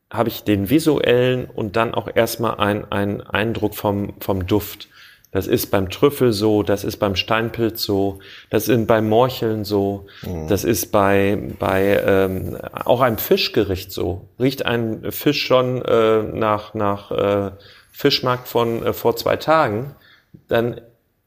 habe 0.09 0.29
ich 0.29 0.43
den 0.43 0.69
visuellen 0.69 1.45
und 1.45 1.75
dann 1.75 1.93
auch 1.93 2.07
erstmal 2.13 2.59
einen, 2.59 3.21
Eindruck 3.21 3.75
vom, 3.75 4.13
vom 4.19 4.47
Duft. 4.47 4.87
Das 5.31 5.45
ist 5.45 5.67
beim 5.67 5.89
Trüffel 5.89 6.31
so, 6.31 6.63
das 6.63 6.85
ist 6.85 6.97
beim 6.97 7.15
Steinpilz 7.15 7.83
so, 7.83 8.19
das 8.49 8.69
ist 8.69 8.87
beim 8.87 9.09
Morcheln 9.09 9.65
so, 9.65 10.05
mhm. 10.23 10.47
das 10.47 10.63
ist 10.63 10.91
bei, 10.91 11.37
bei 11.59 12.01
ähm, 12.03 12.57
auch 12.85 13.01
einem 13.01 13.17
Fischgericht 13.17 13.91
so. 13.91 14.29
Riecht 14.39 14.65
ein 14.65 15.11
Fisch 15.11 15.45
schon 15.45 15.83
äh, 15.83 16.23
nach, 16.23 16.73
nach 16.73 17.11
äh, 17.11 17.51
Fischmarkt 17.91 18.47
von 18.47 18.83
äh, 18.85 18.93
vor 18.93 19.17
zwei 19.17 19.35
Tagen, 19.35 19.93
dann 20.47 20.81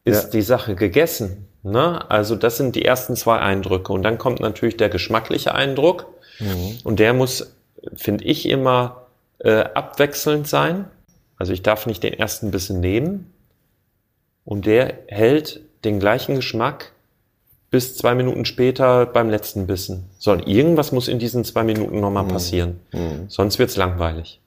ist 0.05 0.25
ja. 0.25 0.31
die 0.31 0.43
Sache 0.43 0.75
gegessen. 0.75 1.49
Ne? 1.63 2.11
Also 2.11 2.37
das 2.37 2.57
sind 2.57 2.77
die 2.77 2.85
ersten 2.85 3.17
zwei 3.17 3.39
Eindrücke. 3.39 3.93
Und 3.93 4.03
dann 4.03 4.19
kommt 4.19 4.41
natürlich 4.41 4.77
der 4.77 4.89
geschmackliche 4.89 5.55
Eindruck. 5.55 6.07
Mhm. 6.39 6.79
Und 6.85 6.99
der 6.99 7.13
muss, 7.13 7.55
finde 7.95 8.25
ich, 8.25 8.49
immer 8.49 9.07
äh, 9.39 9.65
abwechselnd 9.75 10.49
sein. 10.49 10.87
Also 11.37 11.53
ich 11.53 11.63
darf 11.63 11.87
nicht 11.87 12.03
den 12.03 12.15
ersten 12.15 12.51
Bissen 12.51 12.81
nehmen. 12.81 13.33
Und 14.45 14.67
der 14.67 14.95
hält 15.07 15.61
den 15.85 16.01
gleichen 16.01 16.37
Geschmack 16.37 16.93
bis 17.71 17.97
zwei 17.97 18.15
Minuten 18.15 18.45
später 18.45 19.07
beim 19.07 19.31
letzten 19.31 19.67
Bissen. 19.67 20.11
So, 20.19 20.33
und 20.33 20.47
irgendwas 20.49 20.93
muss 20.93 21.09
in 21.09 21.19
diesen 21.19 21.45
zwei 21.45 21.63
Minuten 21.63 22.01
nochmal 22.01 22.25
mhm. 22.25 22.29
passieren. 22.29 22.81
Mhm. 22.93 23.27
Sonst 23.29 23.59
wird's 23.59 23.77
langweilig. 23.77 24.41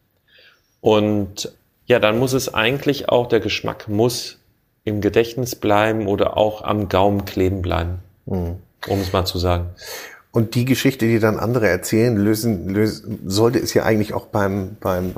Und 0.81 1.51
ja, 1.85 1.99
dann 1.99 2.19
muss 2.19 2.33
es 2.33 2.53
eigentlich 2.53 3.09
auch, 3.09 3.27
der 3.27 3.39
Geschmack 3.39 3.87
muss 3.87 4.39
im 4.83 5.01
Gedächtnis 5.01 5.55
bleiben 5.55 6.07
oder 6.07 6.37
auch 6.37 6.63
am 6.63 6.89
Gaumen 6.89 7.25
kleben 7.25 7.61
bleiben, 7.61 7.99
mhm. 8.25 8.57
um 8.87 8.99
es 8.99 9.13
mal 9.13 9.25
zu 9.25 9.37
sagen. 9.37 9.69
Und 10.31 10.55
die 10.55 10.65
Geschichte, 10.65 11.05
die 11.05 11.19
dann 11.19 11.39
andere 11.39 11.67
erzählen, 11.67 12.15
lösen, 12.17 12.67
lösen 12.67 13.19
sollte 13.25 13.59
es 13.59 13.73
ja 13.73 13.83
eigentlich 13.83 14.13
auch 14.13 14.25
beim, 14.25 14.77
beim, 14.79 15.13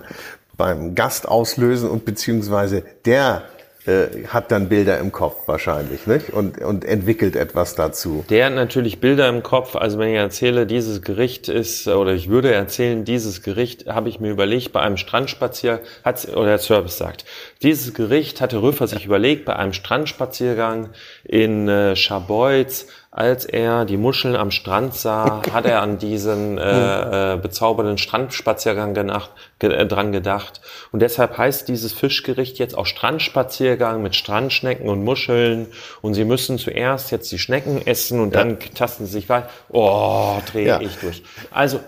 beim 0.57 0.93
Gast 0.93 1.27
auslösen 1.27 1.89
und 1.89 2.03
beziehungsweise 2.05 2.83
der 3.05 3.43
äh, 3.85 4.25
hat 4.27 4.51
dann 4.51 4.69
Bilder 4.69 4.99
im 4.99 5.11
Kopf 5.11 5.47
wahrscheinlich, 5.47 6.07
nicht? 6.07 6.31
Und, 6.31 6.59
und 6.61 6.85
entwickelt 6.85 7.35
etwas 7.35 7.75
dazu. 7.75 8.25
Der 8.29 8.47
hat 8.47 8.53
natürlich 8.53 8.99
Bilder 8.99 9.29
im 9.29 9.43
Kopf. 9.43 9.75
Also 9.75 9.99
wenn 9.99 10.09
ich 10.09 10.17
erzähle, 10.17 10.65
dieses 10.65 11.01
Gericht 11.01 11.49
ist, 11.49 11.87
oder 11.87 12.13
ich 12.13 12.29
würde 12.29 12.53
erzählen, 12.53 13.05
dieses 13.05 13.43
Gericht 13.43 13.87
habe 13.87 14.09
ich 14.09 14.19
mir 14.19 14.31
überlegt, 14.31 14.71
bei 14.71 14.81
einem 14.81 14.97
Strandspaziergang, 14.97 15.85
hat, 16.03 16.27
oder 16.29 16.47
der 16.47 16.59
Service 16.59 16.97
sagt, 16.97 17.25
dieses 17.61 17.93
Gericht 17.93 18.41
hatte 18.41 18.61
Rüffer 18.61 18.87
sich 18.87 19.05
überlegt, 19.05 19.45
bei 19.45 19.55
einem 19.55 19.73
Strandspaziergang 19.73 20.89
in 21.23 21.67
äh, 21.67 21.95
Scharbeutz, 21.95 22.87
als 23.15 23.45
er 23.45 23.85
die 23.85 23.95
Muscheln 23.95 24.35
am 24.35 24.51
Strand 24.51 24.93
sah, 24.93 25.41
hat 25.53 25.65
er 25.65 25.81
an 25.81 25.97
diesen 25.97 26.57
äh, 26.57 27.33
äh, 27.33 27.37
bezaubernden 27.37 27.97
Strandspaziergang 27.97 28.93
gedacht, 28.93 29.31
ge 29.57 29.71
äh, 29.73 29.85
dran 29.85 30.11
gedacht. 30.11 30.59
Und 30.91 30.99
deshalb 30.99 31.37
heißt 31.37 31.69
dieses 31.69 31.93
Fischgericht 31.93 32.59
jetzt 32.59 32.77
auch 32.77 32.85
Strandspaziergang 32.85 34.03
mit 34.03 34.15
Strandschnecken 34.15 34.89
und 34.89 35.05
Muscheln. 35.05 35.67
Und 36.01 36.13
sie 36.13 36.25
müssen 36.25 36.57
zuerst 36.57 37.09
jetzt 37.09 37.31
die 37.31 37.39
Schnecken 37.39 37.87
essen 37.87 38.19
und 38.19 38.33
ja. 38.33 38.43
dann 38.43 38.59
tasten 38.59 39.05
sie 39.05 39.13
sich 39.13 39.29
weiter. 39.29 39.49
Oh, 39.69 40.35
drehe 40.51 40.67
ja. 40.67 40.81
ich 40.81 40.97
durch. 40.97 41.23
Also, 41.51 41.79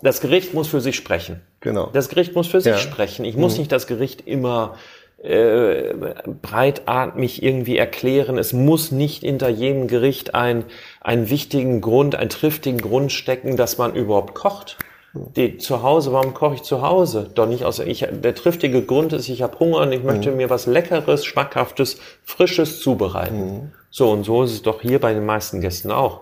das 0.00 0.22
Gericht 0.22 0.54
muss 0.54 0.68
für 0.68 0.80
sich 0.80 0.96
sprechen. 0.96 1.42
Genau. 1.60 1.90
Das 1.92 2.08
Gericht 2.08 2.34
muss 2.34 2.46
für 2.46 2.62
sich 2.62 2.72
ja. 2.72 2.78
sprechen. 2.78 3.26
Ich 3.26 3.36
muss 3.36 3.52
mhm. 3.52 3.60
nicht 3.60 3.72
das 3.72 3.86
Gericht 3.86 4.26
immer 4.26 4.76
äh, 5.22 5.94
breitatmig 6.42 7.42
irgendwie 7.42 7.76
erklären. 7.76 8.38
Es 8.38 8.52
muss 8.52 8.90
nicht 8.90 9.22
hinter 9.22 9.48
jedem 9.48 9.86
Gericht 9.86 10.34
ein, 10.34 10.64
einen 11.00 11.28
wichtigen 11.30 11.80
Grund, 11.80 12.14
einen 12.14 12.30
triftigen 12.30 12.80
Grund 12.80 13.12
stecken, 13.12 13.56
dass 13.56 13.78
man 13.78 13.94
überhaupt 13.94 14.34
kocht. 14.34 14.78
Die 15.12 15.58
zu 15.58 15.82
Hause, 15.82 16.12
warum 16.12 16.34
koche 16.34 16.54
ich 16.54 16.62
zu 16.62 16.82
Hause? 16.82 17.28
Doch 17.34 17.48
nicht 17.48 17.64
außer 17.64 17.84
ich. 17.84 18.06
Der 18.10 18.34
triftige 18.34 18.82
Grund 18.82 19.12
ist, 19.12 19.28
ich 19.28 19.42
habe 19.42 19.58
Hunger 19.58 19.78
und 19.78 19.92
ich 19.92 20.04
möchte 20.04 20.30
mhm. 20.30 20.36
mir 20.36 20.50
was 20.50 20.66
Leckeres, 20.66 21.24
Schmackhaftes, 21.24 21.98
Frisches 22.22 22.80
zubereiten. 22.80 23.40
Mhm. 23.40 23.72
So 23.90 24.10
und 24.12 24.24
so 24.24 24.44
ist 24.44 24.52
es 24.52 24.62
doch 24.62 24.80
hier 24.80 25.00
bei 25.00 25.12
den 25.12 25.26
meisten 25.26 25.60
Gästen 25.60 25.90
auch. 25.90 26.20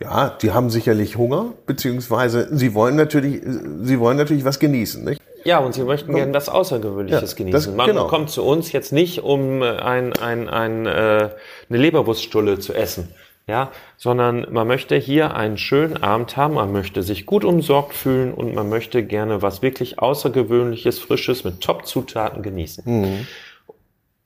Ja, 0.00 0.30
die 0.40 0.52
haben 0.52 0.70
sicherlich 0.70 1.16
Hunger, 1.16 1.52
beziehungsweise 1.66 2.48
sie 2.56 2.74
wollen 2.74 2.94
natürlich, 2.94 3.42
sie 3.82 3.98
wollen 3.98 4.16
natürlich 4.16 4.44
was 4.44 4.60
genießen, 4.60 5.04
nicht? 5.04 5.21
Ja, 5.44 5.58
und 5.58 5.74
sie 5.74 5.82
möchten 5.82 6.14
gerne 6.14 6.32
was 6.34 6.48
Außergewöhnliches 6.48 7.32
ja, 7.32 7.36
genießen. 7.36 7.52
Das, 7.52 7.76
Man 7.76 7.86
genau. 7.86 8.06
kommt 8.06 8.30
zu 8.30 8.44
uns 8.44 8.72
jetzt 8.72 8.92
nicht, 8.92 9.22
um 9.22 9.62
äh, 9.62 9.76
ein, 9.76 10.12
ein, 10.14 10.48
ein, 10.48 10.86
äh, 10.86 11.30
eine 11.68 11.78
Leberwurststulle 11.78 12.58
zu 12.58 12.74
essen, 12.74 13.08
ja, 13.46 13.72
sondern 13.96 14.46
man 14.50 14.66
möchte 14.66 14.96
hier 14.96 15.34
einen 15.34 15.58
schönen 15.58 16.02
Abend 16.02 16.36
haben, 16.36 16.54
man 16.54 16.72
möchte 16.72 17.02
sich 17.02 17.26
gut 17.26 17.44
umsorgt 17.44 17.94
fühlen 17.94 18.32
und 18.34 18.54
man 18.54 18.68
möchte 18.68 19.02
gerne 19.02 19.42
was 19.42 19.62
wirklich 19.62 19.98
Außergewöhnliches, 19.98 20.98
Frisches 20.98 21.44
mit 21.44 21.60
Top-Zutaten 21.60 22.42
genießen. 22.42 22.84
Mhm. 22.86 23.26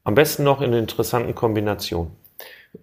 Am 0.05 0.15
besten 0.15 0.45
noch 0.45 0.61
in 0.61 0.73
interessanten 0.73 1.35
Kombinationen. 1.35 2.13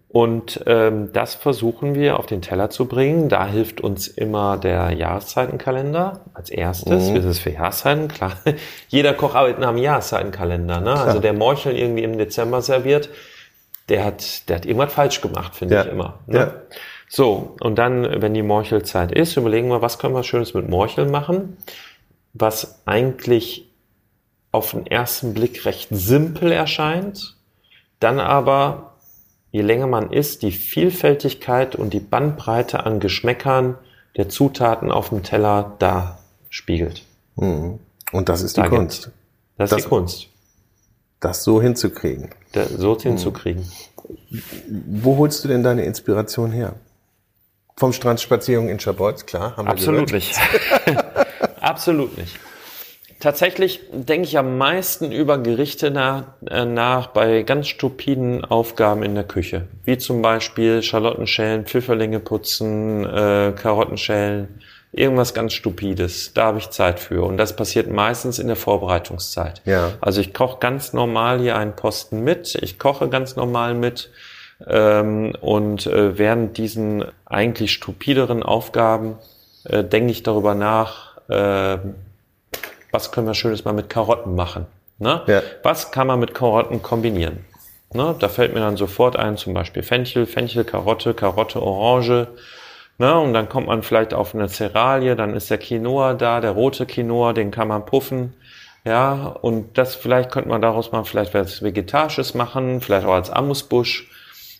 Und 0.07 0.63
ähm, 0.67 1.11
das 1.11 1.33
versuchen 1.33 1.95
wir 1.95 2.19
auf 2.19 2.27
den 2.27 2.41
Teller 2.41 2.69
zu 2.69 2.85
bringen. 2.85 3.29
Da 3.29 3.47
hilft 3.47 3.81
uns 3.81 4.07
immer 4.07 4.57
der 4.57 4.91
Jahreszeitenkalender 4.91 6.21
als 6.33 6.51
erstes. 6.51 7.09
Mhm. 7.09 7.15
Das 7.15 7.25
ist 7.25 7.39
für 7.39 7.49
Jahreszeiten, 7.49 8.07
klar. 8.07 8.33
Jeder 8.89 9.13
Koch 9.13 9.33
arbeitet 9.33 9.59
nach 9.59 9.69
einem 9.69 9.79
Jahreszeitenkalender. 9.79 10.81
Ne? 10.81 10.93
Also 10.93 11.19
der 11.19 11.33
Morchel 11.33 11.75
irgendwie 11.75 12.03
im 12.03 12.17
Dezember 12.17 12.61
serviert, 12.61 13.09
der 13.89 14.05
hat, 14.05 14.47
der 14.49 14.57
hat 14.57 14.65
irgendwas 14.65 14.93
falsch 14.93 15.19
gemacht, 15.21 15.55
finde 15.55 15.75
ja. 15.75 15.83
ich 15.83 15.91
immer. 15.91 16.19
Ne? 16.27 16.37
Ja. 16.37 16.53
So, 17.09 17.55
und 17.59 17.75
dann, 17.77 18.21
wenn 18.21 18.33
die 18.33 18.41
Morchelzeit 18.41 19.11
ist, 19.11 19.35
überlegen 19.35 19.69
wir, 19.69 19.81
was 19.81 19.99
können 19.99 20.15
wir 20.15 20.23
Schönes 20.23 20.53
mit 20.53 20.69
Morcheln 20.69 21.11
machen, 21.11 21.57
was 22.33 22.81
eigentlich 22.85 23.69
auf 24.51 24.71
den 24.71 24.87
ersten 24.87 25.33
Blick 25.33 25.65
recht 25.65 25.89
simpel 25.91 26.51
erscheint, 26.51 27.35
dann 27.99 28.19
aber 28.19 28.92
je 29.53 29.61
länger 29.61 29.87
man 29.87 30.11
isst, 30.11 30.41
die 30.41 30.51
Vielfältigkeit 30.51 31.75
und 31.75 31.93
die 31.93 31.99
Bandbreite 31.99 32.85
an 32.85 32.99
Geschmäckern 32.99 33.77
der 34.17 34.27
Zutaten 34.27 34.91
auf 34.91 35.09
dem 35.09 35.21
Teller 35.21 35.75
da 35.79 36.17
spiegelt. 36.49 37.03
Mhm. 37.35 37.79
Und 38.11 38.29
das 38.29 38.41
ist 38.41 38.57
die 38.57 38.61
da 38.61 38.67
Kunst. 38.67 39.11
Das, 39.57 39.69
das 39.69 39.79
ist 39.79 39.85
die 39.85 39.89
Kunst. 39.89 40.27
Das 41.19 41.43
so 41.43 41.61
hinzukriegen. 41.61 42.31
Da, 42.51 42.65
so 42.65 42.99
hinzukriegen. 42.99 43.63
Wo 44.67 45.17
holst 45.17 45.43
du 45.43 45.47
denn 45.47 45.63
deine 45.63 45.85
Inspiration 45.85 46.51
her? 46.51 46.73
Vom 47.77 47.93
Strandspazierung 47.93 48.69
in 48.69 48.79
Schabolz, 48.79 49.25
klar. 49.25 49.55
Haben 49.55 49.67
wir 49.67 49.71
Absolut 49.71 50.11
nicht. 50.11 50.35
Absolut 51.61 52.17
nicht. 52.17 52.39
Tatsächlich 53.23 53.79
denke 53.93 54.27
ich 54.27 54.37
am 54.37 54.57
meisten 54.57 55.13
über 55.13 55.37
Gerichte 55.37 55.91
nach, 55.91 56.25
äh, 56.45 56.65
nach 56.65 57.07
bei 57.07 57.43
ganz 57.43 57.69
stupiden 57.69 58.43
Aufgaben 58.43 59.01
in 59.01 59.15
der 59.15 59.23
Küche. 59.23 59.61
Wie 59.85 59.97
zum 59.97 60.21
Beispiel 60.21 60.83
Schalottenschälen, 60.83 61.63
Pfifferlinge 61.63 62.19
putzen, 62.19 63.05
äh, 63.05 63.53
Karottenschälen, 63.55 64.59
irgendwas 64.91 65.33
ganz 65.33 65.53
Stupides. 65.53 66.33
Da 66.33 66.47
habe 66.47 66.57
ich 66.57 66.69
Zeit 66.71 66.99
für. 66.99 67.23
Und 67.23 67.37
das 67.37 67.55
passiert 67.55 67.89
meistens 67.89 68.39
in 68.39 68.47
der 68.47 68.57
Vorbereitungszeit. 68.57 69.61
Ja. 69.63 69.93
Also 70.01 70.19
ich 70.19 70.33
koche 70.33 70.59
ganz 70.59 70.91
normal 70.91 71.39
hier 71.39 71.55
einen 71.55 71.77
Posten 71.77 72.25
mit. 72.25 72.55
Ich 72.55 72.77
koche 72.77 73.07
ganz 73.07 73.37
normal 73.37 73.73
mit. 73.73 74.11
Ähm, 74.67 75.33
und 75.39 75.87
äh, 75.87 76.17
während 76.17 76.57
diesen 76.57 77.05
eigentlich 77.23 77.71
stupideren 77.71 78.43
Aufgaben 78.43 79.15
äh, 79.63 79.81
denke 79.81 80.11
ich 80.11 80.23
darüber 80.23 80.55
nach, 80.55 81.19
äh, 81.29 81.77
was 82.93 83.11
können 83.11 83.27
wir 83.27 83.33
Schönes 83.33 83.65
mal 83.65 83.73
mit 83.73 83.89
Karotten 83.89 84.35
machen? 84.35 84.67
Ne? 84.99 85.21
Ja. 85.27 85.41
Was 85.63 85.91
kann 85.91 86.07
man 86.07 86.19
mit 86.19 86.33
Karotten 86.33 86.81
kombinieren? 86.81 87.43
Ne? 87.91 88.15
Da 88.19 88.29
fällt 88.29 88.53
mir 88.53 88.59
dann 88.59 88.77
sofort 88.77 89.17
ein, 89.17 89.35
zum 89.35 89.53
Beispiel 89.53 89.83
Fenchel, 89.83 90.25
Fenchel, 90.27 90.63
Karotte, 90.63 91.13
Karotte, 91.13 91.61
Orange. 91.61 92.27
Ne? 92.99 93.19
Und 93.19 93.33
dann 93.33 93.49
kommt 93.49 93.67
man 93.67 93.81
vielleicht 93.81 94.13
auf 94.13 94.35
eine 94.35 94.47
Ceralie, 94.47 95.15
dann 95.15 95.35
ist 95.35 95.49
der 95.49 95.57
Quinoa 95.57 96.13
da, 96.13 96.39
der 96.39 96.51
rote 96.51 96.85
Quinoa, 96.85 97.33
den 97.33 97.49
kann 97.49 97.67
man 97.67 97.85
puffen. 97.85 98.35
Ja, 98.85 99.27
und 99.41 99.77
das 99.77 99.95
vielleicht 99.95 100.31
könnte 100.31 100.49
man 100.49 100.61
daraus 100.61 100.91
mal 100.91 101.03
vielleicht 101.05 101.33
was 101.33 101.63
Vegetarisches 101.63 102.33
machen, 102.33 102.81
vielleicht 102.81 103.07
auch 103.07 103.13
als 103.13 103.29
Amusbusch. 103.29 104.09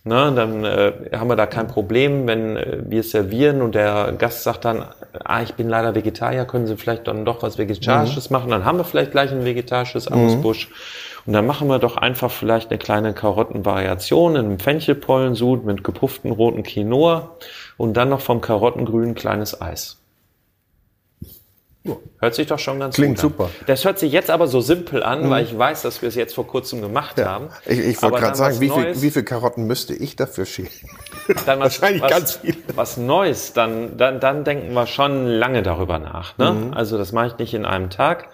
Ne, 0.06 0.34
dann 0.36 0.66
äh, 0.66 0.92
haben 1.14 1.30
wir 1.30 1.38
da 1.38 1.46
kein 1.46 1.68
Problem, 1.68 2.28
wenn 2.28 2.58
äh, 2.58 2.80
wir 2.86 3.04
servieren 3.04 3.62
und 3.62 3.74
der 3.74 4.14
Gast 4.18 4.44
sagt 4.44 4.66
dann, 4.66 4.84
ah, 5.24 5.42
ich 5.42 5.54
bin 5.54 5.70
leider 5.70 5.96
Vegetarier, 5.96 6.44
können 6.44 6.68
Sie 6.68 6.76
vielleicht 6.76 7.08
dann 7.08 7.24
doch 7.24 7.42
was 7.42 7.58
Vegetarisches 7.58 8.30
mhm. 8.30 8.34
machen? 8.34 8.52
Dann 8.52 8.66
haben 8.66 8.78
wir 8.78 8.84
vielleicht 8.84 9.12
gleich 9.12 9.32
ein 9.32 9.46
vegetarisches 9.46 10.10
Amüsbusch. 10.10 10.68
Mhm. 10.68 10.74
Und 11.26 11.34
dann 11.34 11.48
machen 11.48 11.70
wir 11.70 11.80
doch 11.80 11.96
einfach 11.96 12.30
vielleicht 12.30 12.70
eine 12.70 12.80
kleine 12.80 13.14
Karottenvariation 13.14 14.36
in 14.36 14.46
einem 14.46 14.60
Fenchelpollensud 14.60 15.64
mit 15.64 15.86
gepufften 15.86 16.32
roten 16.32 16.64
Quinoa 16.64 17.38
und 17.78 17.96
dann 17.96 18.10
noch 18.10 18.20
vom 18.20 18.42
Karottengrün 18.42 19.16
kleines 19.16 19.62
Eis. 19.62 20.03
Hört 22.20 22.36
sich 22.36 22.48
doch 22.48 22.60
schon 22.60 22.80
ganz 22.80 22.96
Klingt 22.96 23.20
gut 23.20 23.26
an. 23.26 23.36
Klingt 23.36 23.50
super. 23.52 23.66
Das 23.68 23.84
hört 23.84 24.00
sich 24.00 24.14
jetzt 24.14 24.30
aber 24.30 24.48
so 24.48 24.62
simpel 24.62 25.04
an, 25.04 25.26
mhm. 25.26 25.30
weil 25.30 25.44
ich 25.44 25.58
weiß, 25.58 25.82
dass 25.82 26.02
wir 26.02 26.08
es 26.08 26.16
jetzt 26.16 26.34
vor 26.34 26.48
kurzem 26.48 26.82
gemacht 26.82 27.18
ja. 27.18 27.26
haben. 27.26 27.50
Ich, 27.66 27.80
ich 27.80 28.02
wollte 28.02 28.20
gerade 28.20 28.38
sagen, 28.38 28.62
wie 28.62 28.70
viel, 28.70 29.02
wie 29.02 29.12
viel 29.12 29.24
Karotten 29.24 29.66
müsste 29.66 29.94
ich 29.94 30.16
dafür 30.16 30.46
schälen? 30.46 30.70
Dann 31.46 31.60
was, 31.60 31.82
Wahrscheinlich 31.82 32.02
was, 32.02 32.12
ganz 32.12 32.32
viel. 32.38 32.56
Was 32.76 32.98
Neues, 32.98 33.54
dann, 33.54 33.98
dann, 33.98 34.20
dann 34.20 34.44
denken 34.44 34.74
wir 34.74 34.88
schon 34.88 35.28
lange 35.28 35.62
darüber 35.64 36.00
nach. 36.00 36.38
Ne? 36.38 36.52
Mhm. 36.52 36.74
Also 36.74 36.98
das 36.98 37.12
mache 37.12 37.28
ich 37.28 37.38
nicht 37.38 37.54
in 37.54 37.66
einem 37.66 37.90
Tag. 37.90 38.30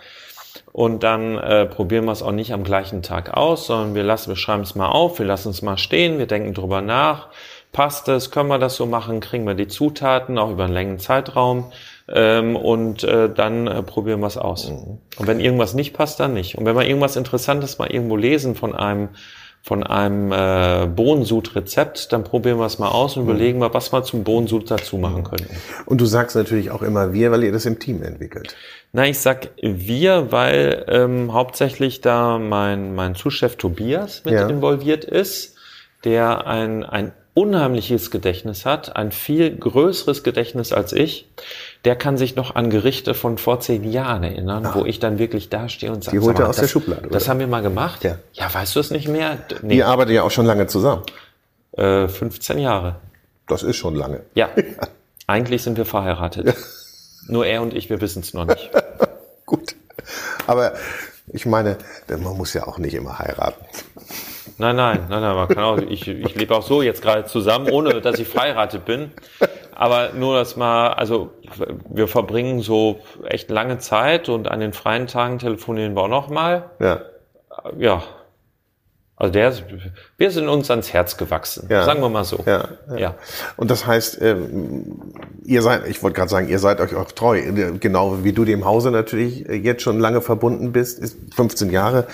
Und 0.71 1.03
dann 1.03 1.37
äh, 1.37 1.65
probieren 1.65 2.05
wir 2.05 2.11
es 2.11 2.21
auch 2.21 2.31
nicht 2.31 2.53
am 2.53 2.63
gleichen 2.63 3.01
Tag 3.01 3.35
aus, 3.35 3.67
sondern 3.67 3.95
wir 3.95 4.03
lassen, 4.03 4.29
wir 4.29 4.35
schreiben 4.35 4.63
es 4.63 4.75
mal 4.75 4.87
auf, 4.87 5.17
wir 5.17 5.25
lassen 5.25 5.49
es 5.49 5.61
mal 5.61 5.77
stehen, 5.77 6.19
wir 6.19 6.27
denken 6.27 6.53
drüber 6.53 6.81
nach. 6.81 7.29
Passt 7.71 8.07
es? 8.07 8.31
Können 8.31 8.49
wir 8.49 8.59
das 8.59 8.75
so 8.75 8.85
machen? 8.85 9.19
Kriegen 9.19 9.45
wir 9.45 9.53
die 9.53 9.67
Zutaten 9.67 10.37
auch 10.37 10.51
über 10.51 10.65
einen 10.65 10.73
längeren 10.73 10.99
Zeitraum? 10.99 11.71
Ähm, 12.13 12.55
und 12.55 13.03
äh, 13.03 13.29
dann 13.29 13.67
äh, 13.67 13.83
probieren 13.83 14.19
wir 14.19 14.27
es 14.27 14.37
aus. 14.37 14.69
Mhm. 14.69 14.99
Und 15.17 15.27
wenn 15.27 15.39
irgendwas 15.39 15.73
nicht 15.73 15.93
passt, 15.93 16.19
dann 16.19 16.33
nicht. 16.33 16.57
Und 16.57 16.65
wenn 16.65 16.75
wir 16.75 16.85
irgendwas 16.85 17.15
Interessantes 17.15 17.77
mal 17.77 17.91
irgendwo 17.91 18.15
lesen 18.15 18.55
von 18.55 18.75
einem 18.75 19.09
von 19.61 19.83
einem 19.83 20.31
äh, 20.31 20.87
Bohnensud-Rezept, 20.87 22.13
dann 22.13 22.23
probieren 22.23 22.59
wir 22.59 22.65
es 22.65 22.79
mal 22.79 22.87
aus 22.87 23.17
und 23.17 23.23
mhm. 23.23 23.29
überlegen 23.29 23.59
mal, 23.59 23.73
was 23.73 23.91
wir 23.91 24.03
zum 24.03 24.23
Bohnensud 24.23 24.71
dazu 24.71 24.97
machen 24.97 25.25
könnten. 25.25 25.53
Und 25.85 25.99
du 25.99 26.05
sagst 26.05 26.35
natürlich 26.35 26.71
auch 26.71 26.81
immer 26.81 27.11
wir, 27.13 27.31
weil 27.31 27.43
ihr 27.43 27.51
das 27.51 27.65
im 27.65 27.77
Team 27.77 28.01
entwickelt. 28.01 28.55
Na, 28.93 29.05
ich 29.05 29.19
sag 29.19 29.49
wir, 29.61 30.31
weil 30.31 30.85
ähm, 30.87 31.33
hauptsächlich 31.33 32.01
da 32.01 32.39
mein, 32.39 32.95
mein 32.95 33.15
Zuschef 33.15 33.57
Tobias 33.57 34.23
mit 34.23 34.33
ja. 34.33 34.47
involviert 34.47 35.03
ist, 35.03 35.57
der 36.05 36.47
ein, 36.47 36.83
ein 36.85 37.11
unheimliches 37.33 38.11
Gedächtnis 38.11 38.65
hat, 38.65 38.95
ein 38.95 39.11
viel 39.11 39.55
größeres 39.55 40.23
Gedächtnis 40.23 40.73
als 40.73 40.93
ich 40.93 41.29
der 41.85 41.95
kann 41.95 42.17
sich 42.17 42.35
noch 42.35 42.55
an 42.55 42.69
Gerichte 42.69 43.13
von 43.13 43.37
vor 43.37 43.59
zehn 43.61 43.89
Jahren 43.89 44.23
erinnern, 44.23 44.65
Ach. 44.65 44.75
wo 44.75 44.85
ich 44.85 44.99
dann 44.99 45.17
wirklich 45.17 45.49
dastehe 45.49 45.91
und 45.91 46.03
sage, 46.03 46.19
die 46.19 46.25
holt 46.25 46.39
er 46.39 46.49
aus 46.49 46.57
das, 46.57 46.65
der 46.65 46.69
Schublade. 46.69 47.01
Oder? 47.01 47.11
Das 47.11 47.29
haben 47.29 47.39
wir 47.39 47.47
mal 47.47 47.61
gemacht. 47.61 48.03
Ja, 48.03 48.17
ja 48.33 48.53
weißt 48.53 48.75
du 48.75 48.79
es 48.81 48.91
nicht 48.91 49.07
mehr? 49.07 49.37
Nee. 49.61 49.77
Ihr 49.77 49.87
arbeitet 49.87 50.15
ja 50.15 50.23
auch 50.23 50.31
schon 50.31 50.45
lange 50.45 50.67
zusammen. 50.67 51.03
Äh, 51.71 52.07
15 52.07 52.59
Jahre. 52.59 52.95
Das 53.47 53.63
ist 53.63 53.77
schon 53.77 53.95
lange. 53.95 54.21
Ja, 54.35 54.49
eigentlich 55.27 55.63
sind 55.63 55.77
wir 55.77 55.85
verheiratet. 55.85 56.53
Nur 57.27 57.45
er 57.45 57.61
und 57.61 57.73
ich, 57.73 57.89
wir 57.89 58.01
wissen 58.01 58.21
es 58.21 58.33
noch 58.33 58.45
nicht. 58.45 58.69
Gut. 59.45 59.75
Aber 60.47 60.73
ich 61.31 61.45
meine, 61.45 61.77
man 62.07 62.35
muss 62.35 62.53
ja 62.53 62.67
auch 62.67 62.77
nicht 62.77 62.93
immer 62.93 63.19
heiraten. 63.19 63.63
Nein, 64.57 64.75
nein, 64.75 65.05
nein, 65.09 65.21
nein, 65.21 65.35
man 65.35 65.47
kann 65.47 65.63
auch, 65.63 65.77
ich, 65.77 66.07
ich 66.07 66.35
lebe 66.35 66.53
auch 66.55 66.63
so 66.63 66.81
jetzt 66.81 67.01
gerade 67.01 67.25
zusammen, 67.25 67.69
ohne 67.69 68.01
dass 68.01 68.19
ich 68.19 68.27
verheiratet 68.27 68.83
bin. 68.83 69.11
Aber 69.81 70.09
nur, 70.11 70.35
dass 70.35 70.57
mal, 70.57 70.89
also 70.89 71.31
wir 71.89 72.09
verbringen 72.09 72.59
so 72.59 72.99
echt 73.23 73.49
lange 73.49 73.77
Zeit 73.77 74.27
und 74.27 74.51
an 74.51 74.59
den 74.59 74.73
freien 74.73 75.07
Tagen 75.07 75.39
telefonieren 75.39 75.95
wir 75.95 76.01
auch 76.01 76.07
noch 76.09 76.29
mal. 76.29 76.71
Ja. 76.81 77.03
Ja. 77.77 78.03
Also 79.15 79.31
der, 79.31 79.47
ist, 79.47 79.63
wir 80.17 80.31
sind 80.31 80.49
uns 80.49 80.69
ans 80.69 80.91
Herz 80.91 81.15
gewachsen, 81.15 81.67
Ja. 81.69 81.85
sagen 81.85 82.01
wir 82.01 82.09
mal 82.09 82.25
so. 82.25 82.43
Ja, 82.45 82.67
ja. 82.93 83.15
Und 83.55 83.71
das 83.71 83.87
heißt, 83.87 84.21
ähm, 84.21 85.13
ihr 85.45 85.61
seid, 85.61 85.87
ich 85.87 86.03
wollte 86.03 86.17
gerade 86.17 86.29
sagen, 86.29 86.49
ihr 86.49 86.59
seid 86.59 86.81
euch 86.81 86.93
auch 86.95 87.13
treu, 87.13 87.41
genau 87.79 88.21
wie 88.25 88.33
du 88.33 88.43
dem 88.43 88.65
Hause 88.65 88.91
natürlich 88.91 89.47
jetzt 89.47 89.81
schon 89.83 89.97
lange 90.01 90.19
verbunden 90.19 90.73
bist, 90.73 90.99
ist 90.99 91.17
15 91.35 91.69
Jahre 91.69 92.05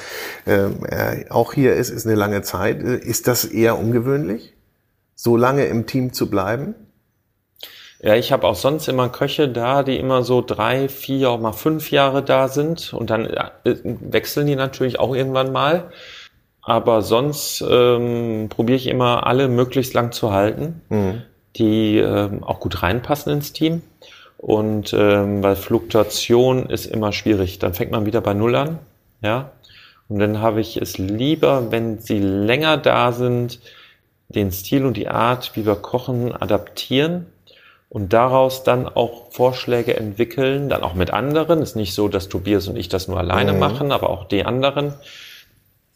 ähm, 0.45 0.86
er 0.88 1.26
auch 1.32 1.51
hier 1.53 1.74
ist, 1.74 1.89
ist 1.89 2.05
eine 2.05 2.16
lange 2.16 2.43
Zeit. 2.43 2.84
Ist 2.84 3.28
das 3.28 3.43
eher 3.43 3.80
ungewöhnlich, 3.80 4.53
so 5.16 5.36
lange 5.36 5.66
im 5.66 5.88
Team 5.88 6.13
zu 6.13 6.30
bleiben? 6.30 6.76
Ja, 8.05 8.13
ich 8.13 8.31
habe 8.31 8.45
auch 8.45 8.53
sonst 8.53 8.87
immer 8.87 9.09
Köche 9.09 9.49
da, 9.49 9.81
die 9.81 9.97
immer 9.97 10.21
so 10.21 10.43
drei, 10.45 10.89
vier, 10.89 11.31
auch 11.31 11.39
mal 11.39 11.53
fünf 11.53 11.89
Jahre 11.89 12.21
da 12.21 12.49
sind. 12.49 12.93
Und 12.93 13.09
dann 13.09 13.25
äh, 13.25 13.49
wechseln 13.63 14.45
die 14.45 14.55
natürlich 14.55 14.99
auch 14.99 15.15
irgendwann 15.15 15.51
mal. 15.51 15.89
Aber 16.61 17.01
sonst 17.01 17.65
ähm, 17.67 18.45
probiere 18.49 18.75
ich 18.75 18.85
immer 18.85 19.25
alle 19.25 19.47
möglichst 19.47 19.95
lang 19.95 20.11
zu 20.11 20.31
halten, 20.31 20.83
die 21.55 21.97
ähm, 21.97 22.43
auch 22.43 22.59
gut 22.59 22.83
reinpassen 22.83 23.33
ins 23.33 23.53
Team. 23.53 23.81
Und 24.37 24.93
ähm, 24.93 25.41
weil 25.41 25.55
Fluktuation 25.55 26.69
ist 26.69 26.85
immer 26.85 27.11
schwierig. 27.11 27.57
Dann 27.57 27.73
fängt 27.73 27.89
man 27.89 28.05
wieder 28.05 28.21
bei 28.21 28.35
Null 28.35 28.55
an. 28.55 28.77
Ja. 29.23 29.49
Und 30.09 30.19
dann 30.19 30.41
habe 30.41 30.61
ich 30.61 30.77
es 30.77 30.99
lieber, 30.99 31.71
wenn 31.71 31.97
sie 31.97 32.19
länger 32.19 32.77
da 32.77 33.11
sind, 33.11 33.61
den 34.29 34.51
Stil 34.51 34.85
und 34.85 34.95
die 34.95 35.07
Art, 35.07 35.55
wie 35.55 35.65
wir 35.65 35.75
kochen, 35.75 36.33
adaptieren 36.33 37.25
und 37.89 38.13
daraus 38.13 38.63
dann 38.63 38.88
auch 38.88 39.31
Vorschläge 39.31 39.95
entwickeln, 39.95 40.69
dann 40.69 40.83
auch 40.83 40.95
mit 40.95 41.11
anderen. 41.11 41.61
Ist 41.61 41.75
nicht 41.75 41.93
so, 41.93 42.07
dass 42.07 42.29
Tobias 42.29 42.67
und 42.67 42.75
ich 42.75 42.89
das 42.89 43.07
nur 43.07 43.17
alleine 43.17 43.53
machen, 43.53 43.91
aber 43.91 44.09
auch 44.09 44.25
die 44.25 44.45
anderen. 44.45 44.93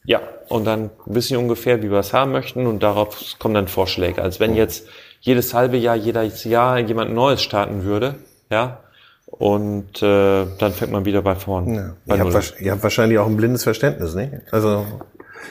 Ja, 0.05 0.21
und 0.47 0.65
dann 0.65 0.89
wissen 1.05 1.37
ungefähr, 1.37 1.83
wie 1.83 1.91
wir 1.91 1.99
es 1.99 2.13
haben 2.13 2.31
möchten 2.31 2.67
und 2.67 2.81
darauf 2.81 3.35
kommen 3.37 3.53
dann 3.53 3.67
Vorschläge. 3.67 4.21
Als 4.21 4.39
wenn 4.39 4.55
jetzt 4.55 4.87
jedes 5.19 5.53
halbe 5.53 5.77
Jahr, 5.77 5.95
jedes 5.95 6.43
Jahr 6.45 6.79
jemand 6.79 7.13
Neues 7.13 7.41
starten 7.41 7.83
würde, 7.83 8.15
ja, 8.49 8.79
und 9.25 10.01
äh, 10.01 10.45
dann 10.57 10.73
fängt 10.73 10.91
man 10.91 11.05
wieder 11.05 11.21
bei 11.21 11.35
vorn. 11.35 11.73
Ja. 11.73 11.95
bei 12.05 12.17
Ihr, 12.17 12.33
habt, 12.33 12.55
ihr 12.59 12.71
habt 12.71 12.83
wahrscheinlich 12.83 13.19
auch 13.19 13.27
ein 13.27 13.37
blindes 13.37 13.63
Verständnis, 13.63 14.15
nicht? 14.15 14.33
Also, 14.51 14.85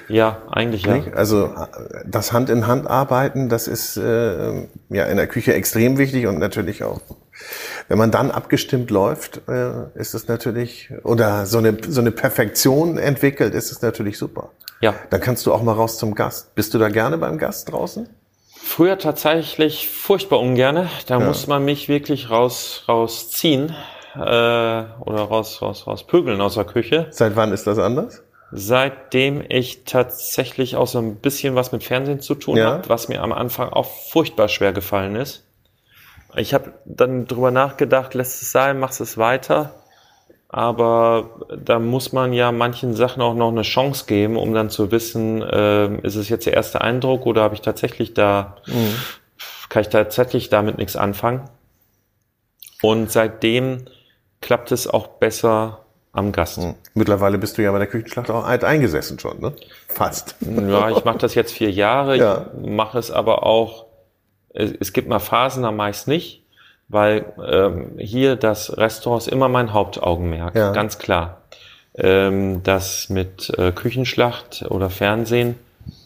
ja, 0.08 0.42
eigentlich 0.50 0.84
ja. 0.84 0.94
nicht? 0.94 1.14
also 1.14 1.54
das 2.04 2.32
Hand 2.32 2.50
in 2.50 2.66
Hand 2.66 2.86
arbeiten, 2.86 3.48
das 3.48 3.68
ist 3.68 3.96
äh, 3.96 4.66
ja 4.88 5.04
in 5.04 5.16
der 5.16 5.26
Küche 5.26 5.54
extrem 5.54 5.98
wichtig 5.98 6.26
und 6.26 6.38
natürlich 6.38 6.82
auch, 6.84 7.00
wenn 7.88 7.98
man 7.98 8.10
dann 8.10 8.30
abgestimmt 8.30 8.90
läuft, 8.90 9.42
äh, 9.48 9.70
ist 9.94 10.14
es 10.14 10.28
natürlich 10.28 10.90
oder 11.02 11.46
so 11.46 11.58
eine 11.58 11.76
so 11.88 12.00
eine 12.00 12.10
Perfektion 12.10 12.98
entwickelt, 12.98 13.54
ist 13.54 13.72
es 13.72 13.82
natürlich 13.82 14.18
super. 14.18 14.50
Ja. 14.80 14.94
Dann 15.10 15.20
kannst 15.20 15.44
du 15.46 15.52
auch 15.52 15.62
mal 15.62 15.72
raus 15.72 15.98
zum 15.98 16.14
Gast. 16.14 16.54
Bist 16.54 16.72
du 16.74 16.78
da 16.78 16.88
gerne 16.88 17.18
beim 17.18 17.38
Gast 17.38 17.72
draußen? 17.72 18.08
Früher 18.60 18.98
tatsächlich 18.98 19.88
furchtbar 19.88 20.40
ungerne. 20.40 20.90
Da 21.06 21.18
muss 21.18 21.46
man 21.46 21.64
mich 21.64 21.88
wirklich 21.88 22.30
raus 22.30 22.84
rausziehen 22.86 23.74
äh, 24.14 24.18
oder 24.18 25.22
raus 25.22 25.62
raus 25.62 25.86
raus 25.86 26.06
pögeln 26.06 26.40
aus 26.40 26.54
der 26.54 26.64
Küche. 26.64 27.06
Seit 27.10 27.34
wann 27.34 27.52
ist 27.52 27.66
das 27.66 27.78
anders? 27.78 28.22
Seitdem 28.50 29.44
ich 29.48 29.84
tatsächlich 29.84 30.76
auch 30.76 30.86
so 30.86 30.98
ein 30.98 31.16
bisschen 31.16 31.54
was 31.54 31.72
mit 31.72 31.84
Fernsehen 31.84 32.20
zu 32.20 32.34
tun 32.34 32.56
Ja. 32.56 32.72
habe, 32.72 32.88
was 32.88 33.08
mir 33.08 33.22
am 33.22 33.32
Anfang 33.32 33.68
auch 33.68 33.86
furchtbar 33.86 34.48
schwer 34.48 34.72
gefallen 34.72 35.16
ist. 35.16 35.44
Ich 36.36 36.54
habe 36.54 36.72
dann 36.84 37.26
drüber 37.26 37.50
nachgedacht, 37.50 38.14
lässt 38.14 38.42
es 38.42 38.52
sein, 38.52 38.78
machst 38.78 39.00
es 39.00 39.18
weiter. 39.18 39.74
Aber 40.50 41.40
da 41.62 41.78
muss 41.78 42.12
man 42.12 42.32
ja 42.32 42.52
manchen 42.52 42.94
Sachen 42.94 43.20
auch 43.20 43.34
noch 43.34 43.50
eine 43.50 43.62
Chance 43.62 44.06
geben, 44.06 44.36
um 44.36 44.54
dann 44.54 44.70
zu 44.70 44.90
wissen, 44.90 45.44
ähm, 45.50 45.98
ist 46.02 46.14
es 46.16 46.30
jetzt 46.30 46.46
der 46.46 46.54
erste 46.54 46.80
Eindruck 46.80 47.26
oder 47.26 47.42
habe 47.42 47.54
ich 47.54 47.60
tatsächlich 47.60 48.14
da, 48.14 48.56
kann 49.68 49.82
ich 49.82 49.88
tatsächlich 49.90 50.48
damit 50.48 50.78
nichts 50.78 50.96
anfangen. 50.96 51.50
Und 52.80 53.10
seitdem 53.12 53.84
klappt 54.40 54.72
es 54.72 54.86
auch 54.86 55.06
besser 55.08 55.84
am 56.18 56.32
Gast. 56.32 56.60
Mittlerweile 56.94 57.38
bist 57.38 57.58
du 57.58 57.62
ja 57.62 57.72
bei 57.72 57.78
der 57.78 57.86
Küchenschlacht 57.86 58.30
auch 58.30 58.44
alt 58.44 58.64
eingesessen 58.64 59.18
schon, 59.18 59.40
ne? 59.40 59.52
Fast. 59.86 60.36
Ja, 60.40 60.90
ich 60.90 61.04
mache 61.04 61.18
das 61.18 61.34
jetzt 61.34 61.52
vier 61.52 61.70
Jahre. 61.70 62.16
Ja. 62.16 62.46
Ich 62.62 62.70
mache 62.70 62.98
es 62.98 63.10
aber 63.10 63.44
auch, 63.44 63.86
es, 64.52 64.92
gibt 64.92 65.08
mal 65.08 65.18
Phasen, 65.18 65.62
da 65.62 65.70
meist 65.72 66.08
nicht, 66.08 66.42
weil 66.88 67.24
ähm, 67.46 67.92
hier 67.98 68.36
das 68.36 68.76
Restaurant 68.76 69.22
ist 69.22 69.28
immer 69.28 69.48
mein 69.48 69.72
Hauptaugenmerk, 69.72 70.54
Ja. 70.54 70.72
ganz 70.72 70.98
klar. 70.98 71.42
Ähm, 71.94 72.62
das 72.62 73.08
mit 73.08 73.50
äh, 73.58 73.72
Küchenschlacht 73.72 74.64
oder 74.68 74.88
Fernsehen, 74.90 75.56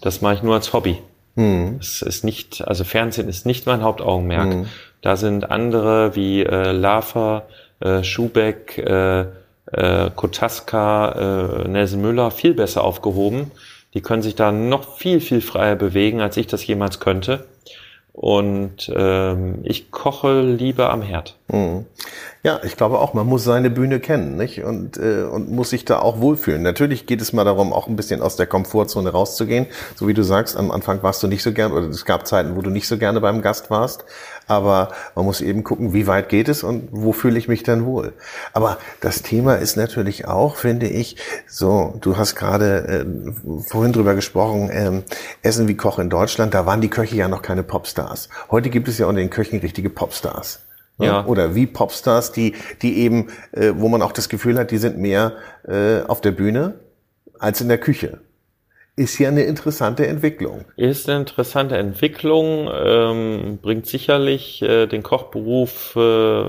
das 0.01 0.21
mache 0.21 0.35
ich 0.35 0.43
nur 0.43 0.55
als 0.55 0.73
Hobby. 0.73 0.99
Hm. 1.37 1.79
Es 1.81 2.03
ist 2.03 2.25
nicht, 2.25 2.67
also 2.67 2.85
Fernsehen 2.85 3.29
ist 3.29 3.47
nicht 3.47 3.67
mein 3.67 3.83
Hauptaugenmerk. 3.83 4.67
Da 5.01 5.17
sind 5.17 5.51
andere 5.51 6.15
wie 6.15 6.43
äh, 6.45 6.71
Lava, 6.73 7.43
äh, 7.81 8.05
Schubeck, 8.05 8.79
äh, 8.79 9.27
äh, 9.73 10.11
Kotaska, 10.15 11.65
äh, 11.65 11.69
Nelson 11.69 12.01
Müller 12.01 12.31
viel 12.31 12.55
besser 12.55 12.85
aufgehoben. 12.85 13.51
Die 13.95 14.01
können 14.01 14.23
sich 14.23 14.35
da 14.35 14.53
noch 14.53 14.97
viel, 14.97 15.21
viel 15.21 15.41
freier 15.41 15.77
bewegen, 15.77 16.21
als 16.21 16.37
ich 16.37 16.47
das 16.47 16.67
jemals 16.67 17.01
könnte. 17.01 17.47
Und 18.15 18.93
ähm, 18.95 19.61
ich 19.63 19.91
koche 19.91 20.43
lieber 20.43 20.91
am 20.91 21.01
Herd. 21.01 21.39
Ja, 22.43 22.61
ich 22.63 22.77
glaube 22.77 22.99
auch, 22.99 23.15
man 23.15 23.27
muss 23.27 23.45
seine 23.45 23.71
Bühne 23.71 24.01
kennen, 24.01 24.37
nicht? 24.37 24.63
Und, 24.65 24.99
äh, 24.99 25.23
und 25.23 25.51
muss 25.51 25.71
sich 25.71 25.87
da 25.87 26.01
auch 26.01 26.21
wohlfühlen. 26.21 26.61
Natürlich 26.63 27.07
geht 27.07 27.23
es 27.23 27.33
mal 27.33 27.45
darum, 27.45 27.73
auch 27.73 27.87
ein 27.87 27.97
bisschen 27.97 28.21
aus 28.21 28.37
der 28.37 28.47
Komfortzone 28.47 29.11
rauszugehen. 29.11 29.67
So 29.95 30.09
wie 30.09 30.15
du 30.15 30.25
sagst, 30.25 30.59
am 30.59 30.71
Anfang 30.71 31.03
warst 31.03 31.23
du 31.23 31.27
nicht 31.27 31.43
so 31.43 31.53
gern, 31.53 31.73
oder 31.73 31.89
es 31.89 32.05
gab 32.05 32.27
Zeiten, 32.27 32.55
wo 32.55 32.61
du 32.61 32.69
nicht 32.69 32.87
so 32.87 32.99
gerne 32.99 33.21
beim 33.21 33.41
Gast 33.41 33.71
warst. 33.71 34.05
Aber 34.53 34.91
man 35.15 35.25
muss 35.25 35.41
eben 35.41 35.65
gucken, 35.65 35.93
wie 35.93 36.07
weit 36.07 36.29
geht 36.29 36.49
es 36.49 36.63
und 36.63 36.89
wo 36.91 37.13
fühle 37.13 37.39
ich 37.39 37.49
mich 37.49 37.63
dann 37.63 37.85
wohl. 37.85 38.13
Aber 38.53 38.79
das 39.01 39.23
Thema 39.23 39.57
ist 39.57 39.77
natürlich 39.77 40.27
auch, 40.27 40.57
finde 40.57 40.87
ich, 40.87 41.17
so, 41.49 41.95
du 42.01 42.17
hast 42.17 42.37
gerade 42.37 43.05
äh, 43.07 43.63
vorhin 43.63 43.93
drüber 43.93 44.15
gesprochen, 44.15 44.71
ähm, 44.73 45.03
Essen 45.43 45.69
wie 45.69 45.77
Koch 45.77 45.99
in 45.99 46.11
Deutschland, 46.11 46.55
da 46.55 46.67
waren 46.67 46.81
die 46.81 46.91
Köche 46.91 47.17
ja 47.17 47.29
noch 47.29 47.43
keine 47.43 47.63
Popstars. 47.63 48.29
Heute 48.51 48.71
gibt 48.71 48.89
es 48.89 48.99
ja 48.99 49.07
unter 49.07 49.21
den 49.21 49.31
Köchen 49.31 49.61
richtige 49.61 49.91
Popstars. 49.91 50.61
Ne? 50.99 51.07
Ja. 51.07 51.27
Oder 51.27 51.55
wie 51.55 51.67
Popstars, 51.67 52.33
die, 52.33 52.55
die 52.83 52.99
eben, 52.99 53.29
äh, 53.53 53.73
wo 53.77 53.89
man 53.89 54.03
auch 54.03 54.13
das 54.13 54.29
Gefühl 54.29 54.59
hat, 54.59 54.71
die 54.71 54.79
sind 54.79 54.99
mehr 54.99 55.33
äh, 55.67 56.03
auf 56.07 56.21
der 56.21 56.33
Bühne 56.33 56.75
als 57.39 57.61
in 57.61 57.69
der 57.69 57.79
Küche. 57.79 58.21
Ist 58.95 59.19
ja 59.19 59.29
eine 59.29 59.45
interessante 59.45 60.07
Entwicklung. 60.07 60.67
Ist 60.77 61.09
eine 61.09 61.21
interessante 61.21 61.79
Entwicklung, 61.79 62.69
ähm, 62.71 63.59
bringt 63.63 63.87
sicherlich 63.87 64.61
äh, 64.61 64.87
den 64.87 65.03
Kochberuf, 65.03 65.97
äh, 65.97 66.45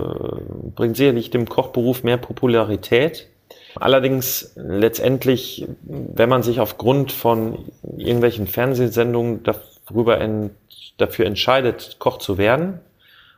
bringt 0.76 0.98
sicherlich 0.98 1.30
dem 1.30 1.48
Kochberuf 1.48 2.04
mehr 2.04 2.18
Popularität. 2.18 3.30
Allerdings 3.76 4.52
letztendlich, 4.56 5.68
wenn 5.84 6.28
man 6.28 6.44
sich 6.44 6.60
aufgrund 6.60 7.14
von 7.14 7.60
irgendwelchen 7.96 8.48
Fernsehsendungen 8.48 9.44
darüber 9.44 10.20
en, 10.20 10.52
dafür 10.98 11.26
entscheidet, 11.26 11.96
Koch 12.00 12.18
zu 12.18 12.38
werden 12.38 12.80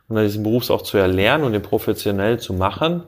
und 0.08 0.16
diesen 0.16 0.42
Beruf 0.42 0.68
auch 0.68 0.82
zu 0.82 0.98
erlernen 0.98 1.44
und 1.44 1.52
den 1.52 1.62
professionell 1.62 2.40
zu 2.40 2.54
machen, 2.54 3.04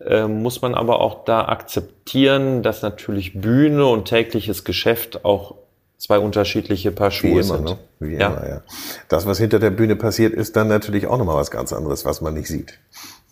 äh, 0.00 0.26
muss 0.26 0.62
man 0.62 0.74
aber 0.74 1.00
auch 1.00 1.24
da 1.24 1.46
akzeptieren, 1.46 2.62
dass 2.62 2.82
natürlich 2.82 3.40
Bühne 3.40 3.86
und 3.86 4.06
tägliches 4.06 4.64
Geschäft 4.64 5.24
auch 5.24 5.54
zwei 5.98 6.18
unterschiedliche 6.18 6.92
Paar 6.92 7.10
Wie 7.10 7.14
Schuhe 7.14 7.30
immer, 7.40 7.42
sind. 7.42 7.64
ne? 7.64 7.78
Wie 8.00 8.16
Ja. 8.16 8.26
immer, 8.28 8.48
ja. 8.48 8.62
Das, 9.08 9.26
was 9.26 9.38
hinter 9.38 9.58
der 9.58 9.70
Bühne 9.70 9.96
passiert, 9.96 10.34
ist 10.34 10.54
dann 10.56 10.68
natürlich 10.68 11.06
auch 11.06 11.16
nochmal 11.16 11.36
was 11.36 11.50
ganz 11.50 11.72
anderes, 11.72 12.04
was 12.04 12.20
man 12.20 12.34
nicht 12.34 12.48
sieht. 12.48 12.78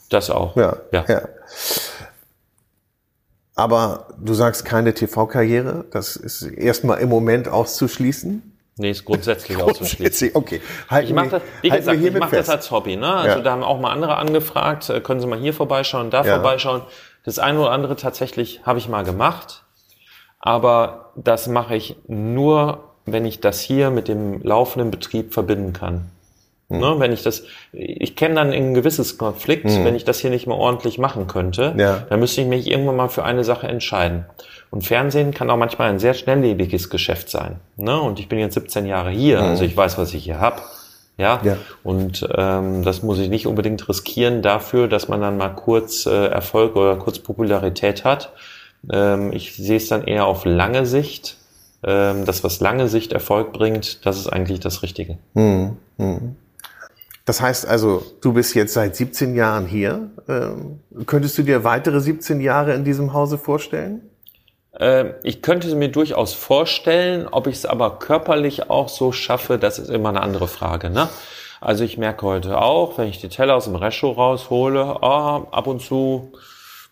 Das 0.09 0.31
auch. 0.31 0.57
Ja, 0.57 0.77
ja. 0.93 1.05
ja. 1.09 1.23
Aber 3.55 4.09
du 4.21 4.35
sagst 4.35 4.65
keine 4.65 4.95
TV-Karriere, 4.95 5.85
das 5.93 6.17
ist 6.17 6.43
erstmal 6.43 6.99
im 6.99 7.09
Moment 7.09 7.49
auszuschließen. 7.49 8.53
Nee, 8.77 8.91
ist 8.91 9.05
grundsätzlich 9.05 9.57
auszuschließen. 9.62 10.31
Okay, 10.35 10.61
halten 10.91 11.09
Ich 11.09 11.14
mache 11.14 11.29
das, 11.29 11.43
wie 11.62 11.70
gesagt, 11.70 12.01
ich 12.03 12.12
mache 12.12 12.37
das 12.37 12.49
als 12.49 12.70
Hobby. 12.70 12.97
Ne? 12.97 13.07
Also 13.12 13.39
Ja. 13.39 13.45
da 13.45 13.53
haben 13.53 13.62
auch 13.62 13.79
mal 13.81 13.93
andere 13.93 14.16
angefragt, 14.16 14.91
äh, 14.91 15.01
können 15.01 15.20
Sie 15.20 15.27
mal 15.27 15.39
hier 15.39 15.55
vorbeischauen, 15.55 16.11
da 16.11 16.25
Ja. 16.25 16.35
vorbeischauen. 16.35 16.83
Das 17.25 17.39
eine 17.39 17.61
oder 17.61 17.70
andere 17.70 17.97
tatsächlich 17.97 18.61
habe 18.64 18.79
ich 18.79 18.89
mal 18.89 19.03
gemacht, 19.05 19.62
aber 20.41 21.12
das 21.16 21.47
mache 21.47 21.77
ich 21.77 21.97
nur, 22.07 22.91
wenn 23.07 23.25
ich 23.25 23.41
das 23.41 23.61
hier 23.61 23.91
mit 23.91 24.09
dem 24.09 24.43
laufenden 24.43 24.91
Betrieb 24.91 25.33
verbinden 25.33 25.72
kann. 25.72 26.11
Mhm. 26.69 26.79
Ne, 26.79 26.95
wenn 26.99 27.12
ich 27.12 27.23
das, 27.23 27.45
ich 27.73 28.17
kenne 28.17 28.37
dann 28.37 28.53
ein 28.53 28.75
gewisses 28.75 29.19
Konflikt, 29.19 29.67
mhm. 29.67 29.85
wenn 29.85 29.95
ich 29.95 30.05
das 30.05 30.19
hier 30.19 30.31
nicht 30.31 30.47
mehr 30.47 30.57
ordentlich 30.57 30.99
machen 30.99 31.27
könnte, 31.27 31.75
ja. 31.77 32.05
dann 32.09 32.21
müsste 32.21 32.41
ich 32.41 32.47
mich 32.47 32.71
irgendwann 32.71 32.97
mal 32.97 33.09
für 33.09 33.25
eine 33.25 33.45
Sache 33.45 33.67
entscheiden. 33.67 34.25
Und 34.71 34.83
Fernsehen 34.83 35.33
kann 35.33 35.51
auch 35.51 35.57
manchmal 35.57 35.91
ein 35.91 35.99
sehr 35.99 36.15
schnelllebiges 36.15 36.91
Geschäft 36.91 37.31
sein. 37.31 37.61
Ne? 37.77 38.01
Und 38.01 38.19
ich 38.19 38.29
bin 38.29 38.39
jetzt 38.39 38.55
17 38.55 38.87
Jahre 38.87 39.11
hier, 39.11 39.41
mhm. 39.41 39.49
also 39.49 39.65
ich 39.65 39.77
weiß, 39.77 39.99
was 39.99 40.15
ich 40.15 40.25
hier 40.25 40.41
hab. 40.41 40.65
Ja? 41.17 41.41
ja. 41.45 41.57
Und 41.85 42.27
ähm, 42.37 42.83
das 42.83 43.03
muss 43.03 43.19
ich 43.19 43.29
nicht 43.29 43.47
unbedingt 43.47 43.89
riskieren 43.89 44.43
dafür, 44.43 44.89
dass 44.89 45.07
man 45.09 45.21
dann 45.21 45.37
mal 45.37 45.51
kurz 45.51 46.07
äh, 46.07 46.27
Erfolg 46.27 46.75
oder 46.77 46.97
kurz 46.97 47.21
Popularität 47.21 48.05
hat. 48.05 48.33
Ähm, 48.91 49.33
ich 49.33 49.55
sehe 49.55 49.77
es 49.77 49.89
dann 49.89 50.05
eher 50.05 50.27
auf 50.27 50.45
lange 50.45 50.87
Sicht. 50.87 51.37
Ähm, 51.85 52.25
das, 52.25 52.43
was 52.43 52.61
lange 52.61 52.89
Sicht 52.89 53.12
Erfolg 53.12 53.53
bringt, 53.53 54.05
das 54.07 54.19
ist 54.19 54.27
eigentlich 54.27 54.59
das 54.61 54.83
Richtige. 54.83 55.19
Mhm. 55.35 55.77
Mhm. 55.99 56.37
Das 57.25 57.41
heißt 57.41 57.66
also, 57.66 58.05
du 58.20 58.35
bist 58.35 58.55
jetzt 58.55 58.75
seit 58.75 58.97
17 58.97 59.35
Jahren 59.35 59.66
hier. 59.66 60.11
Ähm, 60.29 60.81
könntest 61.07 61.39
du 61.39 61.43
dir 61.43 61.64
weitere 61.64 62.01
17 62.01 62.41
Jahre 62.41 62.75
in 62.75 62.85
diesem 62.85 63.14
Hause 63.14 63.39
vorstellen? 63.39 64.03
Ähm, 64.79 65.14
ich 65.22 65.41
könnte 65.41 65.68
es 65.68 65.75
mir 65.75 65.89
durchaus 65.89 66.35
vorstellen, 66.35 67.27
ob 67.31 67.47
ich 67.47 67.57
es 67.57 67.66
aber 67.66 67.99
körperlich 67.99 68.68
auch 68.68 68.89
so 68.89 69.12
schaffe, 69.12 69.59
das 69.59 69.79
ist 69.79 69.89
immer 69.89 70.11
eine 70.11 70.20
andere 70.20 70.49
Frage. 70.49 70.91
Ne? 70.91 71.09
Also 71.61 71.85
ich 71.85 71.97
merke 71.97 72.27
heute 72.27 72.61
auch, 72.61 72.99
wenn 72.99 73.09
ich 73.09 73.20
die 73.20 73.29
Teller 73.31 73.55
aus 73.55 73.64
dem 73.64 73.77
Rescho 73.77 74.11
raushole, 74.11 74.99
oh, 75.01 75.47
ab 75.51 75.66
und 75.66 75.81
zu 75.81 76.33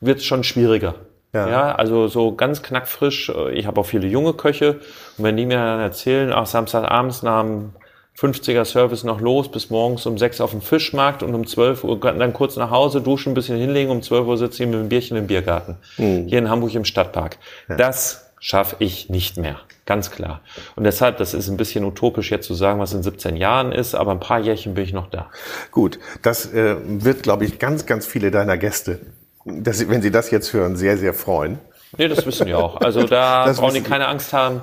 wird 0.00 0.18
es 0.18 0.24
schon 0.24 0.44
schwieriger. 0.44 0.94
Ja. 1.34 1.48
ja, 1.48 1.74
also 1.74 2.08
so 2.08 2.34
ganz 2.34 2.62
knackfrisch. 2.62 3.30
Äh, 3.30 3.52
ich 3.52 3.66
habe 3.66 3.80
auch 3.80 3.86
viele 3.86 4.06
junge 4.06 4.34
Köche 4.34 4.80
und 5.18 5.24
wenn 5.24 5.36
die 5.36 5.46
mir 5.46 5.56
dann 5.56 5.80
erzählen, 5.80 6.32
ach 6.32 6.46
Samstagabends 6.46 7.22
nach 7.22 7.42
dem 7.42 7.72
50er 8.18 8.64
Service 8.64 9.04
noch 9.04 9.20
los, 9.20 9.50
bis 9.50 9.70
morgens 9.70 10.06
um 10.06 10.18
6 10.18 10.40
auf 10.40 10.50
dem 10.50 10.60
Fischmarkt 10.60 11.22
und 11.22 11.34
um 11.34 11.46
12 11.46 11.84
Uhr 11.84 11.98
dann 11.98 12.32
kurz 12.32 12.56
nach 12.56 12.70
Hause, 12.70 13.00
duschen, 13.00 13.32
ein 13.32 13.34
bisschen 13.34 13.58
hinlegen, 13.58 13.90
um 13.90 14.02
12 14.02 14.26
Uhr 14.26 14.38
sitze 14.38 14.62
ich 14.62 14.68
mit 14.68 14.78
einem 14.78 14.88
Bierchen 14.88 15.16
im 15.16 15.26
Biergarten. 15.26 15.76
Mhm. 15.96 16.26
Hier 16.28 16.38
in 16.38 16.50
Hamburg 16.50 16.74
im 16.74 16.84
Stadtpark. 16.84 17.38
Ja. 17.68 17.76
Das 17.76 18.30
schaffe 18.38 18.76
ich 18.80 19.08
nicht 19.08 19.38
mehr. 19.38 19.60
Ganz 19.86 20.10
klar. 20.10 20.40
Und 20.76 20.84
deshalb, 20.84 21.18
das 21.18 21.34
ist 21.34 21.48
ein 21.48 21.56
bisschen 21.56 21.84
utopisch 21.84 22.30
jetzt 22.30 22.46
zu 22.46 22.54
sagen, 22.54 22.78
was 22.78 22.92
in 22.92 23.02
17 23.02 23.36
Jahren 23.36 23.72
ist, 23.72 23.94
aber 23.94 24.12
ein 24.12 24.20
paar 24.20 24.38
Jährchen 24.38 24.74
bin 24.74 24.84
ich 24.84 24.92
noch 24.92 25.10
da. 25.10 25.30
Gut, 25.72 25.98
das 26.22 26.52
äh, 26.52 26.76
wird, 26.84 27.24
glaube 27.24 27.44
ich, 27.44 27.58
ganz, 27.58 27.86
ganz 27.86 28.06
viele 28.06 28.30
deiner 28.30 28.58
Gäste, 28.58 29.00
dass, 29.44 29.88
wenn 29.88 30.02
sie 30.02 30.12
das 30.12 30.30
jetzt 30.30 30.52
hören, 30.52 30.76
sehr, 30.76 30.98
sehr 30.98 31.14
freuen. 31.14 31.58
Nee, 31.98 32.08
das 32.08 32.24
wissen 32.24 32.46
die 32.46 32.54
auch. 32.54 32.80
Also 32.80 33.04
da 33.04 33.44
das 33.44 33.58
brauchen 33.58 33.74
die 33.74 33.82
keine 33.82 34.06
Angst 34.06 34.32
haben 34.32 34.62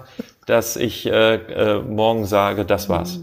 dass 0.50 0.76
ich 0.76 1.06
äh, 1.06 1.36
äh, 1.36 1.82
morgen 1.82 2.26
sage, 2.26 2.66
das 2.66 2.90
war's. 2.90 3.20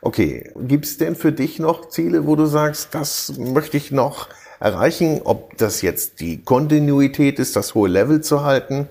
Okay, 0.00 0.52
gibt's 0.56 0.98
denn 0.98 1.16
für 1.16 1.32
dich 1.32 1.58
noch 1.58 1.88
Ziele, 1.88 2.26
wo 2.26 2.36
du 2.36 2.46
sagst, 2.46 2.94
das 2.94 3.36
möchte 3.36 3.76
ich 3.76 3.90
noch 3.90 4.28
erreichen? 4.60 5.22
Ob 5.24 5.56
das 5.58 5.82
jetzt 5.82 6.20
die 6.20 6.42
Kontinuität 6.42 7.38
ist, 7.38 7.56
das 7.56 7.74
hohe 7.74 7.88
Level 7.88 8.20
zu 8.20 8.44
halten 8.44 8.88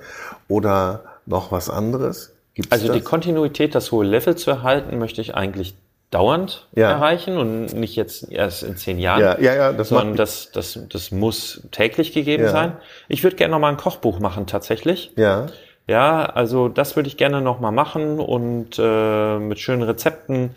oder 0.47 1.03
noch 1.25 1.51
was 1.51 1.69
anderes? 1.69 2.33
Gibt's 2.53 2.71
also 2.71 2.87
das? 2.87 2.97
die 2.97 3.03
Kontinuität, 3.03 3.75
das 3.75 3.91
hohe 3.91 4.05
Level 4.05 4.35
zu 4.35 4.51
erhalten, 4.51 4.97
möchte 4.99 5.21
ich 5.21 5.35
eigentlich 5.35 5.75
dauernd 6.11 6.67
ja. 6.75 6.89
erreichen 6.89 7.37
und 7.37 7.73
nicht 7.73 7.95
jetzt 7.95 8.31
erst 8.31 8.63
in 8.63 8.75
zehn 8.75 8.97
Jahren, 8.97 9.21
ja, 9.21 9.39
ja, 9.39 9.53
ja, 9.53 9.73
das 9.73 9.89
sondern 9.89 10.15
das, 10.15 10.51
das, 10.51 10.79
das 10.89 11.11
muss 11.11 11.61
täglich 11.71 12.13
gegeben 12.13 12.43
ja. 12.43 12.51
sein. 12.51 12.77
Ich 13.07 13.23
würde 13.23 13.35
gerne 13.35 13.51
noch 13.51 13.59
mal 13.59 13.69
ein 13.69 13.77
Kochbuch 13.77 14.19
machen 14.19 14.47
tatsächlich. 14.47 15.11
Ja. 15.15 15.47
Ja, 15.89 16.23
also 16.23 16.69
das 16.69 16.95
würde 16.95 17.07
ich 17.07 17.17
gerne 17.17 17.41
nochmal 17.41 17.71
machen 17.71 18.19
und 18.19 18.77
äh, 18.77 19.39
mit 19.39 19.57
schönen 19.57 19.81
Rezepten, 19.81 20.51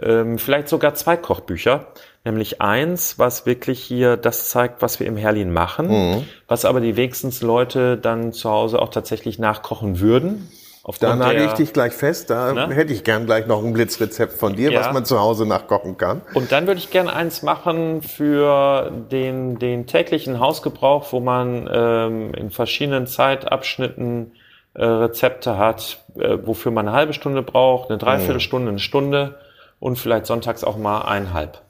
ähm, 0.00 0.38
vielleicht 0.38 0.68
sogar 0.68 0.94
zwei 0.94 1.16
Kochbücher. 1.16 1.88
Nämlich 2.24 2.60
eins, 2.60 3.18
was 3.18 3.46
wirklich 3.46 3.82
hier 3.82 4.16
das 4.16 4.48
zeigt, 4.48 4.82
was 4.82 5.00
wir 5.00 5.08
im 5.08 5.16
Herlin 5.16 5.52
machen, 5.52 5.88
mhm. 5.88 6.24
was 6.46 6.64
aber 6.64 6.80
die 6.80 6.96
wenigstens 6.96 7.42
Leute 7.42 7.96
dann 7.96 8.32
zu 8.32 8.48
Hause 8.48 8.80
auch 8.80 8.90
tatsächlich 8.90 9.40
nachkochen 9.40 9.98
würden. 9.98 10.48
Da 11.00 11.16
nagel 11.16 11.46
ich 11.46 11.52
dich 11.54 11.72
gleich 11.72 11.92
fest, 11.92 12.30
da 12.30 12.52
ne? 12.52 12.72
hätte 12.72 12.92
ich 12.92 13.02
gern 13.02 13.26
gleich 13.26 13.48
noch 13.48 13.64
ein 13.64 13.72
Blitzrezept 13.72 14.34
von 14.34 14.54
dir, 14.54 14.70
ja. 14.70 14.78
was 14.78 14.92
man 14.92 15.04
zu 15.04 15.18
Hause 15.18 15.46
nachkochen 15.46 15.96
kann. 15.96 16.22
Und 16.32 16.52
dann 16.52 16.68
würde 16.68 16.78
ich 16.78 16.90
gern 16.90 17.08
eins 17.08 17.42
machen 17.42 18.02
für 18.02 18.92
den, 19.10 19.58
den 19.58 19.88
täglichen 19.88 20.38
Hausgebrauch, 20.38 21.12
wo 21.12 21.18
man 21.18 21.68
ähm, 21.72 22.34
in 22.34 22.50
verschiedenen 22.52 23.08
Zeitabschnitten 23.08 24.30
äh, 24.76 24.84
Rezepte 24.84 25.56
hat, 25.56 25.98
äh, 26.16 26.38
wofür 26.42 26.70
man 26.70 26.86
eine 26.86 26.96
halbe 26.96 27.12
Stunde 27.12 27.42
braucht, 27.42 27.90
eine 27.90 27.98
Dreiviertelstunde, 27.98 28.68
eine 28.68 28.78
Stunde 28.78 29.38
und 29.80 29.98
vielleicht 29.98 30.26
sonntags 30.26 30.64
auch 30.64 30.76
mal 30.76 31.02
eineinhalb. 31.02 31.62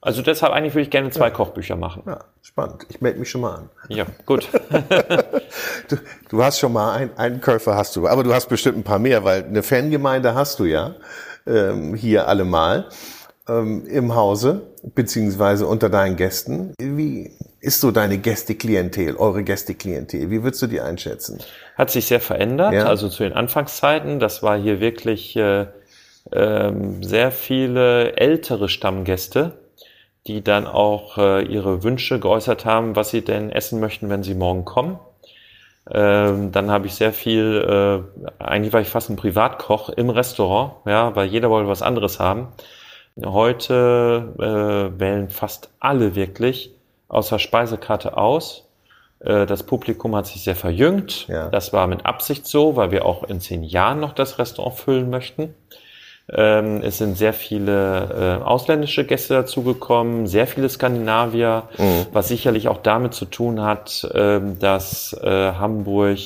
Also 0.00 0.22
deshalb 0.22 0.52
eigentlich 0.52 0.74
würde 0.74 0.82
ich 0.82 0.90
gerne 0.90 1.10
zwei 1.10 1.26
ja. 1.26 1.30
Kochbücher 1.30 1.76
machen. 1.76 2.04
Ja, 2.06 2.20
spannend. 2.40 2.86
Ich 2.88 3.00
melde 3.00 3.18
mich 3.18 3.28
schon 3.28 3.40
mal 3.40 3.56
an. 3.56 3.70
Ja, 3.88 4.06
gut. 4.24 4.48
du, 5.88 5.96
du, 6.28 6.42
hast 6.44 6.60
schon 6.60 6.72
mal 6.72 6.92
ein, 6.92 7.10
einen 7.18 7.40
Käufer 7.40 7.76
hast 7.76 7.96
du, 7.96 8.06
aber 8.06 8.22
du 8.22 8.32
hast 8.32 8.48
bestimmt 8.48 8.78
ein 8.78 8.84
paar 8.84 9.00
mehr, 9.00 9.24
weil 9.24 9.44
eine 9.44 9.62
Fangemeinde 9.62 10.34
hast 10.34 10.60
du 10.60 10.64
ja 10.64 10.94
ähm, 11.46 11.94
hier 11.94 12.28
allemal 12.28 12.88
ähm, 13.48 13.84
im 13.86 14.14
Hause 14.14 14.62
beziehungsweise 14.94 15.66
unter 15.66 15.90
deinen 15.90 16.16
Gästen. 16.16 16.72
Wie 16.78 17.32
ist 17.66 17.80
so 17.80 17.90
deine 17.90 18.18
Gästeklientel, 18.18 19.16
eure 19.16 19.42
Gästeklientel? 19.42 20.30
Wie 20.30 20.44
würdest 20.44 20.62
du 20.62 20.68
die 20.68 20.80
einschätzen? 20.80 21.40
Hat 21.76 21.90
sich 21.90 22.06
sehr 22.06 22.20
verändert. 22.20 22.72
Ja. 22.72 22.84
Also 22.84 23.08
zu 23.08 23.24
den 23.24 23.32
Anfangszeiten, 23.32 24.20
das 24.20 24.42
war 24.42 24.56
hier 24.56 24.78
wirklich 24.78 25.34
äh, 25.36 25.66
äh, 26.30 26.72
sehr 27.00 27.32
viele 27.32 28.16
ältere 28.16 28.68
Stammgäste, 28.68 29.58
die 30.28 30.44
dann 30.44 30.68
auch 30.68 31.18
äh, 31.18 31.42
ihre 31.44 31.82
Wünsche 31.82 32.20
geäußert 32.20 32.64
haben, 32.64 32.94
was 32.94 33.10
sie 33.10 33.22
denn 33.22 33.50
essen 33.50 33.80
möchten, 33.80 34.08
wenn 34.10 34.22
sie 34.22 34.34
morgen 34.34 34.64
kommen. 34.64 35.00
Ähm, 35.90 36.52
dann 36.52 36.70
habe 36.70 36.86
ich 36.86 36.94
sehr 36.94 37.12
viel, 37.12 38.06
äh, 38.38 38.42
eigentlich 38.42 38.72
war 38.72 38.80
ich 38.80 38.88
fast 38.88 39.10
ein 39.10 39.16
Privatkoch 39.16 39.88
im 39.90 40.10
Restaurant, 40.10 40.74
ja, 40.86 41.16
weil 41.16 41.26
jeder 41.26 41.50
wollte 41.50 41.68
was 41.68 41.82
anderes 41.82 42.20
haben. 42.20 42.48
Heute 43.24 44.34
äh, 44.38 45.00
wählen 45.00 45.30
fast 45.30 45.70
alle 45.80 46.14
wirklich 46.14 46.75
außer 47.08 47.38
Speisekarte 47.38 48.16
aus. 48.16 48.68
Äh, 49.20 49.46
das 49.46 49.62
Publikum 49.62 50.14
hat 50.16 50.26
sich 50.26 50.42
sehr 50.42 50.56
verjüngt. 50.56 51.28
Ja. 51.28 51.48
Das 51.48 51.72
war 51.72 51.86
mit 51.86 52.06
Absicht 52.06 52.46
so, 52.46 52.76
weil 52.76 52.90
wir 52.90 53.04
auch 53.04 53.24
in 53.24 53.40
zehn 53.40 53.62
Jahren 53.62 54.00
noch 54.00 54.12
das 54.12 54.38
Restaurant 54.38 54.76
füllen 54.76 55.10
möchten. 55.10 55.54
Ähm, 56.32 56.82
es 56.82 56.98
sind 56.98 57.16
sehr 57.16 57.32
viele 57.32 58.40
äh, 58.40 58.44
ausländische 58.44 59.04
Gäste 59.04 59.34
dazugekommen, 59.34 60.26
sehr 60.26 60.48
viele 60.48 60.68
Skandinavier, 60.68 61.68
mhm. 61.78 62.06
was 62.12 62.28
sicherlich 62.28 62.66
auch 62.66 62.78
damit 62.78 63.14
zu 63.14 63.26
tun 63.26 63.62
hat, 63.62 64.02
äh, 64.12 64.40
dass 64.58 65.12
äh, 65.22 65.52
Hamburg 65.52 66.18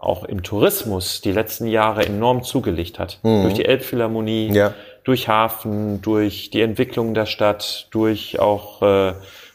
auch 0.00 0.24
im 0.24 0.42
Tourismus 0.42 1.20
die 1.20 1.30
letzten 1.30 1.66
Jahre 1.66 2.06
enorm 2.06 2.42
zugelegt 2.42 2.98
hat. 2.98 3.20
Mhm. 3.22 3.42
Durch 3.42 3.54
die 3.54 3.66
Elbphilharmonie, 3.66 4.52
ja 4.52 4.74
durch 5.04 5.28
Hafen, 5.28 6.02
durch 6.02 6.50
die 6.50 6.60
Entwicklung 6.60 7.14
der 7.14 7.26
Stadt, 7.26 7.88
durch 7.90 8.38
auch 8.38 8.82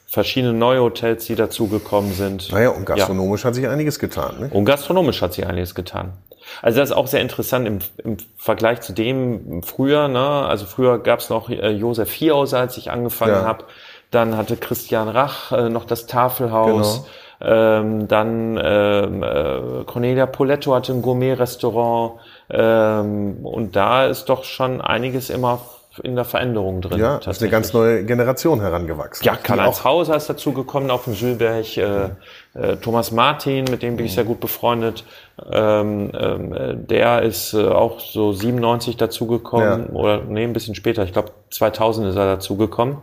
verschiedene 0.05 0.53
neue 0.53 0.81
Hotels, 0.81 1.25
die 1.25 1.35
dazugekommen 1.35 2.13
sind. 2.13 2.51
Naja, 2.51 2.69
und 2.69 2.85
gastronomisch 2.85 3.41
ja. 3.41 3.47
hat 3.47 3.55
sich 3.55 3.67
einiges 3.67 3.99
getan. 3.99 4.39
Ne? 4.39 4.49
Und 4.51 4.65
gastronomisch 4.65 5.21
hat 5.21 5.33
sich 5.33 5.45
einiges 5.45 5.75
getan. 5.75 6.13
Also 6.61 6.79
das 6.79 6.89
ist 6.91 6.95
auch 6.95 7.07
sehr 7.07 7.21
interessant 7.21 7.67
im, 7.67 7.79
im 8.03 8.17
Vergleich 8.37 8.81
zu 8.81 8.93
dem 8.93 9.63
früher. 9.63 10.07
Ne? 10.07 10.19
Also 10.19 10.65
früher 10.65 10.99
gab 10.99 11.19
es 11.19 11.29
noch 11.29 11.49
äh, 11.49 11.71
Josef 11.71 12.09
Vierhauser, 12.09 12.59
als 12.59 12.77
ich 12.77 12.91
angefangen 12.91 13.33
ja. 13.33 13.45
habe. 13.45 13.65
Dann 14.11 14.37
hatte 14.37 14.55
Christian 14.55 15.09
Rach 15.09 15.51
äh, 15.51 15.69
noch 15.69 15.85
das 15.85 16.05
Tafelhaus. 16.05 17.03
Genau. 17.03 17.09
Ähm, 17.41 18.07
dann 18.07 18.59
ähm, 18.63 19.23
äh, 19.23 19.83
Cornelia 19.85 20.25
Poletto 20.25 20.73
hatte 20.73 20.93
ein 20.93 21.01
Gourmet-Restaurant. 21.01 22.19
Ähm, 22.49 23.45
und 23.45 23.75
da 23.75 24.05
ist 24.05 24.25
doch 24.25 24.43
schon 24.43 24.79
einiges 24.81 25.29
immer 25.29 25.59
in 26.03 26.15
der 26.15 26.25
Veränderung 26.25 26.81
drin. 26.81 26.99
Ja, 26.99 27.17
ist 27.17 27.41
eine 27.41 27.51
ganz 27.51 27.73
neue 27.73 28.03
Generation 28.05 28.61
herangewachsen. 28.61 29.25
Ja, 29.25 29.35
Karl-Heinz 29.35 29.83
Hauser 29.83 30.15
ist 30.15 30.29
dazu 30.29 30.53
gekommen 30.53 30.91
auf 30.91 31.05
dem 31.05 31.13
Sülberg, 31.13 31.77
äh, 31.77 32.09
äh, 32.53 32.77
Thomas 32.77 33.11
Martin, 33.11 33.65
mit 33.65 33.81
dem 33.81 33.95
bin 33.95 34.05
ich 34.05 34.13
sehr 34.13 34.23
gut 34.23 34.39
befreundet, 34.39 35.03
ähm, 35.51 36.11
ähm, 36.13 36.87
der 36.87 37.23
ist 37.23 37.53
äh, 37.53 37.67
auch 37.67 37.99
so 37.99 38.33
97 38.33 38.97
dazugekommen, 38.97 39.87
ja. 39.87 39.93
oder 39.93 40.21
nee, 40.23 40.43
ein 40.43 40.53
bisschen 40.53 40.75
später, 40.75 41.03
ich 41.03 41.13
glaube 41.13 41.31
2000 41.51 42.07
ist 42.09 42.15
er 42.15 42.25
dazugekommen. 42.25 42.97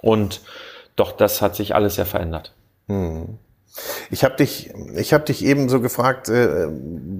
Und 0.00 0.42
doch, 0.96 1.12
das 1.12 1.40
hat 1.40 1.56
sich 1.56 1.74
alles 1.74 1.94
sehr 1.94 2.06
verändert. 2.06 2.52
Hm. 2.88 3.38
Ich 4.10 4.22
habe 4.22 4.36
dich, 4.36 4.70
ich 4.94 5.12
habe 5.12 5.24
dich 5.24 5.44
eben 5.44 5.68
so 5.68 5.80
gefragt, 5.80 6.28
äh, 6.28 6.68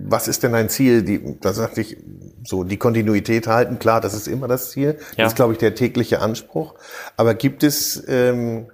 was 0.07 0.29
ist 0.29 0.43
denn 0.43 0.53
dein 0.53 0.69
Ziel? 0.69 1.03
Die, 1.03 1.41
da 1.41 1.53
sagte 1.53 1.81
ich, 1.81 1.97
so 2.45 2.65
die 2.65 2.77
Kontinuität 2.77 3.47
halten. 3.47 3.79
Klar, 3.79 4.01
das 4.01 4.15
ist 4.15 4.29
immer 4.29 4.49
das 4.49 4.71
Ziel. 4.71 4.99
Ja. 5.17 5.25
Das 5.25 5.33
ist, 5.33 5.37
glaube 5.37 5.53
ich, 5.55 5.59
der 5.59 5.75
tägliche 5.75 6.21
Anspruch. 6.21 6.75
Aber 7.17 7.35
gibt 7.35 7.63
es, 7.63 8.03
ähm, 8.09 8.69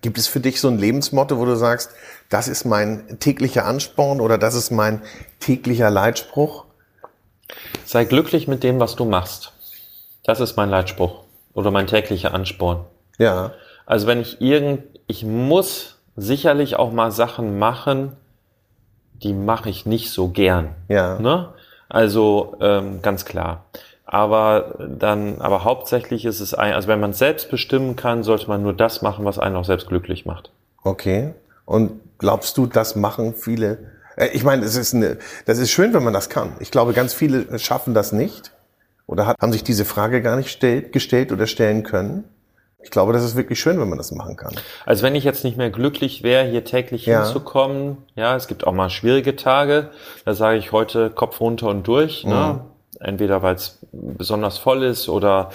gibt 0.00 0.18
es 0.18 0.26
für 0.26 0.40
dich 0.40 0.60
so 0.60 0.68
ein 0.68 0.78
Lebensmotto, 0.78 1.38
wo 1.38 1.44
du 1.44 1.56
sagst, 1.56 1.90
das 2.28 2.48
ist 2.48 2.64
mein 2.64 3.18
täglicher 3.20 3.64
Ansporn 3.64 4.20
oder 4.20 4.38
das 4.38 4.54
ist 4.54 4.70
mein 4.70 5.02
täglicher 5.40 5.90
Leitspruch? 5.90 6.66
Sei 7.84 8.04
glücklich 8.04 8.48
mit 8.48 8.62
dem, 8.62 8.78
was 8.80 8.96
du 8.96 9.04
machst. 9.04 9.52
Das 10.24 10.40
ist 10.40 10.56
mein 10.56 10.68
Leitspruch. 10.68 11.24
oder 11.54 11.72
mein 11.72 11.88
täglicher 11.88 12.34
Ansporn. 12.34 12.84
Ja. 13.18 13.52
Also 13.84 14.06
wenn 14.06 14.20
ich 14.20 14.40
irgend, 14.40 14.84
ich 15.08 15.24
muss 15.24 15.98
sicherlich 16.14 16.76
auch 16.76 16.92
mal 16.92 17.10
Sachen 17.10 17.58
machen, 17.58 18.12
die 19.14 19.32
mache 19.32 19.70
ich 19.70 19.86
nicht 19.86 20.12
so 20.12 20.28
gern. 20.28 20.74
Ja. 20.88 21.18
Ne? 21.18 21.48
Also 21.88 22.56
ähm, 22.60 23.00
ganz 23.02 23.24
klar. 23.24 23.64
Aber 24.04 24.76
dann, 24.98 25.40
aber 25.40 25.64
hauptsächlich 25.64 26.24
ist 26.24 26.40
es 26.40 26.54
ein, 26.54 26.72
also 26.72 26.88
wenn 26.88 27.00
man 27.00 27.12
selbst 27.12 27.50
bestimmen 27.50 27.94
kann, 27.94 28.22
sollte 28.22 28.48
man 28.48 28.62
nur 28.62 28.72
das 28.72 29.02
machen, 29.02 29.24
was 29.24 29.38
einen 29.38 29.56
auch 29.56 29.64
selbst 29.66 29.88
glücklich 29.88 30.24
macht. 30.24 30.50
Okay. 30.82 31.34
Und 31.66 32.00
glaubst 32.16 32.56
du, 32.56 32.66
das 32.66 32.96
machen 32.96 33.34
viele? 33.34 33.78
Äh, 34.16 34.28
Ich 34.32 34.44
meine, 34.44 34.64
es 34.64 34.76
ist 34.76 34.94
eine, 34.94 35.18
das 35.44 35.58
ist 35.58 35.70
schön, 35.70 35.92
wenn 35.92 36.04
man 36.04 36.14
das 36.14 36.30
kann. 36.30 36.54
Ich 36.60 36.70
glaube, 36.70 36.94
ganz 36.94 37.12
viele 37.12 37.58
schaffen 37.58 37.92
das 37.92 38.12
nicht 38.12 38.52
oder 39.06 39.26
haben 39.26 39.52
sich 39.52 39.64
diese 39.64 39.84
Frage 39.84 40.22
gar 40.22 40.36
nicht 40.36 40.50
stellt, 40.50 40.92
gestellt 40.92 41.30
oder 41.30 41.46
stellen 41.46 41.82
können. 41.82 42.24
Ich 42.80 42.90
glaube, 42.90 43.12
das 43.12 43.24
ist 43.24 43.34
wirklich 43.36 43.58
schön, 43.58 43.80
wenn 43.80 43.88
man 43.88 43.98
das 43.98 44.12
machen 44.12 44.36
kann. 44.36 44.54
Also 44.86 45.02
wenn 45.02 45.16
ich 45.16 45.24
jetzt 45.24 45.44
nicht 45.44 45.56
mehr 45.56 45.70
glücklich 45.70 46.22
wäre, 46.22 46.44
hier 46.48 46.64
täglich 46.64 47.06
Ja. 47.06 47.24
hinzukommen, 47.24 47.98
ja, 48.14 48.36
es 48.36 48.46
gibt 48.46 48.66
auch 48.66 48.72
mal 48.72 48.88
schwierige 48.88 49.34
Tage, 49.34 49.90
da 50.24 50.34
sage 50.34 50.58
ich 50.58 50.70
heute 50.70 51.10
Kopf 51.10 51.40
runter 51.40 51.68
und 51.68 51.86
durch, 51.88 52.24
ne? 52.24 52.60
Entweder 53.00 53.42
weil 53.42 53.54
es 53.54 53.78
besonders 53.92 54.58
voll 54.58 54.82
ist 54.82 55.08
oder 55.08 55.50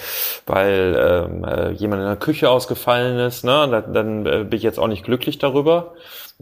weil 0.46 0.96
ähm, 0.98 1.44
äh, 1.44 1.70
jemand 1.72 2.00
in 2.02 2.08
der 2.08 2.16
Küche 2.16 2.48
ausgefallen 2.48 3.18
ist, 3.18 3.44
ne? 3.44 3.68
Dann, 3.70 3.92
dann 3.92 4.26
äh, 4.26 4.44
bin 4.44 4.56
ich 4.56 4.62
jetzt 4.62 4.78
auch 4.78 4.88
nicht 4.88 5.04
glücklich 5.04 5.38
darüber. 5.38 5.94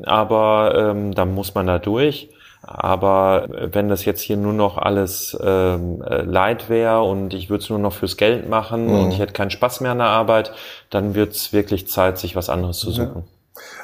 Aber 0.04 0.74
ähm, 0.76 1.14
dann 1.14 1.34
muss 1.34 1.54
man 1.54 1.66
da 1.66 1.78
durch. 1.78 2.28
Aber 2.62 3.48
äh, 3.52 3.74
wenn 3.74 3.88
das 3.88 4.04
jetzt 4.04 4.20
hier 4.20 4.36
nur 4.36 4.52
noch 4.52 4.78
alles 4.78 5.36
ähm, 5.42 6.02
äh, 6.02 6.22
Leid 6.22 6.68
wäre 6.68 7.02
und 7.02 7.34
ich 7.34 7.50
würde 7.50 7.62
es 7.62 7.70
nur 7.70 7.78
noch 7.78 7.92
fürs 7.92 8.16
Geld 8.16 8.48
machen 8.48 8.88
und 8.88 9.10
ich 9.12 9.18
hätte 9.18 9.32
keinen 9.32 9.50
Spaß 9.50 9.80
mehr 9.80 9.92
an 9.92 9.98
der 9.98 10.06
Arbeit, 10.06 10.52
dann 10.90 11.14
wird 11.14 11.32
es 11.32 11.52
wirklich 11.52 11.88
Zeit, 11.88 12.18
sich 12.18 12.36
was 12.36 12.48
anderes 12.48 12.78
zu 12.78 12.90
suchen. 12.90 13.24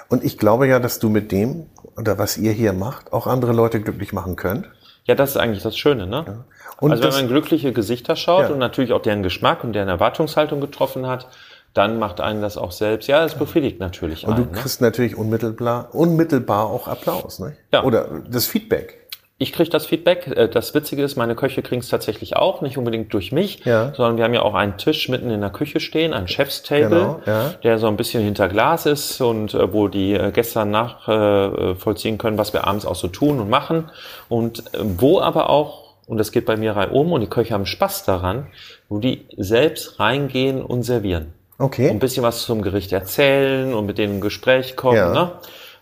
Und 0.09 0.25
ich 0.25 0.39
glaube 0.39 0.67
ja, 0.69 0.79
dass 0.79 1.01
du 1.01 1.09
mit 1.09 1.33
dem 1.33 1.67
oder 1.97 2.17
was 2.19 2.39
ihr 2.39 2.53
hier 2.53 2.73
macht, 2.73 3.13
auch 3.13 3.27
andere 3.27 3.53
Leute 3.53 3.81
glücklich 3.81 4.13
machen 4.13 4.37
könnt. 4.37 4.71
Ja, 5.05 5.15
das 5.15 5.31
ist 5.31 5.37
eigentlich 5.37 5.63
das 5.63 5.77
Schöne, 5.77 6.07
ne? 6.07 6.45
Und 6.81 6.93
also 6.93 7.03
wenn 7.03 7.13
man 7.13 7.29
glückliche 7.29 7.73
Gesichter 7.73 8.15
schaut 8.15 8.45
Ja. 8.45 8.49
und 8.51 8.59
natürlich 8.59 8.93
auch 8.93 9.03
deren 9.03 9.23
Geschmack 9.23 9.65
und 9.65 9.73
deren 9.73 9.89
Erwartungshaltung 9.89 10.61
getroffen 10.61 11.07
hat, 11.07 11.27
dann 11.75 11.99
macht 11.99 12.21
einen 12.21 12.43
das 12.43 12.57
auch 12.57 12.73
selbst. 12.73 13.07
Ja, 13.09 13.25
es 13.25 13.35
befriedigt 13.35 13.79
natürlich 13.81 14.27
Und 14.27 14.37
du 14.39 14.43
einen. 14.43 14.53
Ne? 14.53 14.59
kriegst 14.59 14.81
natürlich 14.81 15.17
unmittelbar, 15.17 15.95
unmittelbar 15.95 16.67
auch 16.67 16.89
Applaus, 16.89 17.39
ne? 17.39 17.57
Ja. 17.73 17.85
Oder 17.85 18.23
das 18.29 18.47
Feedback. 18.47 18.95
Ich 19.41 19.53
kriege 19.53 19.71
das 19.71 19.87
Feedback. 19.87 20.27
Äh, 20.27 20.49
Das 20.49 20.75
Witzige 20.75 21.05
ist, 21.05 21.15
meine 21.15 21.37
Köche 21.37 21.63
kriegen 21.63 21.81
es 21.81 21.89
tatsächlich 21.89 22.35
auch, 22.37 22.61
nicht 22.61 22.77
unbedingt 22.77 23.15
durch 23.15 23.31
mich, 23.31 23.65
Ja. 23.65 23.93
sondern 23.95 24.17
wir 24.17 24.25
haben 24.25 24.35
ja 24.35 24.43
auch 24.43 24.55
einen 24.55 24.77
Tisch 24.79 25.09
mitten 25.09 25.31
in 25.31 25.41
der 25.41 25.51
Küche 25.51 25.79
stehen, 25.79 26.13
ein 26.13 26.27
Chefstable, 26.27 26.89
Genau, 26.89 27.21
ja. 27.25 27.51
der 27.63 27.79
so 27.79 27.87
ein 27.87 27.97
bisschen 27.97 28.25
hinter 28.25 28.49
Glas 28.49 28.85
ist 28.87 29.21
und 29.21 29.55
äh, 29.55 29.73
wo 29.73 29.87
die 29.87 30.15
äh, 30.15 30.33
Gäste 30.33 30.65
nachvollziehen 30.67 31.71
äh, 31.71 31.75
vollziehen 31.77 32.19
können, 32.19 32.37
was 32.37 32.53
wir 32.53 32.67
abends 32.67 32.85
auch 32.85 32.97
so 32.97 33.07
tun 33.07 33.39
und 33.39 33.49
machen. 33.49 33.91
Und 34.29 34.65
wo 34.83 35.21
aber 35.21 35.51
auch, 35.51 35.95
und 36.09 36.19
das 36.19 36.33
geht 36.33 36.45
bei 36.45 36.57
mir 36.57 36.75
reihum 36.75 37.13
und 37.13 37.21
die 37.21 37.29
Köche 37.29 37.55
haben 37.55 37.67
Spaß 37.67 38.05
daran, 38.07 38.49
wo 38.89 38.99
die 38.99 39.27
selbst 39.37 40.01
reingehen 40.01 40.63
und 40.63 40.83
servieren. 40.83 41.35
Okay. 41.59 41.91
Ein 41.91 41.99
bisschen 41.99 42.23
was 42.23 42.43
zum 42.43 42.63
Gericht 42.63 42.93
erzählen 42.93 43.75
und 43.75 43.87
mit 43.87 43.99
denen 43.99 44.17
in 44.17 44.21
Gespräch 44.21 44.77
kommen. 44.77 44.97
Ja. 44.97 45.13
Ne? 45.13 45.33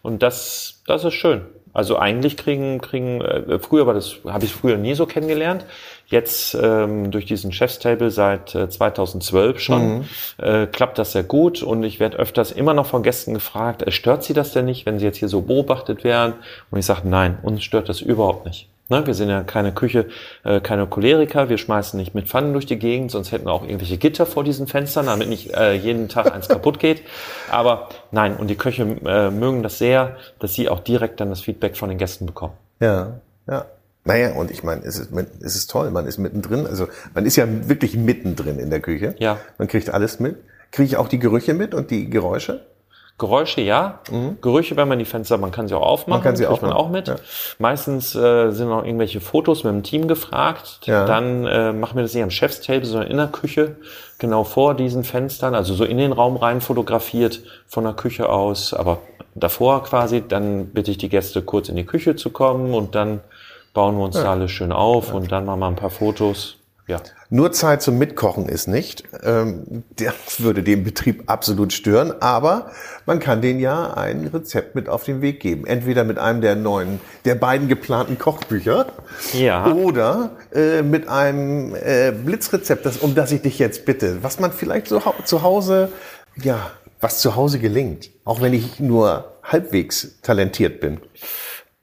Und 0.02 0.22
das, 0.22 0.82
das 0.86 1.04
ist 1.04 1.14
schön. 1.14 1.42
Also 1.74 1.98
eigentlich 1.98 2.38
kriegen, 2.38 2.80
kriegen, 2.80 3.20
äh, 3.20 3.58
früher 3.58 3.86
war 3.86 3.92
das, 3.92 4.16
habe 4.26 4.46
ich 4.46 4.52
früher 4.54 4.78
nie 4.78 4.94
so 4.94 5.04
kennengelernt. 5.04 5.66
Jetzt 6.06 6.54
ähm, 6.54 7.10
durch 7.10 7.26
diesen 7.26 7.52
Chefstable 7.52 8.10
seit 8.10 8.54
äh, 8.54 8.70
2012 8.70 9.60
schon 9.60 10.06
äh, 10.38 10.66
klappt 10.66 10.96
das 10.96 11.12
sehr 11.12 11.24
gut 11.24 11.62
und 11.62 11.82
ich 11.82 12.00
werde 12.00 12.16
öfters 12.16 12.50
immer 12.50 12.72
noch 12.72 12.86
von 12.86 13.02
Gästen 13.02 13.34
gefragt, 13.34 13.82
äh, 13.82 13.90
stört 13.90 14.24
Sie 14.24 14.32
das 14.32 14.52
denn 14.52 14.64
nicht, 14.64 14.86
wenn 14.86 14.98
Sie 14.98 15.04
jetzt 15.04 15.18
hier 15.18 15.28
so 15.28 15.42
beobachtet 15.42 16.02
werden? 16.02 16.36
Und 16.70 16.78
ich 16.78 16.86
sage, 16.86 17.06
nein, 17.06 17.38
uns 17.42 17.62
stört 17.62 17.90
das 17.90 18.00
überhaupt 18.00 18.46
nicht. 18.46 18.68
Ne, 18.88 19.04
wir 19.04 19.14
sind 19.14 19.28
ja 19.28 19.42
keine 19.42 19.72
Küche, 19.72 20.06
äh, 20.44 20.60
keine 20.60 20.86
Choleriker, 20.86 21.48
wir 21.48 21.58
schmeißen 21.58 21.98
nicht 21.98 22.14
mit 22.14 22.28
Pfannen 22.28 22.52
durch 22.52 22.66
die 22.66 22.78
Gegend, 22.78 23.10
sonst 23.10 23.32
hätten 23.32 23.46
wir 23.46 23.52
auch 23.52 23.64
irgendwelche 23.64 23.96
Gitter 23.98 24.26
vor 24.26 24.44
diesen 24.44 24.68
Fenstern, 24.68 25.06
damit 25.06 25.28
nicht 25.28 25.52
äh, 25.54 25.72
jeden 25.72 26.08
Tag 26.08 26.32
eins 26.32 26.46
kaputt 26.46 26.78
geht. 26.78 27.02
Aber 27.50 27.88
nein, 28.12 28.36
und 28.36 28.46
die 28.48 28.54
Köche 28.54 28.82
äh, 28.82 29.30
mögen 29.30 29.64
das 29.64 29.78
sehr, 29.78 30.16
dass 30.38 30.54
sie 30.54 30.68
auch 30.68 30.80
direkt 30.80 31.20
dann 31.20 31.30
das 31.30 31.40
Feedback 31.40 31.76
von 31.76 31.88
den 31.88 31.98
Gästen 31.98 32.26
bekommen. 32.26 32.54
Ja, 32.78 33.20
ja. 33.48 33.66
Naja, 34.04 34.34
und 34.34 34.52
ich 34.52 34.62
meine, 34.62 34.84
es 34.84 35.00
ist, 35.00 35.10
es 35.40 35.56
ist 35.56 35.68
toll, 35.68 35.90
man 35.90 36.06
ist 36.06 36.18
mittendrin, 36.18 36.64
also 36.64 36.86
man 37.12 37.26
ist 37.26 37.34
ja 37.34 37.46
wirklich 37.68 37.96
mittendrin 37.96 38.60
in 38.60 38.70
der 38.70 38.78
Küche. 38.78 39.16
Ja. 39.18 39.38
Man 39.58 39.66
kriegt 39.66 39.90
alles 39.90 40.20
mit. 40.20 40.36
Kriege 40.70 40.86
ich 40.86 40.96
auch 40.96 41.08
die 41.08 41.18
Gerüche 41.18 41.54
mit 41.54 41.74
und 41.74 41.90
die 41.90 42.08
Geräusche? 42.08 42.64
Geräusche, 43.18 43.62
ja. 43.62 44.00
Gerüche, 44.42 44.76
wenn 44.76 44.88
man 44.88 44.98
die 44.98 45.06
Fenster, 45.06 45.38
man 45.38 45.50
kann 45.50 45.68
sie 45.68 45.74
auch 45.74 45.86
aufmachen, 45.86 46.06
Mhm. 46.06 46.12
Man 46.16 46.22
kann 46.22 46.36
sie 46.36 46.44
kriegt 46.44 46.62
man 46.62 46.72
auch 46.72 46.90
mit. 46.90 47.08
ja. 47.08 47.16
Meistens 47.58 48.14
äh, 48.14 48.50
sind 48.50 48.70
auch 48.70 48.84
irgendwelche 48.84 49.20
Fotos 49.20 49.64
mit 49.64 49.72
dem 49.72 49.82
Team 49.82 50.06
gefragt. 50.06 50.80
Ja. 50.84 51.06
Dann 51.06 51.46
äh, 51.46 51.72
machen 51.72 51.96
wir 51.96 52.02
das 52.02 52.12
nicht 52.12 52.22
am 52.22 52.30
Chefstable, 52.30 52.84
sondern 52.84 53.10
in 53.10 53.16
der 53.16 53.28
Küche, 53.28 53.76
genau 54.18 54.44
vor 54.44 54.74
diesen 54.74 55.02
Fenstern, 55.04 55.54
also 55.54 55.72
so 55.74 55.84
in 55.84 55.96
den 55.98 56.12
Raum 56.12 56.36
rein 56.36 56.60
fotografiert 56.60 57.40
von 57.66 57.84
der 57.84 57.94
Küche 57.94 58.28
aus, 58.28 58.74
aber 58.74 58.98
davor 59.34 59.82
quasi, 59.84 60.22
dann 60.26 60.66
bitte 60.68 60.90
ich 60.90 60.98
die 60.98 61.08
Gäste 61.08 61.42
kurz 61.42 61.68
in 61.68 61.76
die 61.76 61.84
Küche 61.86 62.16
zu 62.16 62.30
kommen 62.30 62.74
und 62.74 62.94
dann 62.94 63.20
bauen 63.74 63.96
wir 63.96 64.04
uns 64.04 64.16
da 64.16 64.30
alles 64.32 64.50
schön 64.50 64.72
auf 64.72 65.12
und 65.12 65.30
dann 65.32 65.44
machen 65.44 65.60
wir 65.60 65.66
ein 65.66 65.76
paar 65.76 65.90
Fotos. 65.90 66.56
Ja. 66.86 66.98
Nur 67.28 67.52
Zeit 67.52 67.82
zum 67.82 67.98
Mitkochen 67.98 68.48
ist 68.48 68.68
nicht. 68.68 69.02
Ähm, 69.24 69.82
das 69.96 70.14
würde 70.40 70.62
den 70.62 70.84
Betrieb 70.84 71.24
absolut 71.26 71.72
stören, 71.72 72.14
aber 72.20 72.70
man 73.04 73.18
kann 73.18 73.40
denen 73.42 73.58
ja 73.58 73.94
ein 73.94 74.26
Rezept 74.32 74.74
mit 74.74 74.88
auf 74.88 75.04
den 75.04 75.22
Weg 75.22 75.40
geben. 75.40 75.66
Entweder 75.66 76.04
mit 76.04 76.18
einem 76.18 76.40
der 76.40 76.54
neuen, 76.54 77.00
der 77.24 77.34
beiden 77.34 77.66
geplanten 77.68 78.18
Kochbücher 78.18 78.86
Ja. 79.32 79.66
oder 79.72 80.30
äh, 80.54 80.82
mit 80.82 81.08
einem 81.08 81.74
äh, 81.74 82.12
Blitzrezept, 82.12 82.86
das, 82.86 82.98
um 82.98 83.14
das 83.14 83.32
ich 83.32 83.42
dich 83.42 83.58
jetzt 83.58 83.84
bitte, 83.86 84.18
was 84.22 84.38
man 84.38 84.52
vielleicht 84.52 84.86
so 84.88 85.02
zu 85.24 85.42
Hause, 85.42 85.90
ja, 86.36 86.70
was 87.00 87.18
zu 87.18 87.34
Hause 87.34 87.58
gelingt, 87.58 88.10
auch 88.24 88.40
wenn 88.40 88.54
ich 88.54 88.78
nur 88.80 89.32
halbwegs 89.42 90.20
talentiert 90.22 90.80
bin. 90.80 91.00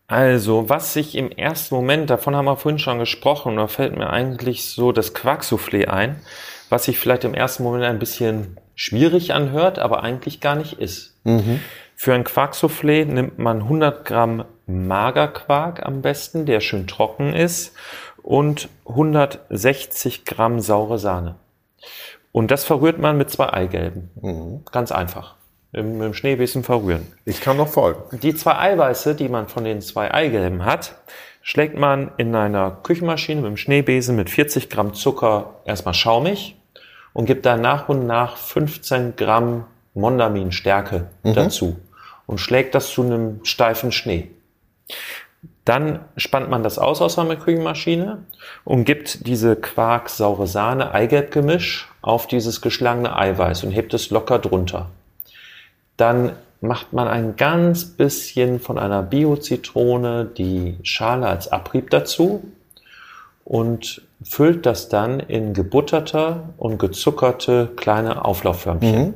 Also, 0.07 0.69
was 0.69 0.93
sich 0.93 1.15
im 1.15 1.31
ersten 1.31 1.75
Moment, 1.75 2.09
davon 2.09 2.35
haben 2.35 2.45
wir 2.45 2.57
vorhin 2.57 2.79
schon 2.79 2.99
gesprochen, 2.99 3.55
da 3.55 3.67
fällt 3.67 3.95
mir 3.97 4.09
eigentlich 4.09 4.65
so 4.65 4.91
das 4.91 5.15
Quarksoufflé 5.15 5.85
ein, 5.87 6.21
was 6.69 6.85
sich 6.85 6.99
vielleicht 6.99 7.23
im 7.23 7.33
ersten 7.33 7.63
Moment 7.63 7.85
ein 7.85 7.99
bisschen 7.99 8.57
schwierig 8.75 9.33
anhört, 9.33 9.79
aber 9.79 10.03
eigentlich 10.03 10.41
gar 10.41 10.55
nicht 10.55 10.73
ist. 10.73 11.15
Für 11.95 12.13
ein 12.13 12.25
Quarksoufflé 12.25 13.05
nimmt 13.05 13.39
man 13.39 13.61
100 13.61 14.03
Gramm 14.05 14.45
Magerquark 14.67 15.85
am 15.85 16.01
besten, 16.01 16.45
der 16.45 16.59
schön 16.59 16.87
trocken 16.87 17.33
ist, 17.33 17.73
und 18.21 18.69
160 18.87 20.25
Gramm 20.25 20.59
saure 20.59 20.97
Sahne. 20.99 21.35
Und 22.31 22.49
das 22.51 22.63
verrührt 22.63 22.97
man 22.99 23.17
mit 23.17 23.29
zwei 23.29 23.53
Eigelben. 23.53 24.09
Ganz 24.71 24.91
einfach. 24.91 25.35
Im, 25.73 26.01
Im 26.01 26.13
Schneebesen 26.13 26.63
verrühren. 26.63 27.07
Ich 27.25 27.41
kann 27.41 27.57
noch 27.57 27.67
folgen. 27.67 28.19
Die 28.21 28.35
zwei 28.35 28.57
Eiweiße, 28.57 29.15
die 29.15 29.27
man 29.27 29.47
von 29.47 29.63
den 29.63 29.81
zwei 29.81 30.13
Eigelben 30.13 30.65
hat, 30.65 30.95
schlägt 31.41 31.77
man 31.77 32.11
in 32.17 32.33
einer 32.35 32.71
Küchenmaschine 32.83 33.41
mit 33.41 33.49
dem 33.49 33.57
Schneebesen 33.57 34.15
mit 34.15 34.29
40 34.29 34.69
Gramm 34.69 34.93
Zucker 34.93 35.55
erstmal 35.65 35.93
schaumig 35.93 36.55
und 37.11 37.25
gibt 37.25 37.45
dann 37.45 37.61
nach 37.61 37.89
und 37.89 38.07
nach 38.07 38.37
15 38.37 39.15
Gramm 39.15 39.65
Mondaminstärke 39.93 41.09
dazu 41.23 41.77
und 42.25 42.39
schlägt 42.39 42.73
das 42.75 42.89
zu 42.89 43.03
einem 43.03 43.43
steifen 43.43 43.91
Schnee. 43.91 44.29
Dann 45.65 45.99
spannt 46.17 46.49
man 46.49 46.63
das 46.63 46.77
aus 46.77 47.01
aus 47.01 47.17
einer 47.17 47.35
Küchenmaschine 47.35 48.25
und 48.65 48.83
gibt 48.83 49.27
diese 49.27 49.55
Quark, 49.55 50.09
saure 50.09 50.45
Sahne, 50.45 50.91
Eigelb-Gemisch 50.93 51.89
auf 52.01 52.27
dieses 52.27 52.61
geschlagene 52.61 53.15
Eiweiß 53.15 53.63
und 53.63 53.71
hebt 53.71 53.93
es 53.93 54.09
locker 54.09 54.39
drunter. 54.39 54.89
Dann 56.03 56.33
macht 56.59 56.91
man 56.91 57.07
ein 57.07 57.37
ganz 57.37 57.85
bisschen 57.85 58.59
von 58.59 58.77
einer 58.77 59.01
Bio-Zitrone 59.03 60.25
die 60.25 60.75
Schale 60.83 61.27
als 61.27 61.49
Abrieb 61.49 61.91
dazu 61.91 62.43
und 63.45 64.01
füllt 64.21 64.65
das 64.65 64.89
dann 64.89 65.21
in 65.21 65.53
gebutterte 65.53 66.41
und 66.57 66.77
gezuckerte 66.77 67.69
kleine 67.77 68.25
Auflaufförmchen. 68.25 69.13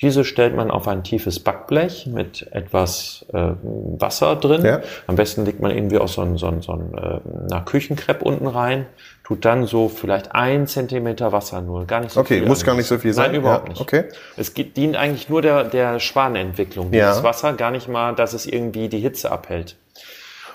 Diese 0.00 0.24
stellt 0.24 0.56
man 0.56 0.70
auf 0.70 0.88
ein 0.88 1.04
tiefes 1.04 1.40
Backblech 1.40 2.06
mit 2.06 2.48
etwas 2.52 3.26
äh, 3.34 3.50
Wasser 3.62 4.36
drin. 4.36 4.64
Ja. 4.64 4.80
Am 5.06 5.16
besten 5.16 5.44
legt 5.44 5.60
man 5.60 5.72
irgendwie 5.72 5.98
auch 5.98 6.08
so 6.08 6.22
ein, 6.22 6.38
so 6.38 6.46
ein, 6.46 6.62
so 6.62 6.72
ein 6.72 7.50
äh, 7.50 7.60
Küchenkrepp 7.66 8.22
unten 8.22 8.46
rein, 8.46 8.86
tut 9.24 9.44
dann 9.46 9.66
so 9.66 9.88
vielleicht 9.88 10.34
ein 10.34 10.66
Zentimeter 10.66 11.32
Wasser 11.32 11.62
nur, 11.62 11.86
gar 11.86 12.00
nicht 12.00 12.12
so 12.12 12.20
Okay, 12.20 12.38
viel. 12.40 12.46
muss 12.46 12.62
gar 12.64 12.74
nicht 12.74 12.86
so 12.86 12.98
viel 12.98 13.14
sein. 13.14 13.32
Nein, 13.32 13.40
überhaupt 13.40 13.68
Ja, 13.68 13.72
nicht. 13.72 13.80
okay. 13.80 14.04
Es 14.36 14.52
geht, 14.54 14.76
dient 14.76 14.96
eigentlich 14.96 15.28
nur 15.30 15.40
der, 15.42 15.64
der 15.64 15.98
Schwanentwicklung, 15.98 16.92
Ja. 16.92 17.08
dieses 17.08 17.22
Wasser, 17.22 17.54
gar 17.54 17.70
nicht 17.70 17.88
mal, 17.88 18.14
dass 18.14 18.34
es 18.34 18.44
irgendwie 18.46 18.88
die 18.88 19.00
Hitze 19.00 19.32
abhält. 19.32 19.76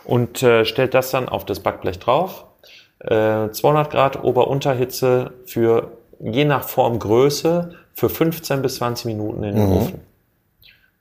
Und 0.05 0.43
äh, 0.43 0.65
stellt 0.65 0.93
das 0.93 1.11
dann 1.11 1.27
auf 1.27 1.45
das 1.45 1.59
Backblech 1.59 1.99
drauf. 1.99 2.45
Äh, 2.99 3.49
200 3.49 3.89
Grad 3.91 4.23
Ober-Unterhitze 4.23 5.31
für 5.45 5.91
je 6.19 6.45
nach 6.45 6.63
Formgröße 6.63 7.73
für 7.93 8.09
15 8.09 8.61
bis 8.61 8.75
20 8.75 9.05
Minuten 9.05 9.43
in 9.43 9.55
den 9.55 9.65
mhm. 9.67 9.77
Ofen. 9.77 9.99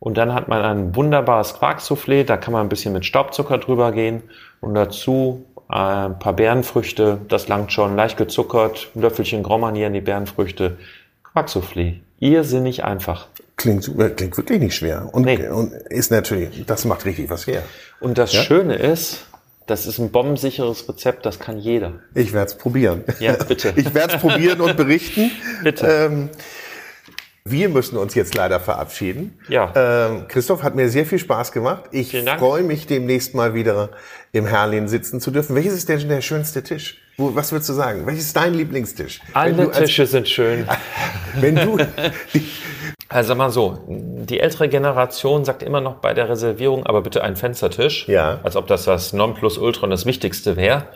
Und 0.01 0.17
dann 0.17 0.33
hat 0.33 0.47
man 0.49 0.63
ein 0.63 0.95
wunderbares 0.97 1.57
Quarksoufflé, 1.61 2.23
da 2.25 2.37
kann 2.37 2.53
man 2.53 2.67
ein 2.67 2.69
bisschen 2.69 2.93
mit 2.93 3.05
Staubzucker 3.05 3.59
drüber 3.59 3.91
gehen 3.91 4.23
und 4.61 4.75
dazu 4.75 5.45
ein 5.69 6.19
paar 6.19 6.33
Beerenfrüchte, 6.33 7.21
das 7.29 7.49
langt 7.49 7.73
schon, 7.73 7.95
leicht 7.95 8.17
gezuckert, 8.17 8.89
ein 8.95 9.03
Löffelchen 9.03 9.43
Gromanier 9.43 9.89
in 9.89 9.93
die 9.93 10.01
Beerenfrüchte, 10.01 10.79
Quarksoufflé. 11.23 12.01
Irrsinnig 12.21 12.85
einfach. 12.85 13.29
Klingt, 13.57 13.85
klingt 14.17 14.37
wirklich 14.37 14.61
nicht 14.61 14.75
schwer. 14.75 15.09
Und, 15.13 15.25
nee. 15.25 15.47
und 15.49 15.73
ist 15.73 16.11
natürlich, 16.11 16.65
das 16.67 16.85
macht 16.85 17.05
richtig 17.05 17.29
was 17.29 17.47
her. 17.47 17.63
Und 18.01 18.17
das 18.17 18.33
ja? 18.33 18.43
Schöne 18.43 18.77
ist, 18.77 19.27
das 19.67 19.87
ist 19.87 19.99
ein 19.99 20.11
bombensicheres 20.11 20.89
Rezept, 20.89 21.27
das 21.27 21.39
kann 21.39 21.59
jeder. 21.59 21.93
Ich 22.15 22.33
werde 22.33 22.47
es 22.47 22.55
probieren. 22.57 23.05
Ja, 23.21 23.35
bitte. 23.35 23.73
Ich 23.77 23.93
werde 23.95 24.15
es 24.15 24.21
probieren 24.21 24.61
und 24.63 24.77
berichten. 24.77 25.31
Bitte. 25.63 25.87
Ähm, 25.87 26.31
wir 27.51 27.69
müssen 27.69 27.97
uns 27.97 28.15
jetzt 28.15 28.35
leider 28.35 28.61
verabschieden. 28.61 29.39
Ja. 29.49 29.73
Ähm, 29.75 30.29
Christoph 30.29 30.63
hat 30.63 30.75
mir 30.75 30.89
sehr 30.89 31.07
viel 31.07 31.19
Spaß 31.19 31.53
gemacht. 31.53 31.85
Ich 31.91 32.17
freue 32.39 32.63
mich 32.63 32.87
demnächst 32.87 33.35
mal 33.35 33.55
wieder 33.55 33.91
im 34.33 34.47
Herlin 34.47 34.89
sitzen 34.89 35.21
zu 35.21 35.31
dürfen. 35.31 35.55
Welches 35.55 35.75
ist 35.75 35.89
denn 35.89 36.09
der 36.09 36.21
schönste 36.21 36.63
Tisch? 36.63 36.99
Wo, 37.17 37.35
was 37.35 37.51
würdest 37.51 37.69
du 37.69 37.73
sagen? 37.73 38.07
Welches 38.07 38.27
ist 38.27 38.37
dein 38.37 38.55
Lieblingstisch? 38.55 39.21
Alle 39.33 39.71
Tische 39.73 40.07
sind 40.07 40.29
schön. 40.29 40.69
wenn 41.41 41.57
du 41.57 41.79
also 43.09 43.35
mal 43.35 43.51
so, 43.51 43.85
die 43.89 44.41
ältere 44.41 44.69
Generation 44.69 45.45
sagt 45.45 45.63
immer 45.63 45.81
noch 45.81 45.97
bei 45.97 46.15
der 46.15 46.29
Reservierung, 46.29 46.87
aber 46.87 47.03
bitte 47.03 47.23
ein 47.23 47.37
Fenstertisch. 47.37 48.07
Ja. 48.09 48.41
Als 48.43 48.57
ob 48.57 48.67
das 48.67 48.85
das 48.85 49.13
Nonplusultra 49.13 49.85
und 49.85 49.91
das 49.91 50.07
Wichtigste 50.07 50.57
wäre. 50.57 50.87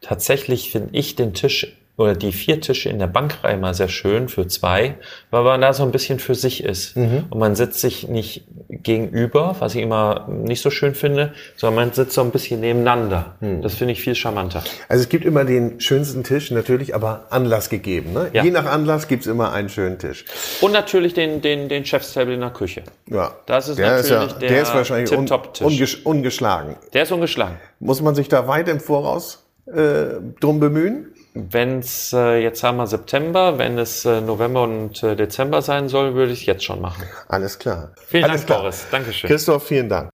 Tatsächlich 0.00 0.72
finde 0.72 0.90
ich 0.92 1.14
den 1.14 1.32
Tisch 1.32 1.76
oder 1.96 2.14
die 2.14 2.32
vier 2.32 2.60
Tische 2.60 2.88
in 2.88 2.98
der 2.98 3.06
Bankreihe 3.06 3.58
mal 3.58 3.74
sehr 3.74 3.88
schön 3.88 4.28
für 4.28 4.46
zwei, 4.46 4.94
weil 5.30 5.44
man 5.44 5.60
da 5.60 5.74
so 5.74 5.82
ein 5.82 5.90
bisschen 5.90 6.18
für 6.18 6.34
sich 6.34 6.64
ist. 6.64 6.96
Mhm. 6.96 7.24
Und 7.28 7.38
man 7.38 7.54
sitzt 7.54 7.80
sich 7.80 8.08
nicht 8.08 8.44
gegenüber, 8.70 9.56
was 9.58 9.74
ich 9.74 9.82
immer 9.82 10.26
nicht 10.28 10.62
so 10.62 10.70
schön 10.70 10.94
finde, 10.94 11.34
sondern 11.56 11.86
man 11.86 11.92
sitzt 11.92 12.14
so 12.14 12.22
ein 12.22 12.30
bisschen 12.30 12.60
nebeneinander. 12.60 13.36
Mhm. 13.40 13.60
Das 13.60 13.74
finde 13.74 13.92
ich 13.92 14.00
viel 14.00 14.14
charmanter. 14.14 14.64
Also 14.88 15.02
es 15.02 15.08
gibt 15.10 15.26
immer 15.26 15.44
den 15.44 15.80
schönsten 15.80 16.24
Tisch, 16.24 16.50
natürlich, 16.50 16.94
aber 16.94 17.26
Anlass 17.28 17.68
gegeben. 17.68 18.14
Ne? 18.14 18.30
Ja. 18.32 18.42
Je 18.42 18.50
nach 18.50 18.64
Anlass 18.64 19.06
gibt's 19.06 19.26
immer 19.26 19.52
einen 19.52 19.68
schönen 19.68 19.98
Tisch. 19.98 20.24
Und 20.62 20.72
natürlich 20.72 21.12
den, 21.12 21.42
den, 21.42 21.68
den 21.68 21.84
Chefstable 21.84 22.34
in 22.34 22.40
der 22.40 22.50
Küche. 22.50 22.84
Ja. 23.10 23.36
Das 23.44 23.68
ist 23.68 23.78
der 23.78 23.96
natürlich 23.96 24.04
ist 24.04 24.32
ja, 24.32 24.38
der, 24.38 24.48
der 24.48 24.62
ist 24.62 24.74
wahrscheinlich 24.74 25.12
un, 25.12 25.28
unges, 25.60 25.94
ungeschlagen. 25.96 26.76
Der 26.94 27.02
ist 27.02 27.12
ungeschlagen. 27.12 27.58
Muss 27.80 28.00
man 28.00 28.14
sich 28.14 28.28
da 28.28 28.48
weit 28.48 28.68
im 28.68 28.80
Voraus 28.80 29.44
äh, 29.66 30.20
drum 30.40 30.58
bemühen? 30.58 31.11
Wenn 31.34 31.78
es 31.78 32.12
äh, 32.12 32.42
jetzt 32.42 32.62
haben 32.62 32.76
wir 32.76 32.86
September, 32.86 33.56
wenn 33.56 33.78
es 33.78 34.04
äh, 34.04 34.20
November 34.20 34.64
und 34.64 35.02
äh, 35.02 35.16
Dezember 35.16 35.62
sein 35.62 35.88
soll, 35.88 36.14
würde 36.14 36.30
ich 36.30 36.40
es 36.40 36.46
jetzt 36.46 36.64
schon 36.64 36.82
machen. 36.82 37.04
Alles 37.26 37.58
klar. 37.58 37.94
Vielen 38.06 38.24
Alles 38.24 38.42
Dank, 38.42 38.46
klar. 38.48 38.60
Boris. 38.60 38.86
Dankeschön. 38.90 39.28
Christoph, 39.28 39.66
vielen 39.66 39.88
Dank. 39.88 40.10